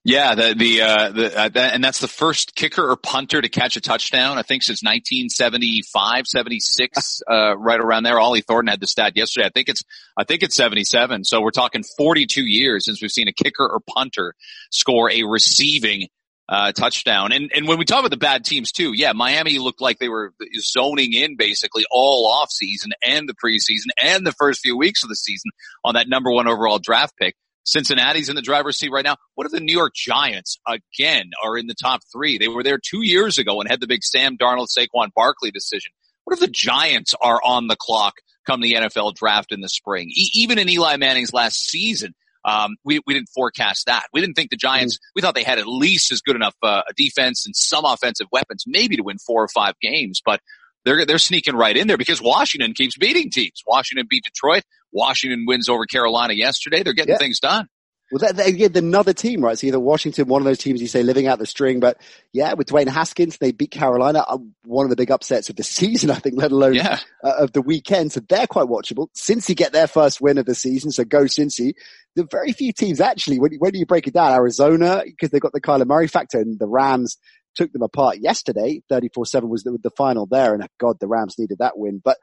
Yeah, 0.06 0.34
the 0.34 0.54
the, 0.54 0.82
uh, 0.82 1.10
the 1.10 1.38
uh, 1.38 1.48
that, 1.48 1.74
and 1.74 1.82
that's 1.82 2.00
the 2.00 2.08
first 2.08 2.54
kicker 2.54 2.90
or 2.90 2.94
punter 2.94 3.40
to 3.40 3.48
catch 3.48 3.78
a 3.78 3.80
touchdown. 3.80 4.36
I 4.36 4.42
think 4.42 4.62
since 4.62 4.82
1975, 4.82 6.26
76, 6.26 7.22
uh, 7.30 7.56
right 7.56 7.80
around 7.80 8.02
there. 8.02 8.20
Ollie 8.20 8.42
Thornton 8.42 8.70
had 8.70 8.80
the 8.80 8.86
stat 8.86 9.16
yesterday. 9.16 9.46
I 9.46 9.50
think 9.50 9.70
it's 9.70 9.82
I 10.14 10.24
think 10.24 10.42
it's 10.42 10.56
77. 10.56 11.24
So 11.24 11.40
we're 11.40 11.52
talking 11.52 11.82
42 11.96 12.42
years 12.42 12.84
since 12.84 13.00
we've 13.00 13.10
seen 13.10 13.28
a 13.28 13.32
kicker 13.32 13.66
or 13.66 13.80
punter 13.80 14.34
score 14.70 15.10
a 15.10 15.22
receiving 15.22 16.08
uh, 16.50 16.72
touchdown. 16.72 17.32
And 17.32 17.50
and 17.54 17.66
when 17.66 17.78
we 17.78 17.86
talk 17.86 18.00
about 18.00 18.10
the 18.10 18.18
bad 18.18 18.44
teams 18.44 18.72
too, 18.72 18.92
yeah, 18.94 19.12
Miami 19.12 19.58
looked 19.58 19.80
like 19.80 19.98
they 20.00 20.10
were 20.10 20.34
zoning 20.60 21.14
in 21.14 21.36
basically 21.36 21.86
all 21.90 22.26
off 22.30 22.50
season 22.50 22.92
and 23.02 23.26
the 23.26 23.34
preseason 23.34 23.88
and 24.02 24.26
the 24.26 24.32
first 24.32 24.60
few 24.60 24.76
weeks 24.76 25.02
of 25.02 25.08
the 25.08 25.16
season 25.16 25.50
on 25.82 25.94
that 25.94 26.08
number 26.10 26.30
one 26.30 26.46
overall 26.46 26.78
draft 26.78 27.14
pick. 27.18 27.34
Cincinnati's 27.64 28.29
in 28.29 28.37
the 28.37 28.42
driver's 28.42 28.79
seat 28.79 28.90
right 28.92 29.05
now. 29.05 29.16
What 29.35 29.46
if 29.46 29.53
the 29.53 29.61
New 29.61 29.77
York 29.77 29.94
Giants 29.94 30.59
again 30.66 31.31
are 31.42 31.57
in 31.57 31.66
the 31.66 31.74
top 31.74 32.03
three? 32.12 32.38
They 32.38 32.48
were 32.48 32.62
there 32.62 32.79
two 32.79 33.03
years 33.03 33.38
ago 33.38 33.61
and 33.61 33.68
had 33.68 33.81
the 33.81 33.87
big 33.87 34.05
Sam 34.05 34.37
Darnold, 34.37 34.68
Saquon 34.77 35.09
Barkley 35.14 35.50
decision. 35.50 35.92
What 36.24 36.35
if 36.35 36.40
the 36.40 36.48
Giants 36.48 37.14
are 37.20 37.40
on 37.42 37.66
the 37.66 37.77
clock 37.77 38.14
come 38.46 38.61
the 38.61 38.74
NFL 38.74 39.14
draft 39.14 39.53
in 39.53 39.61
the 39.61 39.68
spring? 39.68 40.09
E- 40.09 40.31
even 40.35 40.59
in 40.59 40.68
Eli 40.68 40.96
Manning's 40.96 41.33
last 41.33 41.66
season, 41.66 42.14
um, 42.44 42.77
we, 42.85 43.00
we 43.07 43.14
didn't 43.14 43.31
forecast 43.35 43.87
that. 43.87 44.07
We 44.12 44.20
didn't 44.20 44.35
think 44.35 44.50
the 44.50 44.57
Giants, 44.57 44.98
we 45.14 45.22
thought 45.22 45.35
they 45.35 45.44
had 45.44 45.59
at 45.59 45.66
least 45.66 46.12
as 46.12 46.20
good 46.20 46.37
enough, 46.37 46.55
uh, 46.62 46.83
defense 46.96 47.46
and 47.46 47.57
some 47.57 47.85
offensive 47.85 48.27
weapons, 48.31 48.64
maybe 48.66 48.96
to 48.96 49.03
win 49.03 49.16
four 49.18 49.42
or 49.42 49.48
five 49.48 49.74
games, 49.81 50.20
but 50.24 50.40
they're, 50.85 51.07
they're 51.07 51.18
sneaking 51.18 51.57
right 51.57 51.77
in 51.77 51.87
there 51.87 51.96
because 51.96 52.20
Washington 52.20 52.74
keeps 52.74 52.98
beating 52.98 53.31
teams. 53.31 53.62
Washington 53.66 54.07
beat 54.09 54.24
Detroit. 54.24 54.62
Washington 54.94 55.44
wins 55.46 55.68
over 55.68 55.85
Carolina 55.85 56.33
yesterday. 56.33 56.83
They're 56.83 56.94
getting 56.94 57.12
yeah. 57.12 57.18
things 57.18 57.40
done. 57.40 57.68
Well, 58.12 58.33
they, 58.33 58.50
they 58.50 58.52
get 58.52 58.76
another 58.76 59.12
team, 59.12 59.40
right? 59.40 59.59
So 59.59 59.66
either 59.66 59.80
Washington, 59.80 60.28
one 60.28 60.40
of 60.40 60.44
those 60.44 60.59
teams 60.59 60.80
you 60.80 60.87
say 60.87 61.02
living 61.02 61.26
out 61.26 61.38
the 61.38 61.46
string, 61.46 61.80
but 61.80 62.00
yeah, 62.33 62.52
with 62.52 62.68
Dwayne 62.68 62.87
Haskins, 62.87 63.38
they 63.38 63.50
beat 63.50 63.70
Carolina, 63.70 64.24
uh, 64.28 64.38
one 64.64 64.85
of 64.85 64.90
the 64.90 64.96
big 64.96 65.11
upsets 65.11 65.48
of 65.48 65.57
the 65.57 65.62
season, 65.64 66.11
I 66.11 66.16
think, 66.16 66.37
let 66.37 66.52
alone 66.52 66.74
yeah. 66.74 67.00
uh, 67.24 67.33
of 67.38 67.52
the 67.52 67.62
weekend. 67.62 68.12
So 68.12 68.20
they're 68.20 68.46
quite 68.46 68.66
watchable. 68.66 69.09
Cincy 69.16 69.57
get 69.57 69.72
their 69.72 69.87
first 69.87 70.20
win 70.20 70.38
of 70.38 70.46
the 70.46 70.54
season, 70.54 70.92
so 70.92 71.04
go 71.04 71.24
Cincy. 71.24 71.72
The 72.14 72.24
very 72.30 72.52
few 72.52 72.72
teams 72.72 73.00
actually, 73.00 73.40
when, 73.40 73.54
when 73.54 73.74
you 73.74 73.87
break 73.87 74.07
it 74.07 74.14
down, 74.14 74.33
Arizona, 74.33 75.02
because 75.04 75.30
they've 75.30 75.40
got 75.40 75.52
the 75.52 75.61
Kyler 75.61 75.87
Murray 75.87 76.07
factor, 76.07 76.38
and 76.38 76.59
the 76.59 76.68
Rams 76.68 77.16
took 77.54 77.72
them 77.72 77.83
apart 77.83 78.18
yesterday. 78.18 78.83
34-7 78.90 79.48
was 79.48 79.62
the, 79.62 79.78
the 79.83 79.90
final 79.90 80.26
there, 80.26 80.54
and 80.54 80.66
God, 80.78 80.98
the 81.00 81.09
Rams 81.09 81.38
needed 81.38 81.59
that 81.59 81.78
win. 81.78 82.00
But 82.04 82.18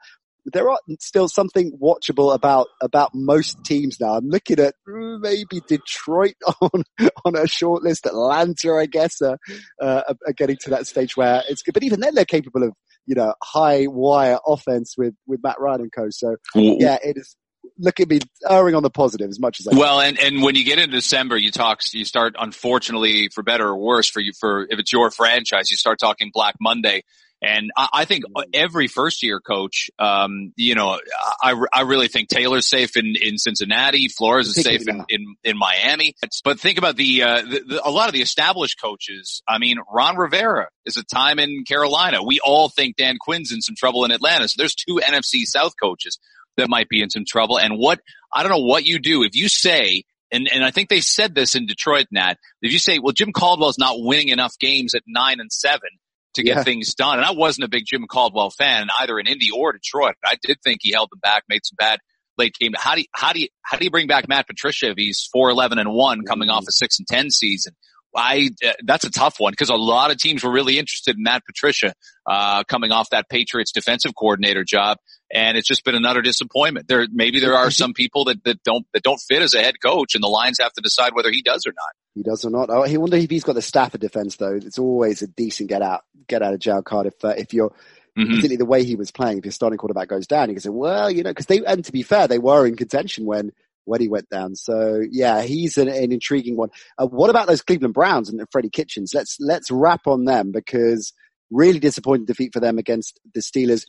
there 0.46 0.68
are 0.68 0.78
still 1.00 1.28
something 1.28 1.78
watchable 1.82 2.34
about 2.34 2.68
about 2.80 3.10
most 3.14 3.64
teams 3.64 3.98
now. 4.00 4.14
I'm 4.14 4.28
looking 4.28 4.58
at 4.58 4.74
maybe 4.86 5.60
Detroit 5.66 6.34
on 6.60 6.84
on 7.24 7.36
a 7.36 7.46
short 7.46 7.82
list. 7.82 8.06
Atlanta, 8.06 8.74
I 8.74 8.86
guess, 8.86 9.20
uh, 9.22 9.36
uh, 9.80 10.02
are 10.26 10.32
getting 10.32 10.56
to 10.62 10.70
that 10.70 10.86
stage 10.86 11.16
where 11.16 11.42
it's 11.48 11.62
good. 11.62 11.74
But 11.74 11.84
even 11.84 12.00
then, 12.00 12.14
they're 12.14 12.24
capable 12.24 12.64
of 12.64 12.72
you 13.06 13.14
know 13.14 13.34
high 13.42 13.86
wire 13.86 14.38
offense 14.46 14.94
with 14.96 15.14
with 15.26 15.40
Matt 15.42 15.60
Ryan 15.60 15.82
and 15.82 15.92
co. 15.92 16.08
So 16.10 16.36
yeah, 16.80 16.98
it 17.02 17.16
is 17.16 17.36
look 17.82 18.00
at 18.00 18.08
me 18.08 18.20
erring 18.48 18.74
on 18.74 18.82
the 18.82 18.90
positive 18.90 19.28
as 19.28 19.38
much 19.38 19.60
as 19.60 19.68
I 19.68 19.76
well, 19.76 20.00
and 20.00 20.18
and 20.18 20.42
when 20.42 20.54
you 20.54 20.64
get 20.64 20.78
into 20.78 20.92
December, 20.92 21.36
you 21.36 21.50
talk, 21.50 21.80
you 21.92 22.04
start, 22.04 22.36
unfortunately, 22.38 23.28
for 23.28 23.42
better 23.42 23.68
or 23.68 23.76
worse, 23.76 24.08
for 24.08 24.20
you, 24.20 24.32
for 24.32 24.66
if 24.70 24.78
it's 24.78 24.92
your 24.92 25.10
franchise, 25.10 25.70
you 25.70 25.76
start 25.76 25.98
talking 25.98 26.30
Black 26.32 26.54
Monday. 26.60 27.02
And 27.44 27.72
I, 27.76 27.88
I 27.92 28.04
think 28.04 28.22
every 28.54 28.86
first 28.86 29.24
year 29.24 29.40
coach, 29.40 29.90
um, 29.98 30.52
you 30.54 30.76
know, 30.76 31.00
I, 31.42 31.60
I 31.72 31.80
really 31.82 32.06
think 32.06 32.28
Taylor's 32.28 32.68
safe 32.68 32.96
in, 32.96 33.16
in 33.20 33.36
Cincinnati. 33.36 34.06
Flores 34.06 34.46
is 34.46 34.62
safe 34.62 34.86
in, 34.86 35.04
in, 35.08 35.34
in 35.42 35.58
Miami. 35.58 36.14
But 36.44 36.60
think 36.60 36.78
about 36.78 36.94
the, 36.94 37.24
uh, 37.24 37.42
the, 37.42 37.62
the, 37.66 37.80
a 37.84 37.90
lot 37.90 38.06
of 38.06 38.14
the 38.14 38.22
established 38.22 38.80
coaches. 38.80 39.42
I 39.48 39.58
mean, 39.58 39.78
Ron 39.92 40.16
Rivera 40.16 40.68
is 40.86 40.96
a 40.96 41.02
time 41.02 41.40
in 41.40 41.64
Carolina. 41.64 42.22
We 42.22 42.38
all 42.38 42.68
think 42.68 42.94
Dan 42.94 43.16
Quinn's 43.20 43.50
in 43.50 43.60
some 43.60 43.74
trouble 43.74 44.04
in 44.04 44.12
Atlanta. 44.12 44.46
So 44.46 44.54
there's 44.58 44.76
two 44.76 45.00
NFC 45.04 45.42
South 45.44 45.72
coaches 45.82 46.20
that 46.56 46.68
might 46.68 46.88
be 46.88 47.02
in 47.02 47.10
some 47.10 47.24
trouble. 47.26 47.58
And 47.58 47.78
what, 47.78 48.00
I 48.32 48.42
don't 48.42 48.52
know 48.52 48.64
what 48.64 48.84
you 48.84 48.98
do. 48.98 49.22
If 49.22 49.34
you 49.34 49.48
say, 49.48 50.04
and, 50.30 50.48
and 50.52 50.64
I 50.64 50.70
think 50.70 50.88
they 50.88 51.00
said 51.00 51.34
this 51.34 51.54
in 51.54 51.66
Detroit, 51.66 52.06
Nat, 52.10 52.38
if 52.62 52.72
you 52.72 52.78
say, 52.78 52.98
well, 52.98 53.12
Jim 53.12 53.32
Caldwell's 53.32 53.78
not 53.78 53.96
winning 53.98 54.28
enough 54.28 54.58
games 54.58 54.94
at 54.94 55.02
nine 55.06 55.40
and 55.40 55.52
seven 55.52 55.90
to 56.34 56.42
get 56.42 56.56
yeah. 56.56 56.62
things 56.62 56.94
done. 56.94 57.18
And 57.18 57.26
I 57.26 57.32
wasn't 57.32 57.64
a 57.64 57.68
big 57.68 57.84
Jim 57.86 58.06
Caldwell 58.08 58.50
fan 58.50 58.88
either 59.00 59.18
in 59.18 59.26
Indy 59.26 59.50
or 59.54 59.72
Detroit. 59.72 60.14
I 60.24 60.36
did 60.42 60.58
think 60.64 60.78
he 60.82 60.92
held 60.92 61.10
them 61.10 61.20
back, 61.20 61.44
made 61.48 61.60
some 61.64 61.76
bad 61.78 61.98
late 62.38 62.54
game. 62.58 62.72
How 62.74 62.94
do 62.94 63.02
you, 63.02 63.06
how 63.12 63.32
do 63.32 63.40
you, 63.40 63.48
how 63.62 63.76
do 63.76 63.84
you 63.84 63.90
bring 63.90 64.06
back 64.06 64.28
Matt 64.28 64.46
Patricia 64.46 64.90
if 64.90 64.94
he's 64.96 65.28
4-11 65.34 65.78
and 65.78 65.92
1 65.92 66.24
coming 66.24 66.48
mm-hmm. 66.48 66.56
off 66.56 66.64
a 66.68 66.72
6 66.72 66.98
and 66.98 67.06
10 67.06 67.30
season? 67.30 67.74
I 68.14 68.50
uh, 68.64 68.72
that's 68.84 69.04
a 69.04 69.10
tough 69.10 69.36
one 69.38 69.52
because 69.52 69.70
a 69.70 69.74
lot 69.74 70.10
of 70.10 70.18
teams 70.18 70.44
were 70.44 70.52
really 70.52 70.78
interested 70.78 71.16
in 71.16 71.22
Matt 71.22 71.44
Patricia 71.46 71.94
uh, 72.26 72.64
coming 72.64 72.92
off 72.92 73.10
that 73.10 73.28
Patriots 73.28 73.72
defensive 73.72 74.14
coordinator 74.14 74.64
job, 74.64 74.98
and 75.32 75.56
it's 75.56 75.66
just 75.66 75.84
been 75.84 75.94
another 75.94 76.20
disappointment. 76.22 76.88
There 76.88 77.06
maybe 77.10 77.40
there 77.40 77.54
are 77.54 77.70
some 77.82 77.94
people 77.94 78.24
that, 78.26 78.44
that 78.44 78.62
don't 78.62 78.86
that 78.92 79.02
don't 79.02 79.20
fit 79.20 79.42
as 79.42 79.54
a 79.54 79.62
head 79.62 79.80
coach, 79.80 80.14
and 80.14 80.22
the 80.22 80.28
Lions 80.28 80.58
have 80.60 80.72
to 80.74 80.82
decide 80.82 81.14
whether 81.14 81.30
he 81.30 81.42
does 81.42 81.66
or 81.66 81.72
not. 81.72 81.90
He 82.14 82.22
does 82.22 82.44
or 82.44 82.50
not. 82.50 82.68
Oh, 82.70 82.82
he 82.82 82.98
wonder 82.98 83.16
if 83.16 83.30
he's 83.30 83.44
got 83.44 83.54
the 83.54 83.62
staff 83.62 83.94
of 83.94 84.00
defense 84.00 84.36
though. 84.36 84.54
It's 84.54 84.78
always 84.78 85.22
a 85.22 85.26
decent 85.26 85.68
get 85.68 85.82
out 85.82 86.02
get 86.28 86.42
out 86.42 86.54
of 86.54 86.60
jail 86.60 86.82
card 86.82 87.06
if 87.06 87.24
uh, 87.24 87.34
if 87.36 87.54
you're. 87.54 87.74
Mm-hmm. 88.14 88.28
Particularly 88.28 88.56
the 88.56 88.66
way 88.66 88.84
he 88.84 88.94
was 88.94 89.10
playing, 89.10 89.38
if 89.38 89.46
your 89.46 89.52
starting 89.52 89.78
quarterback 89.78 90.08
goes 90.08 90.26
down, 90.26 90.50
you 90.50 90.54
can 90.56 90.60
say, 90.60 90.68
well, 90.68 91.10
you 91.10 91.22
know, 91.22 91.30
because 91.30 91.46
they, 91.46 91.64
and 91.64 91.82
to 91.82 91.92
be 91.92 92.02
fair, 92.02 92.28
they 92.28 92.38
were 92.38 92.66
in 92.66 92.76
contention 92.76 93.24
when 93.24 93.52
when 93.84 94.00
he 94.00 94.08
went 94.08 94.28
down. 94.28 94.54
So 94.54 95.00
yeah, 95.10 95.42
he's 95.42 95.76
an, 95.78 95.88
an 95.88 96.12
intriguing 96.12 96.56
one. 96.56 96.70
Uh, 96.98 97.06
what 97.06 97.30
about 97.30 97.46
those 97.46 97.62
Cleveland 97.62 97.94
Browns 97.94 98.28
and 98.28 98.40
Freddie 98.50 98.70
Kitchens? 98.70 99.12
Let's 99.14 99.36
let's 99.40 99.70
wrap 99.70 100.06
on 100.06 100.24
them 100.24 100.52
because 100.52 101.12
really 101.50 101.78
disappointing 101.78 102.26
defeat 102.26 102.52
for 102.52 102.60
them 102.60 102.78
against 102.78 103.20
the 103.34 103.40
Steelers. 103.40 103.84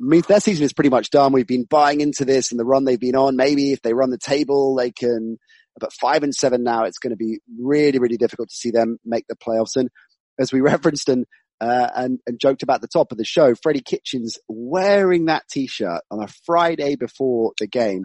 I 0.00 0.04
mean, 0.04 0.22
their 0.28 0.40
season 0.40 0.64
is 0.64 0.72
pretty 0.72 0.90
much 0.90 1.10
done. 1.10 1.32
We've 1.32 1.46
been 1.46 1.66
buying 1.68 2.00
into 2.00 2.24
this 2.24 2.52
and 2.52 2.60
the 2.60 2.64
run 2.64 2.84
they've 2.84 3.00
been 3.00 3.16
on. 3.16 3.36
Maybe 3.36 3.72
if 3.72 3.82
they 3.82 3.94
run 3.94 4.10
the 4.10 4.18
table, 4.18 4.76
they 4.76 4.92
can. 4.92 5.38
But 5.80 5.92
five 5.92 6.22
and 6.22 6.34
seven 6.34 6.62
now, 6.62 6.84
it's 6.84 6.98
going 6.98 7.10
to 7.10 7.16
be 7.16 7.40
really, 7.60 7.98
really 7.98 8.16
difficult 8.16 8.48
to 8.48 8.54
see 8.54 8.70
them 8.70 8.98
make 9.04 9.26
the 9.28 9.36
playoffs. 9.36 9.76
And 9.76 9.90
as 10.38 10.52
we 10.52 10.60
referenced 10.62 11.08
and 11.08 11.26
uh, 11.60 11.88
and, 11.96 12.20
and 12.26 12.38
joked 12.38 12.62
about 12.62 12.80
the 12.80 12.88
top 12.88 13.10
of 13.10 13.18
the 13.18 13.24
show, 13.24 13.54
Freddie 13.56 13.82
Kitchens 13.82 14.38
wearing 14.48 15.24
that 15.24 15.42
T-shirt 15.50 16.02
on 16.08 16.22
a 16.22 16.28
Friday 16.46 16.94
before 16.94 17.52
the 17.58 17.66
game 17.66 18.04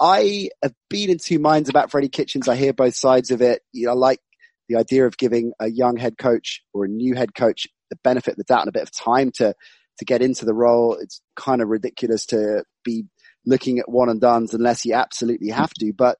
I 0.00 0.50
have 0.62 0.74
been 0.88 1.10
in 1.10 1.18
two 1.18 1.38
minds 1.38 1.68
about 1.68 1.90
Freddie 1.90 2.08
Kitchens. 2.08 2.48
I 2.48 2.56
hear 2.56 2.72
both 2.72 2.94
sides 2.94 3.30
of 3.30 3.42
it. 3.42 3.62
You 3.72 3.86
know, 3.86 3.92
I 3.92 3.94
like 3.94 4.20
the 4.68 4.76
idea 4.76 5.06
of 5.06 5.16
giving 5.16 5.52
a 5.60 5.68
young 5.68 5.96
head 5.96 6.18
coach 6.18 6.62
or 6.72 6.84
a 6.84 6.88
new 6.88 7.14
head 7.14 7.34
coach 7.34 7.66
the 7.90 7.96
benefit 8.04 8.32
of 8.32 8.36
the 8.36 8.44
doubt 8.44 8.60
and 8.60 8.68
a 8.68 8.72
bit 8.72 8.82
of 8.82 8.92
time 8.92 9.30
to, 9.36 9.54
to 9.98 10.04
get 10.04 10.22
into 10.22 10.44
the 10.44 10.54
role. 10.54 10.96
It's 11.00 11.20
kind 11.36 11.62
of 11.62 11.68
ridiculous 11.68 12.26
to 12.26 12.64
be 12.84 13.04
looking 13.46 13.78
at 13.78 13.88
one 13.88 14.08
and 14.08 14.20
dones 14.20 14.54
unless 14.54 14.84
you 14.84 14.94
absolutely 14.94 15.48
have 15.48 15.72
to. 15.74 15.92
But 15.92 16.18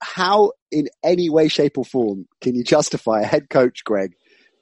how 0.00 0.52
in 0.70 0.88
any 1.02 1.30
way, 1.30 1.48
shape 1.48 1.78
or 1.78 1.84
form 1.84 2.26
can 2.40 2.54
you 2.54 2.64
justify 2.64 3.20
a 3.20 3.26
head 3.26 3.48
coach, 3.50 3.84
Greg, 3.84 4.12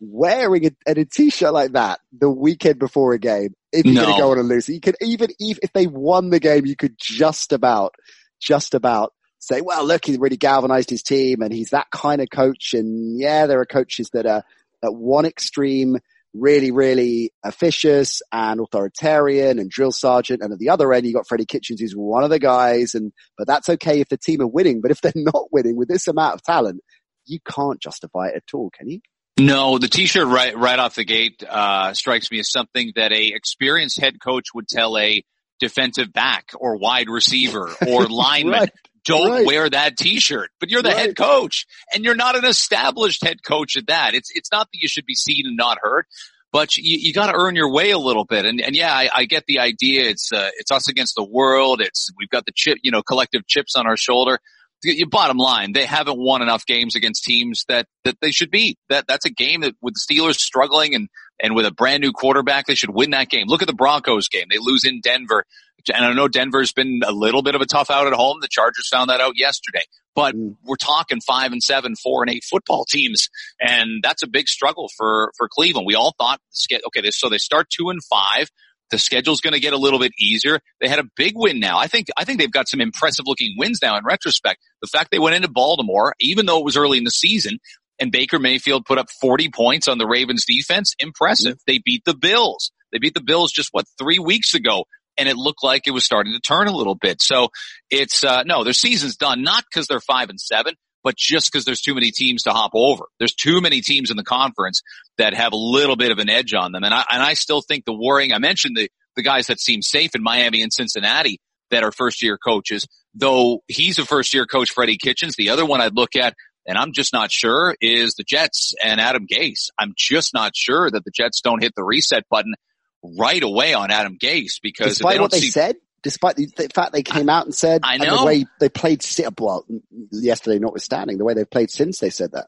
wearing 0.01 0.67
a, 0.67 0.71
a 0.87 1.05
t-shirt 1.05 1.53
like 1.53 1.73
that 1.73 2.01
the 2.13 2.31
weekend 2.31 2.79
before 2.79 3.13
a 3.13 3.19
game 3.19 3.55
if 3.73 3.85
you're 3.85 3.95
no. 3.95 4.03
going 4.03 4.15
to 4.15 4.23
go 4.23 4.31
on 4.33 4.39
a 4.39 4.43
lose. 4.43 4.69
You 4.69 4.81
could 4.81 4.97
even, 5.01 5.31
even 5.41 5.61
if 5.63 5.73
they 5.73 5.87
won 5.87 6.31
the 6.31 6.41
game, 6.41 6.67
you 6.67 6.77
could 6.77 6.97
just 6.99 7.53
about, 7.53 7.95
just 8.41 8.75
about 8.75 9.13
say, 9.39 9.61
well, 9.61 9.85
look, 9.85 10.05
he 10.05 10.17
really 10.17 10.37
galvanized 10.37 10.91
his 10.91 11.03
team 11.03 11.43
and 11.43 11.53
he's 11.53 11.71
that 11.71 11.87
kind 11.91 12.21
of 12.21 12.29
coach. 12.31 12.75
And 12.75 13.19
yeah, 13.19 13.47
there 13.47 13.61
are 13.61 13.67
coaches 13.67 14.11
that 14.13 14.27
are 14.27 14.43
at 14.83 14.95
one 14.95 15.25
extreme, 15.25 15.99
really, 16.35 16.71
really 16.71 17.33
officious 17.45 18.21
and 18.33 18.61
authoritarian 18.61 19.59
and 19.59 19.71
drill 19.71 19.93
sergeant. 19.93 20.43
And 20.43 20.53
at 20.53 20.59
the 20.59 20.71
other 20.71 20.93
end, 20.93 21.07
you 21.07 21.15
got 21.15 21.29
Freddie 21.29 21.47
Kitchens, 21.47 21.81
who's 21.81 21.95
one 21.95 22.25
of 22.25 22.31
the 22.31 22.39
guys. 22.39 22.95
And, 22.95 23.13
but 23.37 23.47
that's 23.47 23.69
okay 23.69 24.01
if 24.01 24.09
the 24.09 24.19
team 24.19 24.41
are 24.41 24.47
winning. 24.47 24.81
But 24.81 24.91
if 24.91 25.01
they're 25.01 25.13
not 25.17 25.53
winning 25.53 25.77
with 25.77 25.89
this 25.89 26.09
amount 26.09 26.35
of 26.35 26.43
talent, 26.43 26.81
you 27.27 27.39
can't 27.47 27.81
justify 27.81 28.29
it 28.29 28.37
at 28.37 28.55
all, 28.55 28.71
can 28.77 28.89
you? 28.89 29.01
No, 29.39 29.79
the 29.79 29.89
T-shirt 29.89 30.27
right 30.27 30.57
right 30.57 30.79
off 30.79 30.97
the 30.97 31.05
gate 31.05 31.43
uh, 31.49 31.95
strikes 31.95 32.31
me 32.31 32.41
as 32.41 32.51
something 32.51 32.93
that 32.97 33.13
a 33.13 33.29
experienced 33.29 34.01
head 34.01 34.21
coach 34.21 34.47
would 34.53 34.67
tell 34.67 34.99
a 34.99 35.23
defensive 35.61 36.13
back 36.13 36.51
or 36.59 36.77
wide 36.77 37.09
receiver 37.09 37.71
or 37.87 38.07
lineman. 38.09 38.61
right. 38.61 38.71
Don't 39.05 39.31
right. 39.31 39.47
wear 39.47 39.71
that 39.71 39.97
T-shirt, 39.97 40.51
but 40.61 40.71
you're 40.71 40.83
the 40.83 40.91
right. 40.91 40.99
head 40.99 41.17
coach, 41.17 41.67
and 41.95 42.05
you're 42.05 42.17
not 42.17 42.37
an 42.37 42.45
established 42.45 43.25
head 43.25 43.43
coach 43.43 43.77
at 43.77 43.87
that. 43.87 44.15
It's 44.15 44.31
it's 44.35 44.51
not 44.53 44.67
that 44.71 44.79
you 44.83 44.89
should 44.89 45.07
be 45.07 45.15
seen 45.15 45.47
and 45.47 45.57
not 45.57 45.79
heard, 45.81 46.05
but 46.53 46.77
you, 46.77 46.99
you 47.01 47.15
got 47.15 47.29
to 47.29 47.33
earn 47.35 47.55
your 47.57 47.73
way 47.73 47.93
a 47.93 47.99
little 47.99 48.25
bit. 48.25 48.45
And 48.45 48.61
and 48.61 48.77
yeah, 48.77 48.93
I, 48.93 49.09
I 49.15 49.25
get 49.25 49.45
the 49.47 49.61
idea. 49.61 50.11
It's 50.11 50.31
uh, 50.31 50.51
it's 50.59 50.71
us 50.71 50.91
against 50.91 51.15
the 51.17 51.25
world. 51.25 51.81
It's 51.81 52.11
we've 52.19 52.29
got 52.29 52.45
the 52.45 52.53
chip, 52.55 52.79
you 52.83 52.91
know, 52.91 53.03
collective 53.03 53.47
chips 53.47 53.77
on 53.77 53.87
our 53.87 53.97
shoulder 53.97 54.41
your 54.83 55.09
bottom 55.09 55.37
line, 55.37 55.73
they 55.73 55.85
haven't 55.85 56.19
won 56.19 56.43
enough 56.43 56.65
games 56.67 56.95
against 56.95 57.25
teams 57.25 57.65
that, 57.69 57.87
that 58.05 58.17
they 58.21 58.31
should 58.31 58.51
beat. 58.51 58.79
That, 58.89 59.07
that's 59.09 59.27
a 59.27 59.31
game 59.31 59.63
that 59.63 59.75
with 59.81 59.95
the 59.95 60.15
Steelers 60.15 60.37
struggling 60.37 60.95
and, 60.95 61.09
and 61.41 61.55
with 61.55 61.67
a 61.67 61.73
brand 61.73 62.01
new 62.01 62.13
quarterback, 62.13 62.67
they 62.67 62.75
should 62.75 62.91
win 62.91 63.11
that 63.11 63.29
game. 63.29 63.47
Look 63.49 63.63
at 63.63 63.69
the 63.69 63.75
Broncos 63.75 64.29
game. 64.29 64.47
They 64.51 64.59
lose 64.59 64.85
in 64.85 65.01
Denver. 65.01 65.45
And 65.93 66.05
I 66.05 66.13
know 66.13 66.29
Denver's 66.29 66.73
been 66.73 67.01
a 67.05 67.13
little 67.13 67.43
bit 67.43 67.55
of 67.55 67.61
a 67.61 67.67
tough 67.67 67.91
out 67.91 68.07
at 68.07 68.13
home. 68.13 68.39
The 68.41 68.49
Chargers 68.49 68.89
found 68.89 69.11
that 69.11 69.21
out 69.21 69.39
yesterday, 69.39 69.85
but 70.15 70.35
mm. 70.35 70.57
we're 70.65 70.77
talking 70.77 71.21
five 71.21 71.53
and 71.53 71.63
seven, 71.63 71.95
four 71.97 72.23
and 72.23 72.31
eight 72.31 72.45
football 72.45 72.85
teams. 72.85 73.29
And 73.61 74.03
that's 74.03 74.23
a 74.23 74.27
big 74.27 74.49
struggle 74.49 74.91
for, 74.97 75.33
for 75.39 75.49
Cleveland. 75.49 75.87
We 75.87 75.95
all 75.95 76.15
thought, 76.19 76.41
okay, 76.73 77.09
so 77.11 77.29
they 77.29 77.39
start 77.39 77.69
two 77.71 77.89
and 77.89 78.01
five. 78.05 78.51
The 78.91 78.99
schedule's 78.99 79.41
going 79.41 79.55
to 79.55 79.61
get 79.61 79.73
a 79.73 79.79
little 79.79 79.99
bit 79.99 80.13
easier. 80.19 80.61
They 80.81 80.89
had 80.89 80.99
a 80.99 81.09
big 81.17 81.33
win 81.37 81.61
now. 81.61 81.79
I 81.79 81.87
think, 81.87 82.09
I 82.17 82.25
think 82.25 82.39
they've 82.39 82.51
got 82.51 82.69
some 82.69 82.81
impressive 82.81 83.27
looking 83.27 83.55
wins 83.59 83.81
now 83.83 83.97
in 83.97 84.05
retrospect. 84.05 84.61
The 84.81 84.89
fact 84.89 85.11
they 85.11 85.19
went 85.19 85.37
into 85.37 85.49
Baltimore, 85.49 86.15
even 86.21 86.47
though 86.47 86.59
it 86.59 86.65
was 86.65 86.77
early 86.77 86.99
in 86.99 87.05
the 87.05 87.11
season, 87.11 87.59
and 87.99 88.13
Baker 88.13 88.39
Mayfield 88.39 88.85
put 88.85 88.99
up 88.99 89.11
40 89.21 89.51
points 89.51 89.89
on 89.89 89.99
the 89.99 90.07
Ravens 90.07 90.45
defense, 90.47 90.95
impressive. 90.99 91.55
Mm-hmm. 91.55 91.73
They 91.73 91.81
beat 91.85 92.05
the 92.05 92.17
Bills. 92.17 92.71
They 92.93 92.99
beat 92.99 93.15
the 93.15 93.23
Bills 93.23 93.53
just 93.53 93.71
what, 93.73 93.87
three 93.99 94.19
weeks 94.19 94.55
ago. 94.55 94.85
And 95.17 95.29
it 95.29 95.37
looked 95.37 95.65
like 95.65 95.87
it 95.87 95.91
was 95.91 96.05
starting 96.05 96.33
to 96.33 96.41
turn 96.41 96.69
a 96.69 96.77
little 96.77 96.95
bit. 96.95 97.21
So 97.21 97.49
it's, 97.91 98.23
uh, 98.23 98.45
no, 98.45 98.63
their 98.63 98.73
season's 98.73 99.17
done, 99.17 99.43
not 99.43 99.65
because 99.69 99.89
they're 99.89 100.01
five 100.01 100.31
and 100.31 100.41
seven, 100.41 100.75
but 101.03 101.17
just 101.17 101.51
because 101.51 101.65
there's 101.65 101.81
too 101.81 101.95
many 101.95 102.11
teams 102.11 102.43
to 102.45 102.51
hop 102.51 102.73
over. 102.75 103.05
There's 103.19 103.35
too 103.35 103.61
many 103.61 103.81
teams 103.81 104.11
in 104.11 104.17
the 104.17 104.25
conference 104.25 104.83
that 105.17 105.35
have 105.35 105.53
a 105.53 105.57
little 105.57 105.97
bit 105.97 106.11
of 106.11 106.19
an 106.19 106.29
edge 106.29 106.55
on 106.55 106.73
them. 106.73 106.85
And 106.85 106.93
I, 106.93 107.05
and 107.11 107.23
I 107.23 107.35
still 107.35 107.61
think 107.61 107.85
the 107.85 107.95
worrying, 107.95 108.33
I 108.33 108.39
mentioned 108.39 108.77
the, 108.77 108.91
the 109.17 109.23
guys 109.23 109.47
that 109.49 109.61
seem 109.61 109.83
safe 109.83 110.15
in 110.15 110.23
Miami 110.23 110.63
and 110.63 110.73
Cincinnati 110.73 111.41
that 111.71 111.85
are 111.85 111.93
first 111.93 112.23
year 112.23 112.39
coaches, 112.39 112.87
though 113.15 113.63
he's 113.69 113.99
a 113.99 114.05
first 114.05 114.35
year 114.35 114.47
coach, 114.47 114.71
Freddie 114.71 114.97
Kitchens. 114.97 115.35
The 115.37 115.51
other 115.51 115.67
one 115.67 115.81
I'd 115.81 115.95
look 115.95 116.17
at, 116.17 116.35
and 116.67 116.77
I'm 116.77 116.93
just 116.93 117.13
not 117.13 117.31
sure, 117.31 117.75
is 117.81 118.15
the 118.15 118.25
Jets 118.25 118.75
and 118.83 119.01
Adam 119.01 119.27
Gase. 119.27 119.69
I'm 119.79 119.95
just 119.97 120.35
not 120.35 120.53
sure 120.55 120.91
that 120.91 121.05
the 121.05 121.11
Jets 121.15 121.41
don't 121.41 121.63
hit 121.63 121.73
the 121.77 121.85
reset 121.85 122.25
button 122.29 122.55
right 123.03 123.43
away 123.43 123.75
on 123.75 123.91
Adam 123.91 124.19
Gase 124.19 124.61
because 124.63 124.99
despite 124.99 125.17
they 125.17 125.21
what 125.21 125.31
they 125.31 125.41
see, 125.41 125.51
said, 125.51 125.77
despite 126.03 126.37
the, 126.37 126.47
the, 126.57 126.69
fact 126.75 126.93
they 126.93 127.03
came 127.03 127.29
out 127.29 127.45
and 127.45 127.55
said, 127.55 127.83
I 127.85 127.99
know 127.99 128.19
the 128.19 128.25
way 128.25 128.45
they 128.61 128.69
played 128.69 129.05
well 129.39 129.65
yesterday, 130.11 130.59
notwithstanding 130.59 131.19
the 131.19 131.25
way 131.25 131.35
they've 131.35 131.51
played 131.51 131.71
since 131.71 131.99
they 131.99 132.11
said 132.11 132.33
that. 132.33 132.47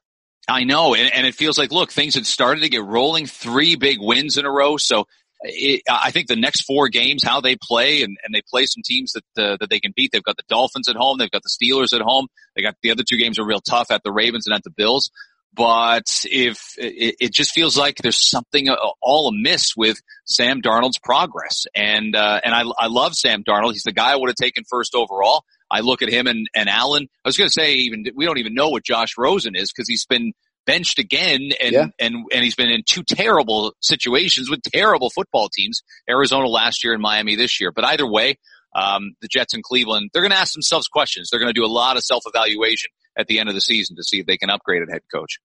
I 0.49 0.65
know, 0.65 0.95
and, 0.95 1.13
and 1.13 1.27
it 1.27 1.35
feels 1.35 1.59
like 1.59 1.71
look, 1.71 1.93
things 1.93 2.15
had 2.15 2.27
started 2.27 2.63
to 2.63 2.69
get 2.69 2.85
rolling. 2.85 3.27
Three 3.27 3.77
big 3.77 3.99
wins 4.01 4.37
in 4.37 4.47
a 4.47 4.51
row, 4.51 4.77
so 4.79 5.07
it, 5.43 5.83
I 5.89 6.11
think 6.11 6.27
the 6.27 6.37
next 6.37 6.63
four 6.63 6.89
games, 6.89 7.23
how 7.25 7.41
they 7.41 7.57
play, 7.61 8.03
and, 8.03 8.17
and 8.25 8.35
they 8.35 8.43
play 8.51 8.67
some 8.67 8.83
teams 8.85 9.13
that 9.13 9.43
uh, 9.43 9.57
that 9.61 9.71
they 9.71 9.81
can 9.81 9.93
beat. 9.95 10.11
They've 10.13 10.23
got 10.23 10.37
the 10.37 10.45
Dolphins 10.49 10.89
at 10.89 10.97
home, 10.97 11.19
they've 11.19 11.31
got 11.31 11.43
the 11.43 11.51
Steelers 11.51 11.95
at 11.95 12.03
home, 12.03 12.27
they 12.57 12.63
got 12.63 12.75
the 12.83 12.91
other 12.91 13.05
two 13.09 13.17
games 13.17 13.39
are 13.39 13.47
real 13.47 13.61
tough 13.61 13.91
at 13.91 14.03
the 14.03 14.13
Ravens 14.13 14.47
and 14.47 14.55
at 14.55 14.65
the 14.65 14.71
Bills. 14.71 15.11
But 15.53 16.25
if 16.31 16.75
it, 16.79 17.17
it 17.21 17.33
just 17.33 17.53
feels 17.53 17.77
like 17.77 17.97
there's 17.97 18.19
something 18.19 18.69
uh, 18.69 18.77
all 19.03 19.29
amiss 19.29 19.77
with 19.77 20.01
Sam 20.25 20.63
Darnold's 20.63 20.99
progress, 20.99 21.67
and 21.75 22.15
uh, 22.15 22.41
and 22.45 22.55
I, 22.55 22.63
I 22.79 22.87
love 22.87 23.15
Sam 23.15 23.43
Darnold. 23.43 23.73
He's 23.73 23.83
the 23.83 23.93
guy 23.93 24.13
I 24.13 24.17
would 24.17 24.29
have 24.29 24.37
taken 24.37 24.65
first 24.69 24.95
overall. 24.95 25.45
I 25.71 25.81
look 25.81 26.03
at 26.03 26.09
him 26.09 26.27
and, 26.27 26.49
and 26.55 26.69
Allen. 26.69 27.09
I 27.25 27.29
was 27.29 27.37
going 27.37 27.49
to 27.49 27.53
say 27.53 27.75
even 27.75 28.05
we 28.15 28.27
don't 28.27 28.39
even 28.39 28.55
know 28.55 28.71
what 28.71 28.85
Josh 28.85 29.17
Rosen 29.17 29.55
is 29.55 29.73
because 29.73 29.89
he's 29.89 30.07
been 30.07 30.33
benched 30.67 30.99
again 30.99 31.51
and, 31.61 31.73
yeah. 31.73 31.87
and, 31.99 32.27
and 32.33 32.45
he's 32.45 32.55
been 32.55 32.71
in 32.71 32.83
two 32.87 33.03
terrible 33.03 33.75
situations 33.81 34.51
with 34.51 34.61
terrible 34.63 35.11
football 35.11 35.49
teams. 35.49 35.83
Arizona 36.09 36.47
last 36.47 36.85
year 36.85 36.93
and 36.93 37.03
Miami 37.03 37.37
this 37.37 37.61
year. 37.61 37.73
But 37.73 37.85
either 37.85 38.07
way, 38.07 38.37
um, 38.75 39.15
the 39.21 39.29
Jets 39.29 39.55
in 39.55 39.63
Cleveland, 39.63 40.11
they're 40.13 40.23
going 40.23 40.33
to 40.33 40.39
ask 40.39 40.53
themselves 40.53 40.87
questions. 40.87 41.29
They're 41.31 41.41
going 41.41 41.53
to 41.53 41.59
do 41.59 41.65
a 41.65 41.67
lot 41.67 41.97
of 41.97 42.05
self-evaluation 42.05 42.91
at 43.19 43.27
the 43.27 43.39
end 43.39 43.49
of 43.49 43.55
the 43.55 43.61
season 43.61 43.97
to 43.97 44.05
see 44.05 44.21
if 44.21 44.27
they 44.27 44.37
can 44.37 44.51
upgrade 44.51 44.83
at 44.83 44.91
head 44.91 45.03
coach. 45.13 45.39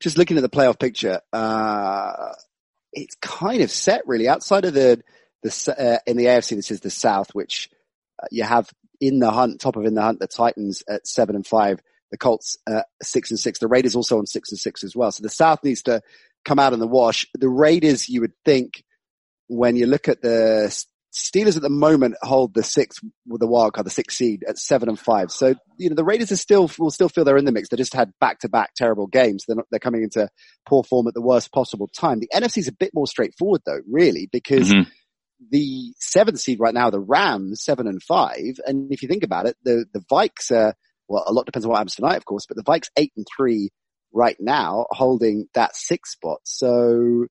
Just 0.00 0.16
looking 0.16 0.36
at 0.36 0.42
the 0.42 0.48
playoff 0.48 0.78
picture, 0.78 1.20
uh, 1.32 2.32
it's 2.92 3.16
kind 3.20 3.62
of 3.62 3.70
set 3.70 4.02
really 4.06 4.28
outside 4.28 4.64
of 4.64 4.74
the, 4.74 5.02
the, 5.42 5.74
uh, 5.78 5.98
in 6.06 6.16
the 6.16 6.26
AFC, 6.26 6.56
this 6.56 6.70
is 6.70 6.80
the 6.80 6.90
South, 6.90 7.34
which 7.34 7.68
uh, 8.22 8.26
you 8.30 8.42
have 8.42 8.70
in 9.00 9.18
the 9.18 9.30
hunt, 9.30 9.60
top 9.60 9.76
of 9.76 9.84
in 9.84 9.94
the 9.94 10.02
hunt, 10.02 10.18
the 10.18 10.26
Titans 10.26 10.82
at 10.88 11.06
seven 11.06 11.36
and 11.36 11.46
five, 11.46 11.80
the 12.10 12.16
Colts 12.16 12.56
uh, 12.66 12.82
six 13.02 13.30
and 13.30 13.38
six, 13.38 13.58
the 13.58 13.68
Raiders 13.68 13.96
also 13.96 14.18
on 14.18 14.26
six 14.26 14.50
and 14.50 14.58
six 14.58 14.82
as 14.82 14.96
well. 14.96 15.12
So 15.12 15.22
the 15.22 15.28
South 15.28 15.62
needs 15.62 15.82
to 15.82 16.00
come 16.44 16.58
out 16.58 16.72
in 16.72 16.78
the 16.78 16.86
wash. 16.86 17.26
The 17.34 17.48
Raiders, 17.48 18.08
you 18.08 18.22
would 18.22 18.32
think, 18.44 18.82
when 19.48 19.76
you 19.76 19.86
look 19.86 20.08
at 20.08 20.22
the 20.22 20.74
Steelers 21.16 21.56
at 21.56 21.62
the 21.62 21.70
moment 21.70 22.14
hold 22.20 22.52
the 22.52 22.62
sixth 22.62 23.00
with 23.26 23.40
the 23.40 23.46
wild 23.46 23.72
card, 23.72 23.86
the 23.86 23.90
sixth 23.90 24.18
seed 24.18 24.44
at 24.46 24.58
seven 24.58 24.90
and 24.90 24.98
five. 24.98 25.30
So, 25.30 25.54
you 25.78 25.88
know, 25.88 25.94
the 25.94 26.04
Raiders 26.04 26.30
are 26.30 26.36
still, 26.36 26.70
will 26.78 26.90
still 26.90 27.08
feel 27.08 27.24
they're 27.24 27.38
in 27.38 27.46
the 27.46 27.52
mix. 27.52 27.70
They 27.70 27.78
just 27.78 27.94
had 27.94 28.12
back 28.20 28.40
to 28.40 28.50
back 28.50 28.74
terrible 28.76 29.06
games. 29.06 29.44
They're 29.46 29.56
not, 29.56 29.66
they're 29.70 29.80
coming 29.80 30.02
into 30.02 30.28
poor 30.68 30.84
form 30.84 31.06
at 31.06 31.14
the 31.14 31.22
worst 31.22 31.52
possible 31.52 31.88
time. 31.88 32.20
The 32.20 32.28
NFC 32.34 32.58
is 32.58 32.68
a 32.68 32.72
bit 32.72 32.90
more 32.92 33.06
straightforward 33.06 33.62
though, 33.64 33.80
really, 33.90 34.28
because 34.30 34.70
mm-hmm 34.70 34.90
the 35.50 35.92
seventh 35.98 36.40
seed 36.40 36.60
right 36.60 36.74
now, 36.74 36.90
the 36.90 37.00
Rams, 37.00 37.62
seven 37.62 37.86
and 37.86 38.02
five. 38.02 38.58
And 38.64 38.92
if 38.92 39.02
you 39.02 39.08
think 39.08 39.22
about 39.22 39.46
it, 39.46 39.56
the, 39.62 39.84
the 39.92 40.00
Vikes 40.00 40.50
are, 40.50 40.74
well, 41.08 41.24
a 41.26 41.32
lot 41.32 41.46
depends 41.46 41.64
on 41.64 41.70
what 41.70 41.78
happens 41.78 41.94
tonight, 41.94 42.16
of 42.16 42.24
course, 42.24 42.46
but 42.46 42.56
the 42.56 42.64
Vikes 42.64 42.88
eight 42.96 43.12
and 43.16 43.26
three 43.36 43.70
right 44.12 44.36
now, 44.40 44.86
holding 44.90 45.46
that 45.54 45.76
sixth 45.76 46.12
spot. 46.12 46.40
So 46.44 47.26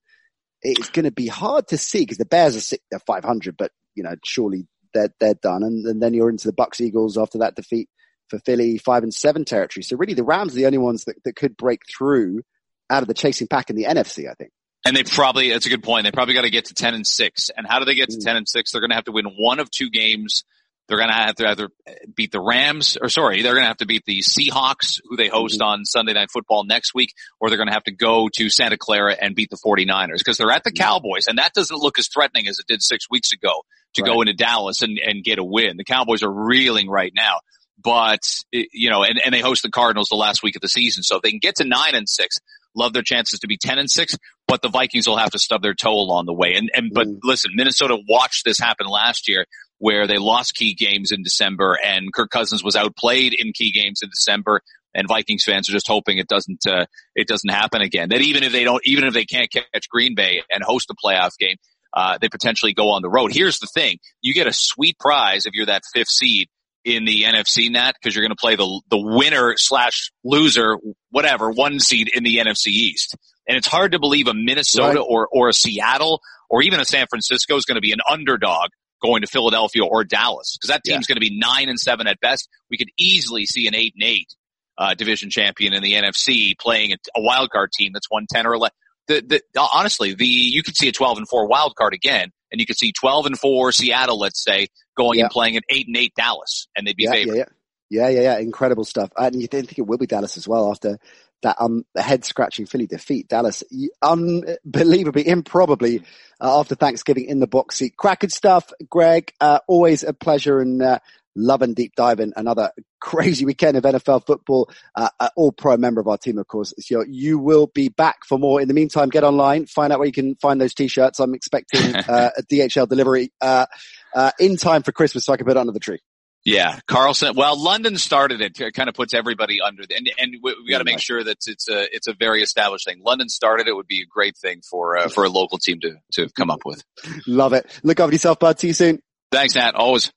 it's 0.65 0.89
going 0.89 1.05
to 1.05 1.11
be 1.11 1.27
hard 1.27 1.67
to 1.69 1.77
see 1.77 1.99
because 1.99 2.17
the 2.17 2.25
Bears 2.25 2.55
are 2.55 2.61
six, 2.61 2.83
they're 2.89 2.99
500, 2.99 3.55
but 3.57 3.71
you 3.95 4.03
know, 4.03 4.15
surely 4.25 4.67
they're, 4.93 5.13
they're 5.19 5.35
done. 5.35 5.63
And, 5.63 5.85
and 5.85 6.01
then 6.01 6.13
you're 6.13 6.29
into 6.29 6.47
the 6.47 6.55
Bucs 6.55 6.81
Eagles 6.81 7.17
after 7.17 7.39
that 7.39 7.55
defeat 7.55 7.89
for 8.29 8.39
Philly, 8.39 8.77
five 8.77 9.03
and 9.03 9.13
seven 9.13 9.45
territory. 9.45 9.83
So 9.83 9.95
really 9.95 10.15
the 10.15 10.23
Rams 10.23 10.53
are 10.53 10.55
the 10.55 10.65
only 10.65 10.79
ones 10.79 11.05
that, 11.05 11.15
that 11.23 11.35
could 11.35 11.55
break 11.55 11.81
through 11.95 12.41
out 12.89 13.03
of 13.03 13.07
the 13.07 13.13
chasing 13.13 13.47
pack 13.47 13.69
in 13.69 13.75
the 13.75 13.85
NFC, 13.85 14.29
I 14.29 14.33
think. 14.33 14.51
And 14.85 14.95
they 14.95 15.03
probably, 15.03 15.49
that's 15.49 15.65
a 15.65 15.69
good 15.69 15.83
point. 15.83 16.05
They 16.05 16.11
probably 16.11 16.35
got 16.35 16.41
to 16.41 16.51
get 16.51 16.65
to 16.65 16.73
10 16.73 16.93
and 16.93 17.07
6. 17.07 17.51
And 17.55 17.65
how 17.67 17.79
do 17.79 17.85
they 17.85 17.95
get 17.95 18.09
to 18.09 18.17
mm. 18.17 18.23
10 18.23 18.35
and 18.37 18.47
6? 18.47 18.71
They're 18.71 18.81
going 18.81 18.91
to 18.91 18.95
have 18.95 19.05
to 19.05 19.11
win 19.11 19.25
one 19.25 19.59
of 19.59 19.71
two 19.71 19.89
games. 19.89 20.43
They're 20.87 20.97
going 20.97 21.09
to 21.09 21.15
have 21.15 21.35
to 21.35 21.47
either 21.47 21.69
beat 22.15 22.31
the 22.31 22.39
Rams, 22.39 22.97
or 23.01 23.09
sorry, 23.09 23.41
they're 23.41 23.53
going 23.53 23.63
to 23.63 23.67
have 23.67 23.77
to 23.77 23.87
beat 23.87 24.05
the 24.05 24.19
Seahawks, 24.19 24.99
who 25.03 25.15
they 25.17 25.27
host 25.27 25.59
mm-hmm. 25.59 25.67
on 25.67 25.85
Sunday 25.85 26.13
Night 26.13 26.29
Football 26.31 26.63
next 26.63 26.93
week, 26.93 27.13
or 27.39 27.49
they're 27.49 27.57
going 27.57 27.69
to 27.69 27.73
have 27.73 27.85
to 27.85 27.91
go 27.91 28.29
to 28.33 28.49
Santa 28.49 28.77
Clara 28.77 29.15
and 29.19 29.35
beat 29.35 29.49
the 29.49 29.57
49ers 29.57 30.19
because 30.19 30.37
they're 30.37 30.51
at 30.51 30.63
the 30.63 30.71
mm. 30.71 30.77
Cowboys. 30.77 31.27
And 31.27 31.39
that 31.39 31.53
doesn't 31.53 31.77
look 31.77 31.97
as 31.97 32.07
threatening 32.07 32.47
as 32.47 32.59
it 32.59 32.67
did 32.67 32.83
six 32.83 33.09
weeks 33.09 33.31
ago 33.31 33.63
to 33.95 34.03
right. 34.03 34.11
go 34.11 34.21
into 34.21 34.33
Dallas 34.33 34.81
and, 34.81 34.99
and 34.99 35.23
get 35.23 35.39
a 35.39 35.43
win. 35.43 35.77
The 35.77 35.83
Cowboys 35.83 36.21
are 36.23 36.31
reeling 36.31 36.89
right 36.89 37.13
now 37.15 37.39
but 37.77 38.21
you 38.51 38.89
know, 38.89 39.03
and, 39.03 39.21
and 39.23 39.33
they 39.33 39.41
host 39.41 39.61
the 39.61 39.69
Cardinals 39.69 40.07
the 40.09 40.15
last 40.15 40.41
week 40.41 40.55
of 40.55 40.61
the 40.61 40.69
season. 40.69 41.03
So 41.03 41.17
if 41.17 41.21
they 41.21 41.29
can 41.29 41.39
get 41.39 41.57
to 41.57 41.65
nine 41.65 41.93
and 41.93 42.07
six, 42.07 42.39
love 42.75 42.93
their 42.93 43.01
chances 43.01 43.39
to 43.39 43.47
be 43.47 43.57
10 43.57 43.79
and 43.79 43.89
6, 43.89 44.17
but 44.47 44.61
the 44.61 44.69
Vikings 44.69 45.07
will 45.07 45.17
have 45.17 45.31
to 45.31 45.39
stub 45.39 45.61
their 45.61 45.73
toe 45.73 45.93
along 45.93 46.25
the 46.25 46.33
way. 46.33 46.53
And, 46.55 46.69
and, 46.73 46.91
but 46.93 47.07
mm. 47.07 47.19
listen, 47.23 47.51
Minnesota 47.55 47.97
watched 48.07 48.45
this 48.45 48.59
happen 48.59 48.87
last 48.87 49.27
year 49.27 49.45
where 49.77 50.07
they 50.07 50.17
lost 50.17 50.55
key 50.55 50.73
games 50.73 51.11
in 51.11 51.23
December 51.23 51.77
and 51.83 52.13
Kirk 52.13 52.29
Cousins 52.29 52.63
was 52.63 52.75
outplayed 52.75 53.33
in 53.33 53.51
key 53.53 53.71
games 53.71 54.01
in 54.01 54.09
December. 54.09 54.61
And 54.93 55.07
Vikings 55.09 55.43
fans 55.43 55.67
are 55.67 55.73
just 55.73 55.87
hoping 55.87 56.17
it 56.17 56.27
doesn't, 56.27 56.65
uh, 56.65 56.85
it 57.15 57.27
doesn't 57.27 57.49
happen 57.49 57.81
again. 57.81 58.09
That 58.09 58.21
even 58.21 58.43
if 58.43 58.53
they 58.53 58.63
don't, 58.63 58.81
even 58.85 59.03
if 59.03 59.13
they 59.13 59.25
can't 59.25 59.51
catch 59.51 59.89
Green 59.89 60.15
Bay 60.15 60.41
and 60.49 60.63
host 60.63 60.89
a 60.89 60.95
playoff 60.95 61.37
game, 61.37 61.57
uh, 61.93 62.17
they 62.19 62.29
potentially 62.29 62.73
go 62.73 62.91
on 62.91 63.01
the 63.01 63.09
road. 63.09 63.33
Here's 63.33 63.59
the 63.59 63.67
thing. 63.67 63.99
You 64.21 64.33
get 64.33 64.47
a 64.47 64.53
sweet 64.53 64.97
prize 64.99 65.45
if 65.45 65.53
you're 65.53 65.65
that 65.65 65.83
fifth 65.93 66.09
seed 66.09 66.47
in 66.85 67.03
the 67.03 67.23
NFC 67.23 67.71
Nat 67.71 67.93
because 67.93 68.15
you're 68.15 68.23
going 68.23 68.35
to 68.35 68.39
play 68.39 68.55
the 68.55 68.81
the 68.89 68.97
winner 68.97 69.55
slash 69.57 70.11
loser, 70.23 70.77
whatever, 71.09 71.49
one 71.49 71.79
seed 71.79 72.09
in 72.13 72.23
the 72.23 72.37
NFC 72.37 72.67
East. 72.67 73.15
And 73.47 73.57
it's 73.57 73.67
hard 73.67 73.93
to 73.93 73.99
believe 73.99 74.27
a 74.27 74.33
Minnesota 74.33 74.99
right. 74.99 75.07
or 75.07 75.27
or 75.31 75.49
a 75.49 75.53
Seattle 75.53 76.21
or 76.49 76.61
even 76.61 76.79
a 76.79 76.85
San 76.85 77.07
Francisco 77.07 77.55
is 77.57 77.65
going 77.65 77.75
to 77.75 77.81
be 77.81 77.91
an 77.91 77.99
underdog 78.09 78.69
going 79.05 79.21
to 79.21 79.27
Philadelphia 79.27 79.83
or 79.83 80.03
Dallas 80.03 80.57
because 80.57 80.69
that 80.69 80.83
team's 80.83 81.05
yeah. 81.07 81.13
going 81.13 81.21
to 81.21 81.29
be 81.29 81.37
nine 81.37 81.69
and 81.69 81.79
seven 81.79 82.07
at 82.07 82.19
best. 82.19 82.49
We 82.69 82.77
could 82.77 82.89
easily 82.97 83.45
see 83.45 83.67
an 83.67 83.75
eight 83.75 83.93
and 83.95 84.03
eight 84.03 84.33
uh, 84.77 84.93
division 84.95 85.29
champion 85.29 85.73
in 85.73 85.83
the 85.83 85.93
NFC 85.93 86.57
playing 86.59 86.93
a, 86.93 86.95
a 87.15 87.21
wild 87.21 87.49
card 87.51 87.71
team 87.71 87.91
that's 87.93 88.09
won 88.09 88.25
ten 88.31 88.45
or 88.45 88.53
eleven. 88.53 88.73
The, 89.07 89.21
the, 89.53 89.67
honestly, 89.71 90.15
the 90.15 90.25
you 90.25 90.63
could 90.63 90.75
see 90.75 90.87
a 90.87 90.91
twelve 90.91 91.17
and 91.17 91.27
four 91.27 91.47
wild 91.47 91.75
card 91.75 91.93
again, 91.93 92.31
and 92.51 92.59
you 92.59 92.65
could 92.65 92.77
see 92.77 92.91
twelve 92.91 93.25
and 93.25 93.37
four 93.37 93.71
Seattle, 93.71 94.19
let's 94.19 94.43
say, 94.43 94.67
going 94.97 95.19
yeah. 95.19 95.25
and 95.25 95.31
playing 95.31 95.57
an 95.57 95.63
eight 95.69 95.87
and 95.87 95.95
eight 95.95 96.13
Dallas, 96.15 96.67
and 96.75 96.87
they'd 96.87 96.95
be 96.95 97.03
yeah, 97.03 97.11
favored. 97.11 97.35
Yeah, 97.35 97.45
yeah, 97.89 98.09
yeah, 98.09 98.21
yeah, 98.21 98.39
incredible 98.39 98.83
stuff. 98.83 99.11
And 99.15 99.39
you 99.39 99.47
didn't 99.47 99.67
think 99.67 99.79
it 99.79 99.87
will 99.87 99.97
be 99.97 100.07
Dallas 100.07 100.37
as 100.37 100.47
well 100.47 100.71
after 100.71 100.97
that 101.45 101.57
um, 101.59 101.85
head 101.95 102.25
scratching 102.25 102.65
Philly 102.65 102.87
defeat. 102.87 103.27
Dallas, 103.27 103.63
unbelievably, 104.01 105.27
improbably, 105.27 106.01
uh, 106.41 106.59
after 106.59 106.75
Thanksgiving 106.75 107.25
in 107.25 107.39
the 107.39 107.47
box 107.47 107.77
seat. 107.77 107.95
Cracking 107.95 108.29
stuff, 108.29 108.71
Greg. 108.89 109.31
Uh, 109.39 109.59
always 109.67 110.03
a 110.03 110.13
pleasure 110.13 110.59
and 110.59 110.81
uh, 110.81 110.99
love 111.35 111.61
and 111.61 111.75
deep 111.75 111.93
dive 111.95 112.19
in 112.19 112.33
another 112.35 112.71
crazy 112.99 113.45
weekend 113.45 113.77
of 113.77 113.83
NFL 113.83 114.25
football. 114.25 114.69
Uh, 114.95 115.09
uh, 115.19 115.29
all 115.35 115.51
pro 115.51 115.77
member 115.77 116.01
of 116.01 116.07
our 116.07 116.17
team, 116.17 116.39
of 116.39 116.47
course. 116.47 116.73
So 116.79 117.05
you 117.07 117.37
will 117.37 117.67
be 117.67 117.89
back 117.89 118.25
for 118.25 118.39
more. 118.39 118.59
In 118.59 118.67
the 118.67 118.73
meantime, 118.73 119.09
get 119.09 119.23
online, 119.23 119.67
find 119.67 119.93
out 119.93 119.99
where 119.99 120.07
you 120.07 120.13
can 120.13 120.35
find 120.35 120.59
those 120.59 120.73
t-shirts. 120.73 121.19
I'm 121.19 121.35
expecting 121.35 121.95
uh, 121.95 122.31
a 122.35 122.41
DHL 122.43 122.89
delivery 122.89 123.31
uh, 123.39 123.67
uh, 124.15 124.31
in 124.39 124.57
time 124.57 124.81
for 124.81 124.91
Christmas 124.91 125.25
so 125.25 125.33
I 125.33 125.37
can 125.37 125.45
put 125.45 125.57
it 125.57 125.59
under 125.59 125.73
the 125.73 125.79
tree. 125.79 125.99
Yeah, 126.45 126.79
Carlson. 126.85 127.35
Well, 127.35 127.59
London 127.59 127.97
started 127.97 128.39
it. 128.39 128.61
It 128.61 128.75
kind 128.75 128.87
of 128.87 128.93
puts 128.93 129.15
everybody 129.15 129.61
under 129.61 129.83
the, 129.83 129.95
and 129.95 130.07
and 130.19 130.35
we, 130.43 130.55
we 130.63 130.69
got 130.69 130.77
to 130.77 130.83
make 130.83 130.99
sure 130.99 131.23
that 131.23 131.37
it's 131.47 131.67
a 131.67 131.95
it's 131.95 132.07
a 132.07 132.13
very 132.13 132.43
established 132.43 132.85
thing. 132.85 133.01
London 133.03 133.29
started 133.29 133.67
it 133.67 133.75
would 133.75 133.87
be 133.87 134.03
a 134.03 134.05
great 134.05 134.37
thing 134.37 134.61
for 134.61 134.95
uh, 134.95 135.09
for 135.09 135.23
a 135.23 135.29
local 135.29 135.57
team 135.57 135.79
to 135.79 135.95
to 136.13 136.29
come 136.37 136.51
up 136.51 136.59
with. 136.63 136.83
Love 137.25 137.53
it. 137.53 137.65
Look 137.81 137.99
after 137.99 138.13
yourself, 138.13 138.37
bud. 138.37 138.59
See 138.59 138.67
you 138.67 138.73
soon. 138.73 139.01
Thanks, 139.31 139.55
Nat. 139.55 139.73
Always. 139.73 140.11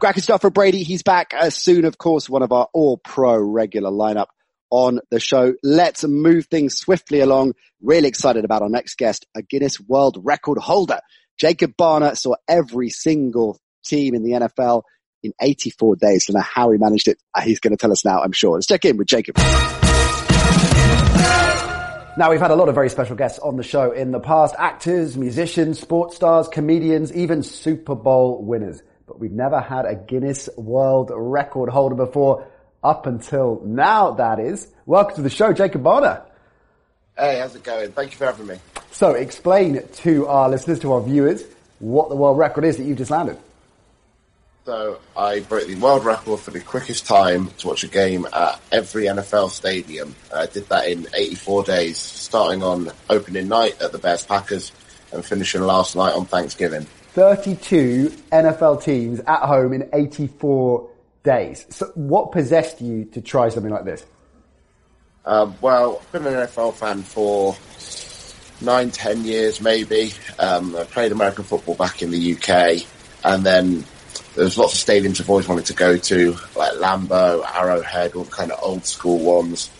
Cracking 0.00 0.22
stuff 0.22 0.40
for 0.40 0.50
Brady. 0.50 0.82
He's 0.82 1.04
back 1.04 1.32
as 1.34 1.54
soon, 1.54 1.84
of 1.84 1.96
course, 1.96 2.28
one 2.28 2.42
of 2.42 2.50
our 2.50 2.66
all 2.74 2.98
pro 2.98 3.38
regular 3.38 3.90
lineup 3.90 4.26
on 4.70 4.98
the 5.12 5.20
show. 5.20 5.54
Let's 5.62 6.02
move 6.02 6.46
things 6.46 6.76
swiftly 6.76 7.20
along. 7.20 7.52
Really 7.80 8.08
excited 8.08 8.44
about 8.44 8.62
our 8.62 8.68
next 8.68 8.98
guest, 8.98 9.24
a 9.36 9.42
Guinness 9.42 9.78
World 9.78 10.18
Record 10.20 10.58
holder. 10.58 10.98
Jacob 11.38 11.76
Barnor 11.76 12.14
saw 12.14 12.34
every 12.48 12.90
single 12.90 13.58
team 13.84 14.14
in 14.14 14.22
the 14.22 14.32
NFL 14.32 14.82
in 15.22 15.32
84 15.40 15.96
days. 15.96 16.26
Don't 16.26 16.34
know 16.34 16.40
how 16.40 16.70
he 16.70 16.78
managed 16.78 17.08
it. 17.08 17.18
Uh, 17.34 17.40
he's 17.40 17.60
going 17.60 17.72
to 17.72 17.76
tell 17.76 17.92
us 17.92 18.04
now, 18.04 18.22
I'm 18.22 18.32
sure. 18.32 18.54
Let's 18.54 18.66
check 18.66 18.84
in 18.84 18.96
with 18.96 19.08
Jacob. 19.08 19.36
Now, 22.16 22.30
we've 22.30 22.40
had 22.40 22.52
a 22.52 22.54
lot 22.54 22.68
of 22.68 22.76
very 22.76 22.88
special 22.90 23.16
guests 23.16 23.40
on 23.40 23.56
the 23.56 23.64
show 23.64 23.90
in 23.90 24.12
the 24.12 24.20
past. 24.20 24.54
Actors, 24.56 25.16
musicians, 25.16 25.80
sports 25.80 26.14
stars, 26.14 26.46
comedians, 26.46 27.12
even 27.12 27.42
Super 27.42 27.96
Bowl 27.96 28.44
winners. 28.44 28.82
But 29.06 29.18
we've 29.18 29.32
never 29.32 29.60
had 29.60 29.84
a 29.84 29.96
Guinness 29.96 30.48
World 30.56 31.10
Record 31.12 31.70
holder 31.70 31.96
before, 31.96 32.46
up 32.84 33.06
until 33.06 33.60
now, 33.64 34.12
that 34.12 34.38
is. 34.38 34.68
Welcome 34.86 35.16
to 35.16 35.22
the 35.22 35.30
show, 35.30 35.52
Jacob 35.52 35.82
Barnor. 35.82 36.24
Hey, 37.18 37.40
how's 37.40 37.56
it 37.56 37.64
going? 37.64 37.90
Thank 37.90 38.12
you 38.12 38.18
for 38.18 38.26
having 38.26 38.46
me. 38.46 38.58
So 38.94 39.10
explain 39.10 39.82
to 39.88 40.28
our 40.28 40.48
listeners, 40.48 40.78
to 40.78 40.92
our 40.92 41.00
viewers, 41.02 41.42
what 41.80 42.10
the 42.10 42.14
world 42.14 42.38
record 42.38 42.64
is 42.64 42.76
that 42.76 42.84
you've 42.84 42.96
just 42.96 43.10
landed. 43.10 43.36
So 44.66 45.00
I 45.16 45.40
broke 45.40 45.66
the 45.66 45.74
world 45.74 46.04
record 46.04 46.38
for 46.38 46.52
the 46.52 46.60
quickest 46.60 47.04
time 47.04 47.50
to 47.58 47.66
watch 47.66 47.82
a 47.82 47.88
game 47.88 48.24
at 48.32 48.60
every 48.70 49.06
NFL 49.06 49.50
stadium. 49.50 50.14
I 50.32 50.46
did 50.46 50.68
that 50.68 50.86
in 50.86 51.08
84 51.12 51.64
days, 51.64 51.98
starting 51.98 52.62
on 52.62 52.92
opening 53.10 53.48
night 53.48 53.82
at 53.82 53.90
the 53.90 53.98
Bears 53.98 54.24
Packers 54.24 54.70
and 55.12 55.24
finishing 55.24 55.62
last 55.62 55.96
night 55.96 56.14
on 56.14 56.24
Thanksgiving. 56.26 56.86
32 57.14 58.10
NFL 58.30 58.84
teams 58.84 59.18
at 59.26 59.40
home 59.40 59.72
in 59.72 59.90
84 59.92 60.88
days. 61.24 61.66
So 61.70 61.86
what 61.96 62.30
possessed 62.30 62.80
you 62.80 63.06
to 63.06 63.20
try 63.20 63.48
something 63.48 63.72
like 63.72 63.84
this? 63.84 64.06
Um, 65.26 65.56
well, 65.60 66.00
I've 66.00 66.12
been 66.12 66.26
an 66.26 66.46
NFL 66.46 66.74
fan 66.74 67.02
for 67.02 67.56
nine, 68.64 68.90
ten 68.90 69.24
years 69.24 69.60
maybe. 69.60 70.12
Um, 70.38 70.76
I 70.76 70.84
played 70.84 71.12
American 71.12 71.44
football 71.44 71.74
back 71.74 72.02
in 72.02 72.10
the 72.10 72.34
UK, 72.34 72.86
and 73.24 73.44
then 73.44 73.84
there's 74.34 74.58
lots 74.58 74.74
of 74.74 74.86
stadiums 74.86 75.20
I've 75.20 75.30
always 75.30 75.48
wanted 75.48 75.66
to 75.66 75.74
go 75.74 75.96
to, 75.96 76.36
like 76.56 76.72
Lambeau, 76.72 77.44
Arrowhead, 77.54 78.14
all 78.14 78.24
kind 78.24 78.50
of 78.50 78.58
old 78.62 78.84
school 78.84 79.18
ones. 79.18 79.70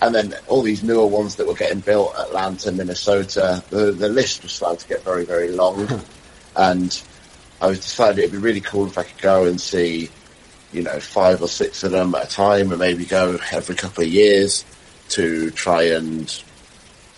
And 0.00 0.14
then 0.14 0.34
all 0.48 0.62
these 0.62 0.82
newer 0.82 1.06
ones 1.06 1.36
that 1.36 1.46
were 1.46 1.54
getting 1.54 1.80
built, 1.80 2.14
Atlanta, 2.18 2.72
Minnesota, 2.72 3.62
the, 3.70 3.92
the 3.92 4.08
list 4.08 4.42
was 4.42 4.52
starting 4.52 4.80
to 4.80 4.88
get 4.88 5.04
very, 5.04 5.24
very 5.24 5.50
long. 5.50 5.88
and 6.56 7.02
I 7.60 7.66
was 7.66 7.78
decided 7.78 8.18
it'd 8.18 8.32
be 8.32 8.38
really 8.38 8.60
cool 8.60 8.86
if 8.86 8.98
I 8.98 9.04
could 9.04 9.20
go 9.20 9.44
and 9.44 9.60
see, 9.60 10.10
you 10.72 10.82
know, 10.82 10.98
five 10.98 11.40
or 11.40 11.48
six 11.48 11.84
of 11.84 11.92
them 11.92 12.14
at 12.16 12.24
a 12.24 12.28
time 12.28 12.70
and 12.70 12.80
maybe 12.80 13.04
go 13.04 13.38
every 13.52 13.76
couple 13.76 14.02
of 14.02 14.10
years 14.10 14.64
to 15.10 15.50
try 15.50 15.82
and 15.82 16.42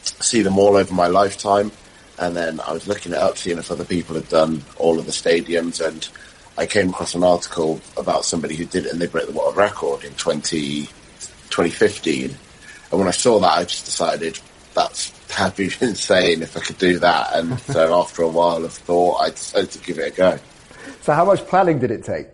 see 0.05 0.43
them 0.43 0.59
all 0.59 0.77
over 0.77 0.93
my 0.95 1.07
lifetime. 1.07 1.73
And 2.19 2.37
then 2.37 2.61
I 2.61 2.73
was 2.73 2.87
looking 2.87 3.13
it 3.13 3.19
up, 3.19 3.39
seeing 3.39 3.59
if 3.59 3.71
other 3.71 3.85
people 3.85 4.15
had 4.15 4.29
done 4.29 4.63
all 4.77 4.99
of 4.99 5.07
the 5.07 5.13
stadiums 5.13 5.85
and 5.85 6.09
I 6.57 6.67
came 6.67 6.91
across 6.91 7.15
an 7.15 7.25
article 7.25 7.81
about 7.97 8.25
somebody 8.25 8.55
who 8.55 8.65
did 8.65 8.87
it 8.87 8.93
and 8.93 9.01
they 9.01 9.09
broke 9.09 9.27
the 9.27 9.33
world 9.33 9.57
record 9.57 10.05
in 10.05 10.13
20, 10.13 10.83
2015. 10.85 12.31
And 12.91 12.99
when 12.99 13.09
I 13.09 13.13
saw 13.13 13.41
that, 13.41 13.59
I 13.59 13.65
just 13.65 13.85
decided 13.85 14.39
that's 14.75 15.11
that'd 15.37 15.57
be 15.57 15.65
insane 15.85 16.43
if 16.43 16.57
I 16.57 16.61
could 16.61 16.79
do 16.79 16.99
that. 17.01 17.35
And 17.35 17.59
so 17.73 17.99
after 18.01 18.23
a 18.23 18.29
while 18.29 18.65
of 18.65 18.73
thought, 18.73 19.17
I 19.17 19.31
decided 19.31 19.73
to 19.73 19.79
give 19.81 19.99
it 19.99 20.13
a 20.13 20.17
go. 20.17 20.39
So 21.03 21.13
how 21.13 21.25
much 21.25 21.45
planning 21.47 21.81
did 21.81 21.91
it 21.91 22.05
take? 22.05 22.29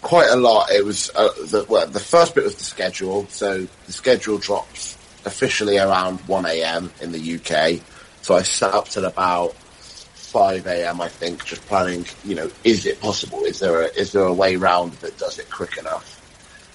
Quite 0.00 0.30
a 0.30 0.36
lot. 0.36 0.70
It 0.72 0.84
was 0.84 1.12
uh, 1.14 1.28
the, 1.46 1.64
well, 1.68 1.86
the 1.86 2.00
first 2.00 2.34
bit 2.34 2.42
was 2.42 2.56
the 2.56 2.64
schedule. 2.64 3.26
So 3.28 3.68
the 3.86 3.92
schedule 3.92 4.38
drops 4.38 4.98
officially 5.24 5.78
around 5.78 6.18
1 6.20 6.46
a.m. 6.46 6.90
in 7.00 7.12
the 7.12 7.34
UK. 7.36 7.80
So 8.22 8.34
I 8.34 8.42
sat 8.42 8.74
up 8.74 8.88
till 8.88 9.04
about 9.04 9.54
5 9.54 10.66
a.m. 10.66 11.00
I 11.00 11.08
think, 11.08 11.44
just 11.44 11.64
planning. 11.66 12.06
You 12.24 12.34
know, 12.34 12.50
is 12.64 12.86
it 12.86 13.00
possible? 13.00 13.44
Is 13.44 13.58
there 13.58 13.82
a 13.82 13.86
is 13.86 14.12
there 14.12 14.24
a 14.24 14.32
way 14.32 14.56
round 14.56 14.92
that 14.94 15.18
does 15.18 15.38
it 15.38 15.50
quick 15.50 15.76
enough? 15.76 16.18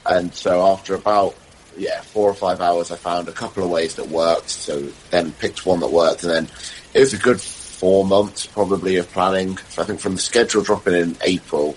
And 0.05 0.33
so 0.33 0.65
after 0.67 0.95
about 0.95 1.35
yeah 1.75 2.01
four 2.01 2.29
or 2.29 2.35
five 2.35 2.61
hours, 2.61 2.91
I 2.91 2.97
found 2.97 3.27
a 3.27 3.31
couple 3.31 3.63
of 3.63 3.69
ways 3.69 3.95
that 3.95 4.07
worked. 4.09 4.49
So 4.49 4.81
then 5.09 5.31
picked 5.33 5.65
one 5.65 5.79
that 5.79 5.91
worked, 5.91 6.23
and 6.23 6.31
then 6.31 6.47
it 6.93 6.99
was 6.99 7.13
a 7.13 7.17
good 7.17 7.41
four 7.41 8.05
months 8.05 8.45
probably 8.45 8.97
of 8.97 9.09
planning. 9.11 9.57
So 9.69 9.81
I 9.81 9.85
think 9.85 9.99
from 9.99 10.15
the 10.15 10.21
schedule 10.21 10.63
dropping 10.63 10.93
in 10.93 11.17
April, 11.21 11.75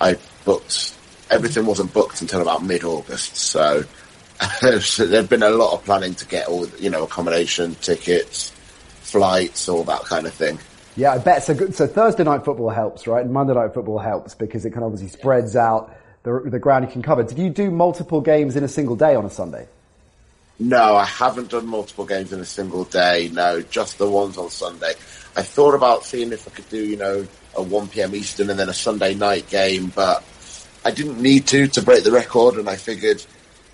I 0.00 0.16
booked 0.44 0.94
everything 1.30 1.66
wasn't 1.66 1.92
booked 1.92 2.20
until 2.20 2.42
about 2.42 2.64
mid 2.64 2.84
August. 2.84 3.36
So 4.80 5.06
there'd 5.06 5.28
been 5.28 5.42
a 5.42 5.50
lot 5.50 5.72
of 5.72 5.84
planning 5.84 6.14
to 6.16 6.24
get 6.26 6.48
all 6.48 6.66
you 6.78 6.90
know 6.90 7.04
accommodation, 7.04 7.74
tickets, 7.76 8.50
flights, 9.00 9.68
all 9.68 9.84
that 9.84 10.02
kind 10.02 10.26
of 10.26 10.34
thing. 10.34 10.58
Yeah, 10.96 11.12
I 11.12 11.18
bet. 11.18 11.44
So, 11.44 11.54
good, 11.54 11.76
so 11.76 11.86
Thursday 11.86 12.24
night 12.24 12.44
football 12.44 12.70
helps, 12.70 13.06
right? 13.06 13.24
And 13.24 13.32
Monday 13.32 13.54
night 13.54 13.72
football 13.72 13.98
helps 13.98 14.34
because 14.34 14.64
it 14.64 14.72
can 14.72 14.82
obviously 14.82 15.08
spreads 15.08 15.54
out 15.54 15.96
the, 16.24 16.42
the 16.44 16.58
ground 16.58 16.84
you 16.84 16.90
can 16.90 17.02
cover. 17.02 17.22
Did 17.22 17.38
you 17.38 17.50
do 17.50 17.70
multiple 17.70 18.20
games 18.20 18.56
in 18.56 18.64
a 18.64 18.68
single 18.68 18.96
day 18.96 19.14
on 19.14 19.24
a 19.24 19.30
Sunday? 19.30 19.68
No, 20.58 20.96
I 20.96 21.04
haven't 21.04 21.50
done 21.50 21.66
multiple 21.68 22.04
games 22.04 22.32
in 22.32 22.40
a 22.40 22.44
single 22.44 22.82
day. 22.82 23.30
No, 23.32 23.62
just 23.62 23.98
the 23.98 24.10
ones 24.10 24.36
on 24.36 24.50
Sunday. 24.50 24.94
I 25.36 25.42
thought 25.42 25.74
about 25.74 26.04
seeing 26.04 26.32
if 26.32 26.48
I 26.48 26.50
could 26.50 26.68
do, 26.68 26.84
you 26.84 26.96
know, 26.96 27.26
a 27.56 27.62
1 27.62 27.88
p.m. 27.88 28.14
Eastern 28.14 28.50
and 28.50 28.58
then 28.58 28.68
a 28.68 28.74
Sunday 28.74 29.14
night 29.14 29.48
game, 29.48 29.92
but 29.94 30.24
I 30.84 30.90
didn't 30.90 31.22
need 31.22 31.46
to 31.48 31.68
to 31.68 31.82
break 31.82 32.02
the 32.02 32.10
record, 32.10 32.56
and 32.56 32.68
I 32.68 32.74
figured 32.74 33.24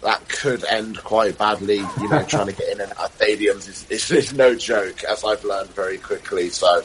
that 0.04 0.28
could 0.28 0.64
end 0.64 1.02
quite 1.02 1.36
badly. 1.36 1.78
You 2.00 2.08
know, 2.08 2.22
trying 2.28 2.46
to 2.46 2.52
get 2.52 2.68
in 2.68 2.80
and 2.80 2.92
out 2.92 3.06
of 3.06 3.18
stadiums 3.18 3.68
is, 3.68 3.86
is, 3.90 4.10
is 4.10 4.32
no 4.32 4.54
joke, 4.54 5.02
as 5.04 5.24
I've 5.24 5.42
learned 5.44 5.70
very 5.70 5.98
quickly. 5.98 6.50
So 6.50 6.82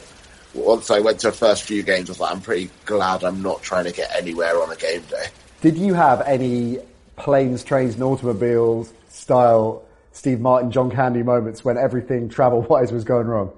once 0.54 0.90
I 0.90 0.98
went 1.00 1.20
to 1.20 1.28
the 1.28 1.36
first 1.36 1.62
few 1.62 1.82
games, 1.82 2.08
I 2.08 2.12
was 2.12 2.20
like, 2.20 2.32
I'm 2.32 2.40
pretty 2.40 2.70
glad 2.86 3.22
I'm 3.22 3.42
not 3.42 3.62
trying 3.62 3.84
to 3.84 3.92
get 3.92 4.14
anywhere 4.16 4.60
on 4.60 4.72
a 4.72 4.76
game 4.76 5.02
day. 5.02 5.26
Did 5.60 5.76
you 5.76 5.94
have 5.94 6.22
any 6.22 6.78
planes, 7.16 7.62
trains, 7.62 7.94
and 7.94 8.02
automobiles 8.02 8.92
style 9.10 9.84
Steve 10.12 10.40
Martin, 10.40 10.70
John 10.70 10.90
Candy 10.90 11.22
moments 11.22 11.64
when 11.64 11.76
everything 11.76 12.28
travel 12.28 12.62
wise 12.62 12.90
was 12.90 13.04
going 13.04 13.26
wrong? 13.26 13.52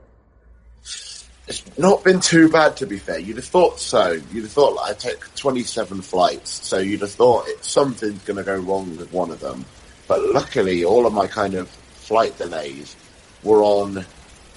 It's 1.53 1.78
not 1.78 2.03
been 2.03 2.20
too 2.20 2.48
bad, 2.48 2.76
to 2.78 2.86
be 2.86 2.98
fair. 2.98 3.18
You'd 3.18 3.36
have 3.36 3.44
thought 3.44 3.78
so. 3.78 4.12
You'd 4.32 4.42
have 4.42 4.53
thought 4.53 4.74
like, 4.74 4.90
I 4.90 4.94
took 4.94 5.34
27 5.36 6.03
flights, 6.03 6.50
so 6.66 6.78
you'd 6.78 7.03
have 7.03 7.12
thought 7.12 7.46
it, 7.48 7.64
something's 7.64 8.22
going 8.24 8.38
to 8.38 8.42
go 8.42 8.57
wrong 8.57 8.96
with 8.96 9.12
one 9.12 9.30
of 9.30 9.40
them. 9.40 9.64
But 10.09 10.22
luckily, 10.32 10.84
all 10.84 11.07
of 11.07 11.12
my 11.12 11.26
kind 11.26 11.55
of 11.55 11.68
flight 11.68 12.36
delays 12.38 12.96
were 13.42 13.62
on 13.62 14.05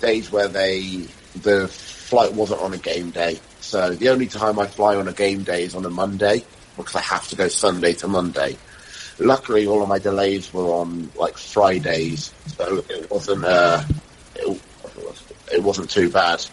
days 0.02 0.32
where 0.32 0.48
they 0.48 1.08
the 1.42 1.68
flight 1.68 2.34
wasn't 2.34 2.62
on 2.62 2.74
a 2.74 2.78
game 2.78 3.12
day. 3.12 3.40
So 3.62 3.92
the 3.92 4.10
only 4.10 4.28
time 4.28 4.60
I 4.60 4.68
fly 4.68 4.96
on 4.96 5.08
a 5.08 5.14
game 5.14 5.44
day 5.44 5.64
is 5.64 5.76
on 5.76 5.86
a 5.86 5.90
Monday 5.90 6.44
because 6.78 6.96
I 6.96 7.02
have 7.02 7.28
to 7.30 7.36
go 7.36 7.48
Sunday 7.48 7.94
to 7.94 8.08
Monday. 8.08 8.58
Luckily, 9.20 9.66
all 9.66 9.82
of 9.82 9.90
my 9.90 10.00
delays 10.00 10.54
were 10.54 10.66
on 10.66 11.10
like 11.16 11.38
Fridays, 11.38 12.34
so 12.48 12.84
it 12.90 13.10
wasn't 13.10 13.46
uh, 13.46 13.84
it, 14.36 14.62
it 15.54 15.64
wasn't 15.64 15.90
too 15.90 16.10
bad. 16.10 16.46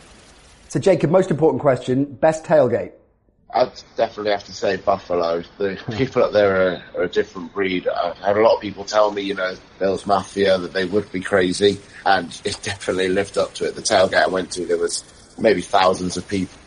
So, 0.73 0.81
Jacob, 0.81 1.11
most 1.11 1.31
important 1.31 1.61
question: 1.61 2.07
best 2.07 2.45
tailgate. 2.45 2.93
I'd 3.53 3.73
definitely 3.95 4.31
have 4.31 4.45
to 4.45 4.55
say 4.55 4.79
Buffalo. 4.79 5.43
The 5.59 5.79
people 5.99 6.23
up 6.23 6.33
there 6.33 6.57
are, 6.57 6.83
are, 6.97 7.03
a 7.03 7.09
different 7.09 7.53
breed. 7.53 7.87
I've 7.87 8.17
had 8.17 8.39
a 8.39 8.41
lot 8.41 8.55
of 8.55 8.63
people 8.63 8.87
tell 8.87 9.11
me, 9.11 9.21
you 9.21 9.35
know, 9.35 9.55
Bills 9.79 10.07
Mafia, 10.07 10.57
that 10.57 10.73
they 10.73 10.87
would 10.87 11.13
be 11.13 11.21
crazy, 11.21 11.79
and 12.07 12.29
it 12.47 12.59
definitely 12.63 13.11
lived 13.11 13.37
up 13.37 13.53
to 13.57 13.67
it. 13.67 13.75
The 13.75 13.83
tailgate 13.83 14.23
I 14.23 14.29
went 14.29 14.51
to, 14.53 14.65
there 14.65 14.79
was 14.79 15.05
maybe 15.37 15.61
thousands 15.61 16.17
of 16.17 16.27
people 16.27 16.59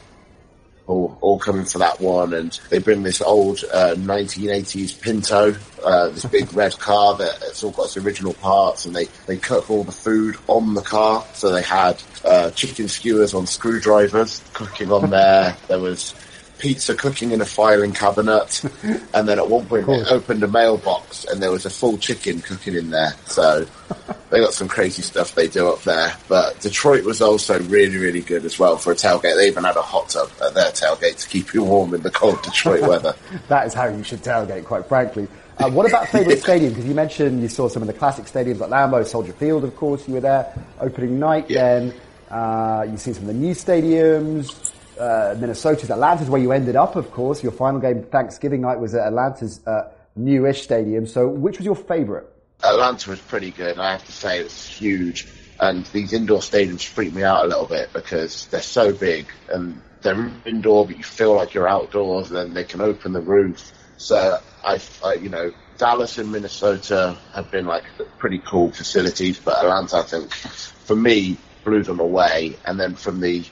all, 0.87 1.17
all 1.21 1.39
coming 1.39 1.65
for 1.65 1.79
that 1.79 1.99
one, 1.99 2.33
and 2.33 2.59
they 2.69 2.79
bring 2.79 3.03
this 3.03 3.21
old 3.21 3.63
uh, 3.73 3.95
1980s 3.95 5.01
Pinto, 5.01 5.55
uh, 5.83 6.09
this 6.09 6.25
big 6.25 6.53
red 6.53 6.77
car 6.79 7.17
that 7.17 7.39
it's 7.43 7.63
all 7.63 7.71
got 7.71 7.85
its 7.85 7.97
original 7.97 8.33
parts, 8.33 8.85
and 8.85 8.95
they 8.95 9.05
they 9.25 9.37
cook 9.37 9.69
all 9.69 9.83
the 9.83 9.91
food 9.91 10.35
on 10.47 10.73
the 10.73 10.81
car. 10.81 11.25
So 11.33 11.51
they 11.51 11.63
had 11.63 12.01
uh, 12.23 12.51
chicken 12.51 12.87
skewers 12.87 13.33
on 13.33 13.47
screwdrivers 13.47 14.41
cooking 14.53 14.91
on 14.91 15.09
there. 15.09 15.57
there 15.67 15.79
was 15.79 16.13
pizza 16.57 16.95
cooking 16.95 17.31
in 17.31 17.41
a 17.41 17.45
filing 17.45 17.93
cabinet, 17.93 18.63
and 19.13 19.27
then 19.27 19.39
at 19.39 19.49
one 19.49 19.65
point 19.65 19.87
they 19.87 20.03
opened 20.05 20.43
a 20.43 20.47
mailbox 20.47 21.25
and 21.25 21.41
there 21.41 21.51
was 21.51 21.65
a 21.65 21.69
full 21.69 21.97
chicken 21.97 22.41
cooking 22.41 22.75
in 22.75 22.89
there. 22.89 23.13
So 23.25 23.65
they 24.29 24.39
got 24.39 24.53
some 24.53 24.67
crazy 24.67 25.01
stuff 25.01 25.35
they 25.35 25.47
do 25.47 25.67
up 25.67 25.81
there. 25.83 26.15
But 26.27 26.59
Detroit 26.61 27.03
was 27.03 27.21
also 27.21 27.59
really, 27.63 27.97
really 27.97 28.21
good 28.21 28.45
as 28.45 28.57
well 28.57 28.77
for 28.77 28.91
a 28.91 28.95
tailgate. 28.95 29.35
They 29.35 29.47
even 29.47 29.63
had 29.63 29.75
a 29.75 29.81
hot 29.81 30.09
tub 30.09 30.29
at 30.43 30.53
their 30.53 30.71
tailgate 30.71 31.17
to 31.17 31.29
keep 31.29 31.53
you 31.53 31.63
warm 31.63 31.93
in 31.93 32.01
the 32.01 32.11
cold 32.11 32.41
Detroit 32.41 32.81
weather. 32.87 33.15
that 33.47 33.67
is 33.67 33.73
how 33.73 33.87
you 33.87 34.03
should 34.03 34.21
tailgate, 34.21 34.65
quite 34.65 34.85
frankly. 34.87 35.27
Uh, 35.57 35.69
what 35.69 35.87
about 35.87 36.07
favourite 36.09 36.39
stadium? 36.39 36.73
Because 36.73 36.85
you 36.85 36.93
mentioned 36.93 37.41
you 37.41 37.47
saw 37.47 37.69
some 37.69 37.81
of 37.81 37.87
the 37.87 37.93
classic 37.93 38.25
stadiums 38.25 38.59
like 38.59 38.69
Lambeau, 38.69 39.05
Soldier 39.05 39.31
Field, 39.33 39.63
of 39.63 39.73
course. 39.77 40.05
You 40.07 40.15
were 40.15 40.19
there 40.19 40.53
opening 40.81 41.17
night. 41.17 41.49
Yeah. 41.49 41.79
Then 41.79 41.93
uh, 42.29 42.85
you've 42.89 42.99
seen 42.99 43.13
some 43.13 43.23
of 43.23 43.27
the 43.27 43.33
new 43.33 43.53
stadiums 43.53 44.74
uh, 44.99 45.35
Minnesota's 45.39 45.89
Atlanta's 45.89 46.29
where 46.29 46.41
you 46.41 46.51
ended 46.51 46.75
up, 46.75 46.95
of 46.95 47.11
course. 47.11 47.43
Your 47.43 47.51
final 47.51 47.79
game 47.79 48.03
Thanksgiving 48.03 48.61
night 48.61 48.79
was 48.79 48.95
at 48.95 49.07
Atlanta's 49.07 49.65
uh, 49.65 49.91
newish 50.15 50.63
stadium. 50.63 51.07
So, 51.07 51.27
which 51.27 51.57
was 51.57 51.65
your 51.65 51.75
favourite? 51.75 52.25
Atlanta 52.63 53.09
was 53.09 53.19
pretty 53.19 53.51
good. 53.51 53.77
I 53.77 53.91
have 53.91 54.05
to 54.05 54.11
say 54.11 54.39
it's 54.39 54.67
huge, 54.67 55.27
and 55.59 55.85
these 55.87 56.13
indoor 56.13 56.39
stadiums 56.39 56.85
freak 56.85 57.13
me 57.13 57.23
out 57.23 57.45
a 57.45 57.47
little 57.47 57.65
bit 57.65 57.91
because 57.93 58.47
they're 58.47 58.61
so 58.61 58.93
big 58.93 59.27
and 59.49 59.81
they're 60.01 60.31
indoor, 60.45 60.85
but 60.85 60.97
you 60.97 61.03
feel 61.03 61.35
like 61.35 61.53
you're 61.53 61.67
outdoors. 61.67 62.31
And 62.31 62.37
then 62.37 62.53
they 62.53 62.63
can 62.63 62.81
open 62.81 63.13
the 63.13 63.21
roof. 63.21 63.71
So, 63.97 64.39
I, 64.63 64.79
I 65.03 65.13
you 65.15 65.29
know, 65.29 65.51
Dallas 65.77 66.17
and 66.17 66.31
Minnesota 66.31 67.17
have 67.33 67.51
been 67.51 67.65
like 67.65 67.83
pretty 68.17 68.39
cool 68.39 68.71
facilities, 68.71 69.39
but 69.39 69.57
Atlanta, 69.57 69.97
I 69.97 70.03
think, 70.03 70.31
for 70.31 70.95
me, 70.95 71.37
blew 71.63 71.83
them 71.83 71.99
away. 71.99 72.57
And 72.65 72.79
then 72.79 72.95
from 72.95 73.19
the 73.19 73.43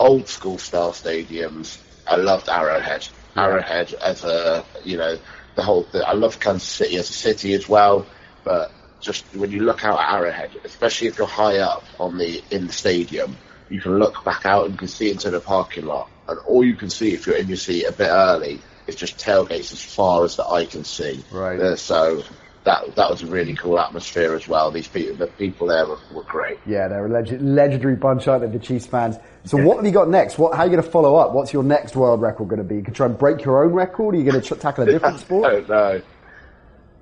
old 0.00 0.28
school 0.28 0.58
style 0.58 0.92
stadiums, 0.92 1.78
I 2.06 2.16
loved 2.16 2.48
Arrowhead. 2.48 3.06
Arrowhead 3.36 3.94
as 3.94 4.24
a, 4.24 4.64
you 4.82 4.96
know, 4.96 5.18
the 5.54 5.62
whole, 5.62 5.86
the, 5.92 6.06
I 6.06 6.14
love 6.14 6.40
Kansas 6.40 6.68
City 6.68 6.96
as 6.96 7.10
a 7.10 7.12
city 7.12 7.52
as 7.52 7.68
well, 7.68 8.06
but 8.42 8.72
just 9.00 9.24
when 9.36 9.50
you 9.50 9.60
look 9.60 9.84
out 9.84 10.00
at 10.00 10.14
Arrowhead, 10.14 10.50
especially 10.64 11.08
if 11.08 11.18
you're 11.18 11.26
high 11.26 11.58
up 11.58 11.84
on 12.00 12.18
the, 12.18 12.42
in 12.50 12.66
the 12.66 12.72
stadium, 12.72 13.36
you 13.68 13.80
can 13.80 13.98
look 13.98 14.24
back 14.24 14.46
out 14.46 14.64
and 14.64 14.74
you 14.74 14.78
can 14.78 14.88
see 14.88 15.10
into 15.10 15.30
the 15.30 15.40
parking 15.40 15.84
lot. 15.84 16.10
And 16.26 16.38
all 16.40 16.64
you 16.64 16.74
can 16.74 16.90
see 16.90 17.12
if 17.12 17.26
you're 17.26 17.36
in 17.36 17.48
your 17.48 17.56
seat 17.56 17.84
a 17.84 17.92
bit 17.92 18.08
early 18.08 18.60
is 18.86 18.96
just 18.96 19.18
tailgates 19.18 19.72
as 19.72 19.82
far 19.82 20.24
as 20.24 20.36
the 20.36 20.46
eye 20.46 20.64
can 20.64 20.84
see. 20.84 21.22
Right. 21.30 21.60
Uh, 21.60 21.76
so 21.76 22.24
that 22.64 22.94
that 22.96 23.10
was 23.10 23.22
a 23.22 23.26
really 23.26 23.54
cool 23.54 23.78
atmosphere 23.78 24.34
as 24.34 24.46
well. 24.46 24.70
These 24.70 24.88
people, 24.88 25.16
the 25.16 25.26
people 25.26 25.68
there 25.68 25.86
were, 25.86 25.98
were 26.12 26.24
great. 26.24 26.58
Yeah, 26.66 26.88
they're 26.88 27.06
a 27.06 27.08
leg- 27.08 27.40
legendary 27.40 27.96
bunch, 27.96 28.28
aren't 28.28 28.42
they, 28.42 28.58
the 28.58 28.62
Chiefs 28.62 28.86
fans? 28.86 29.16
So 29.44 29.56
what 29.56 29.76
have 29.76 29.86
you 29.86 29.92
got 29.92 30.08
next? 30.10 30.38
What, 30.38 30.54
how 30.54 30.62
are 30.62 30.66
you 30.66 30.72
going 30.72 30.84
to 30.84 30.90
follow 30.90 31.16
up? 31.16 31.32
What's 31.32 31.52
your 31.52 31.62
next 31.62 31.96
world 31.96 32.20
record 32.20 32.48
going 32.48 32.58
to 32.58 32.64
be? 32.64 32.76
You 32.76 32.82
can 32.82 32.92
try 32.92 33.06
and 33.06 33.16
break 33.16 33.44
your 33.44 33.64
own 33.64 33.72
record? 33.72 34.14
Are 34.14 34.18
you 34.18 34.30
going 34.30 34.40
to 34.40 34.46
tr- 34.46 34.60
tackle 34.60 34.86
a 34.86 34.92
different 34.92 35.20
sport? 35.20 35.46
I 35.46 35.50
don't 35.52 35.68
know. 35.68 36.02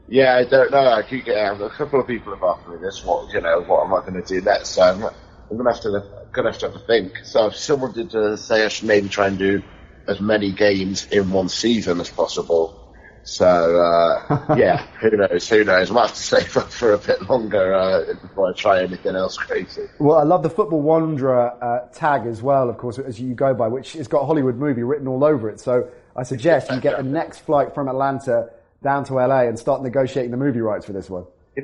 Yeah, 0.09 0.37
I 0.37 0.45
don't 0.45 0.71
know. 0.71 0.79
I 0.79 1.03
keep 1.03 1.25
getting 1.27 1.61
a 1.61 1.71
couple 1.71 2.01
of 2.01 2.07
people 2.07 2.35
have 2.35 2.43
asked 2.43 2.69
me 2.69 2.77
this. 2.79 3.05
What 3.05 3.33
you 3.33 3.41
know? 3.41 3.61
What 3.63 3.85
am 3.85 3.95
I 3.95 4.01
going 4.01 4.15
to 4.15 4.23
do 4.23 4.41
next? 4.41 4.71
So 4.71 4.83
I'm, 4.83 5.03
I'm 5.03 5.57
going 5.57 5.65
to 5.65 5.73
have 5.73 5.81
to 5.83 5.91
going 6.33 6.45
to 6.47 6.53
have 6.53 6.59
to 6.61 6.67
have 6.69 6.77
a 6.77 6.87
think. 6.87 7.19
So 7.25 7.49
if 7.49 7.57
someone 7.57 7.93
did 7.93 8.15
uh, 8.15 8.37
say 8.37 8.65
I 8.65 8.69
should 8.69 8.89
maybe 8.89 9.09
try 9.09 9.27
and 9.27 9.39
do 9.39 9.63
as 10.07 10.21
many 10.21 10.53
games 10.53 11.07
in 11.11 11.31
one 11.31 11.49
season 11.49 12.01
as 12.01 12.09
possible. 12.09 12.78
So 13.25 13.81
uh, 13.81 14.55
yeah, 14.57 14.87
who 15.01 15.11
knows? 15.11 15.49
Who 15.49 15.65
knows? 15.65 15.91
I 15.91 15.95
might 15.95 16.07
have 16.07 16.17
to 16.17 16.23
save 16.23 16.57
up 16.57 16.73
for 16.73 16.93
a 16.93 16.99
bit 16.99 17.29
longer 17.29 17.75
uh, 17.75 18.15
before 18.15 18.49
I 18.49 18.53
try 18.53 18.83
anything 18.83 19.17
else 19.17 19.37
crazy. 19.37 19.87
Well, 19.99 20.19
I 20.19 20.23
love 20.23 20.43
the 20.43 20.51
Football 20.51 20.83
Wanderer 20.83 21.63
uh, 21.63 21.93
tag 21.93 22.27
as 22.27 22.43
well, 22.43 22.71
of 22.71 22.79
course, 22.79 22.99
as 22.99 23.21
you 23.21 23.35
go 23.35 23.55
by, 23.55 23.69
which 23.69 23.95
has 23.95 24.09
got 24.09 24.27
Hollywood 24.27 24.57
movie 24.57 24.83
written 24.83 25.07
all 25.07 25.25
over 25.25 25.49
it. 25.51 25.61
So 25.61 25.89
I 26.17 26.23
suggest 26.23 26.71
you 26.71 26.81
get 26.81 26.97
the 26.97 27.03
next 27.03 27.41
flight 27.41 27.75
from 27.75 27.89
Atlanta 27.89 28.51
down 28.83 29.05
to 29.05 29.15
LA 29.15 29.43
and 29.43 29.59
start 29.59 29.83
negotiating 29.83 30.31
the 30.31 30.37
movie 30.37 30.61
rights 30.61 30.87
for 30.87 30.93
this 30.93 31.11
one. 31.11 31.27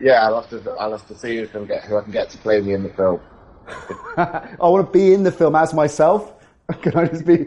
yeah, 0.00 0.26
I'll 0.26 0.40
have 0.40 0.50
to. 0.50 0.70
I'll 0.72 0.92
have 0.92 1.06
to 1.08 1.16
see 1.16 1.36
who 1.36 1.46
can 1.46 1.66
get 1.66 1.84
who 1.84 1.96
I 1.96 2.02
can 2.02 2.12
get 2.12 2.30
to 2.30 2.38
play 2.38 2.60
me 2.60 2.74
in 2.74 2.82
the 2.82 2.90
film. 2.90 3.20
I 4.16 4.56
want 4.60 4.86
to 4.86 4.92
be 4.92 5.12
in 5.12 5.22
the 5.22 5.32
film 5.32 5.56
as 5.56 5.74
myself. 5.74 6.32
Can 6.82 6.96
I 6.96 7.06
just 7.06 7.24
be 7.24 7.46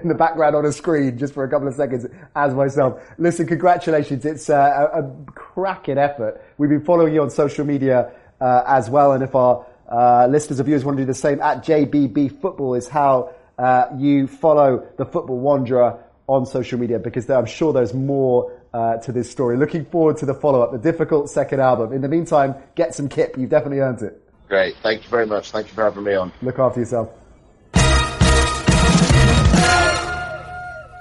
in 0.00 0.08
the 0.08 0.14
background 0.14 0.54
on 0.54 0.64
a 0.64 0.72
screen 0.72 1.18
just 1.18 1.34
for 1.34 1.42
a 1.42 1.48
couple 1.48 1.66
of 1.66 1.74
seconds 1.74 2.06
as 2.36 2.54
myself? 2.54 3.02
Listen, 3.18 3.46
congratulations. 3.46 4.24
It's 4.24 4.48
a, 4.48 4.90
a 4.94 5.32
cracking 5.32 5.98
effort. 5.98 6.40
We've 6.56 6.70
been 6.70 6.84
following 6.84 7.14
you 7.14 7.22
on 7.22 7.30
social 7.30 7.64
media 7.64 8.12
uh, 8.40 8.62
as 8.66 8.88
well. 8.88 9.12
And 9.12 9.24
if 9.24 9.34
our 9.34 9.66
uh, 9.88 10.28
listeners 10.28 10.60
or 10.60 10.64
viewers 10.64 10.84
want 10.84 10.98
to 10.98 11.02
do 11.02 11.06
the 11.06 11.14
same, 11.14 11.40
at 11.40 11.64
JBB 11.64 12.40
Football 12.40 12.74
is 12.74 12.86
how 12.86 13.34
uh, 13.58 13.86
you 13.96 14.28
follow 14.28 14.86
the 14.98 15.04
Football 15.04 15.40
Wanderer 15.40 15.98
on 16.28 16.46
social 16.46 16.78
media 16.78 17.00
because 17.00 17.28
I'm 17.28 17.46
sure 17.46 17.72
there's 17.72 17.94
more 17.94 18.52
uh, 18.72 18.98
to 18.98 19.10
this 19.10 19.28
story. 19.28 19.56
Looking 19.56 19.84
forward 19.86 20.18
to 20.18 20.26
the 20.26 20.34
follow-up, 20.34 20.70
the 20.70 20.78
difficult 20.78 21.28
second 21.30 21.60
album. 21.60 21.92
In 21.92 22.02
the 22.02 22.08
meantime, 22.08 22.54
get 22.76 22.94
some 22.94 23.08
kip. 23.08 23.36
You've 23.36 23.50
definitely 23.50 23.80
earned 23.80 24.02
it. 24.02 24.22
Great. 24.48 24.76
Thank 24.82 25.02
you 25.02 25.08
very 25.08 25.26
much. 25.26 25.50
Thank 25.50 25.68
you 25.68 25.74
for 25.74 25.84
having 25.84 26.04
me 26.04 26.14
on. 26.14 26.32
Look 26.40 26.58
after 26.58 26.80
yourself. 26.80 27.10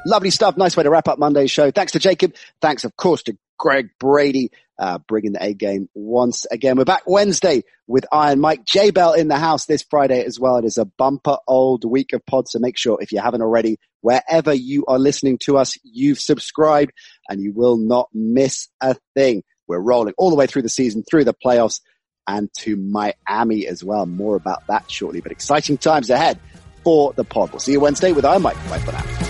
Lovely 0.08 0.30
stuff. 0.30 0.56
Nice 0.56 0.78
way 0.78 0.84
to 0.84 0.90
wrap 0.90 1.10
up 1.10 1.20
Monday's 1.20 1.52
show. 1.52 1.70
Thanks 1.70 1.92
to 1.92 2.00
Jacob. 2.00 2.34
Thanks, 2.62 2.86
of 2.86 2.96
course, 2.96 3.24
to 3.24 3.38
Greg 3.60 3.90
Brady, 4.00 4.52
uh, 4.80 5.00
bringing 5.00 5.34
the 5.34 5.44
A 5.44 5.54
game 5.54 5.90
once 5.94 6.46
again. 6.46 6.78
We're 6.78 6.86
back 6.86 7.02
Wednesday 7.06 7.64
with 7.88 8.06
Iron 8.10 8.40
Mike 8.40 8.64
J 8.64 8.92
Bell 8.92 9.12
in 9.12 9.28
the 9.28 9.38
house 9.38 9.66
this 9.66 9.84
Friday 9.90 10.24
as 10.24 10.40
well. 10.40 10.56
It 10.60 10.64
is 10.66 10.78
a 10.78 10.86
bumper 10.86 11.36
old 11.46 11.84
week 11.84 12.14
of 12.14 12.26
pods. 12.26 12.54
So 12.54 12.60
make 12.60 12.78
sure 12.78 12.98
if 13.02 13.12
you 13.12 13.20
haven't 13.20 13.42
already, 13.42 13.80
wherever 14.00 14.54
you 14.54 14.86
are 14.88 14.98
listening 14.98 15.40
to 15.40 15.58
us, 15.58 15.78
you've 15.84 16.22
subscribed 16.22 16.94
and 17.28 17.42
you 17.42 17.52
will 17.52 17.76
not 17.76 18.08
miss 18.14 18.70
a 18.80 18.96
thing. 19.14 19.44
We're 19.68 19.82
rolling 19.82 20.14
all 20.18 20.30
the 20.30 20.38
way 20.38 20.48
through 20.48 20.62
the 20.62 20.70
season, 20.70 21.04
through 21.04 21.26
the 21.26 21.34
playoffs 21.34 21.82
and 22.26 22.50
to 22.60 22.78
Miami 22.78 23.68
as 23.68 23.84
well. 23.84 24.06
More 24.06 24.38
about 24.38 24.68
that 24.68 24.90
shortly, 24.90 25.20
but 25.20 25.34
exciting 25.34 25.78
times 25.78 26.10
ahead 26.10 26.40
for 26.86 27.12
the 27.12 27.26
pod. 27.26 27.52
We'll 27.52 27.60
see 27.60 27.74
you 27.74 27.82
Wednesday 27.82 28.14
with 28.14 28.24
Iron 28.24 28.44
Mike. 28.44 28.56
Bye 28.70 28.80
for 28.80 28.94
now. 28.94 29.27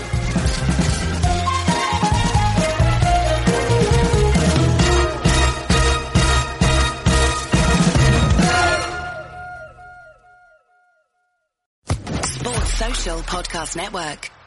Podcast 13.06 13.76
Network. 13.76 14.37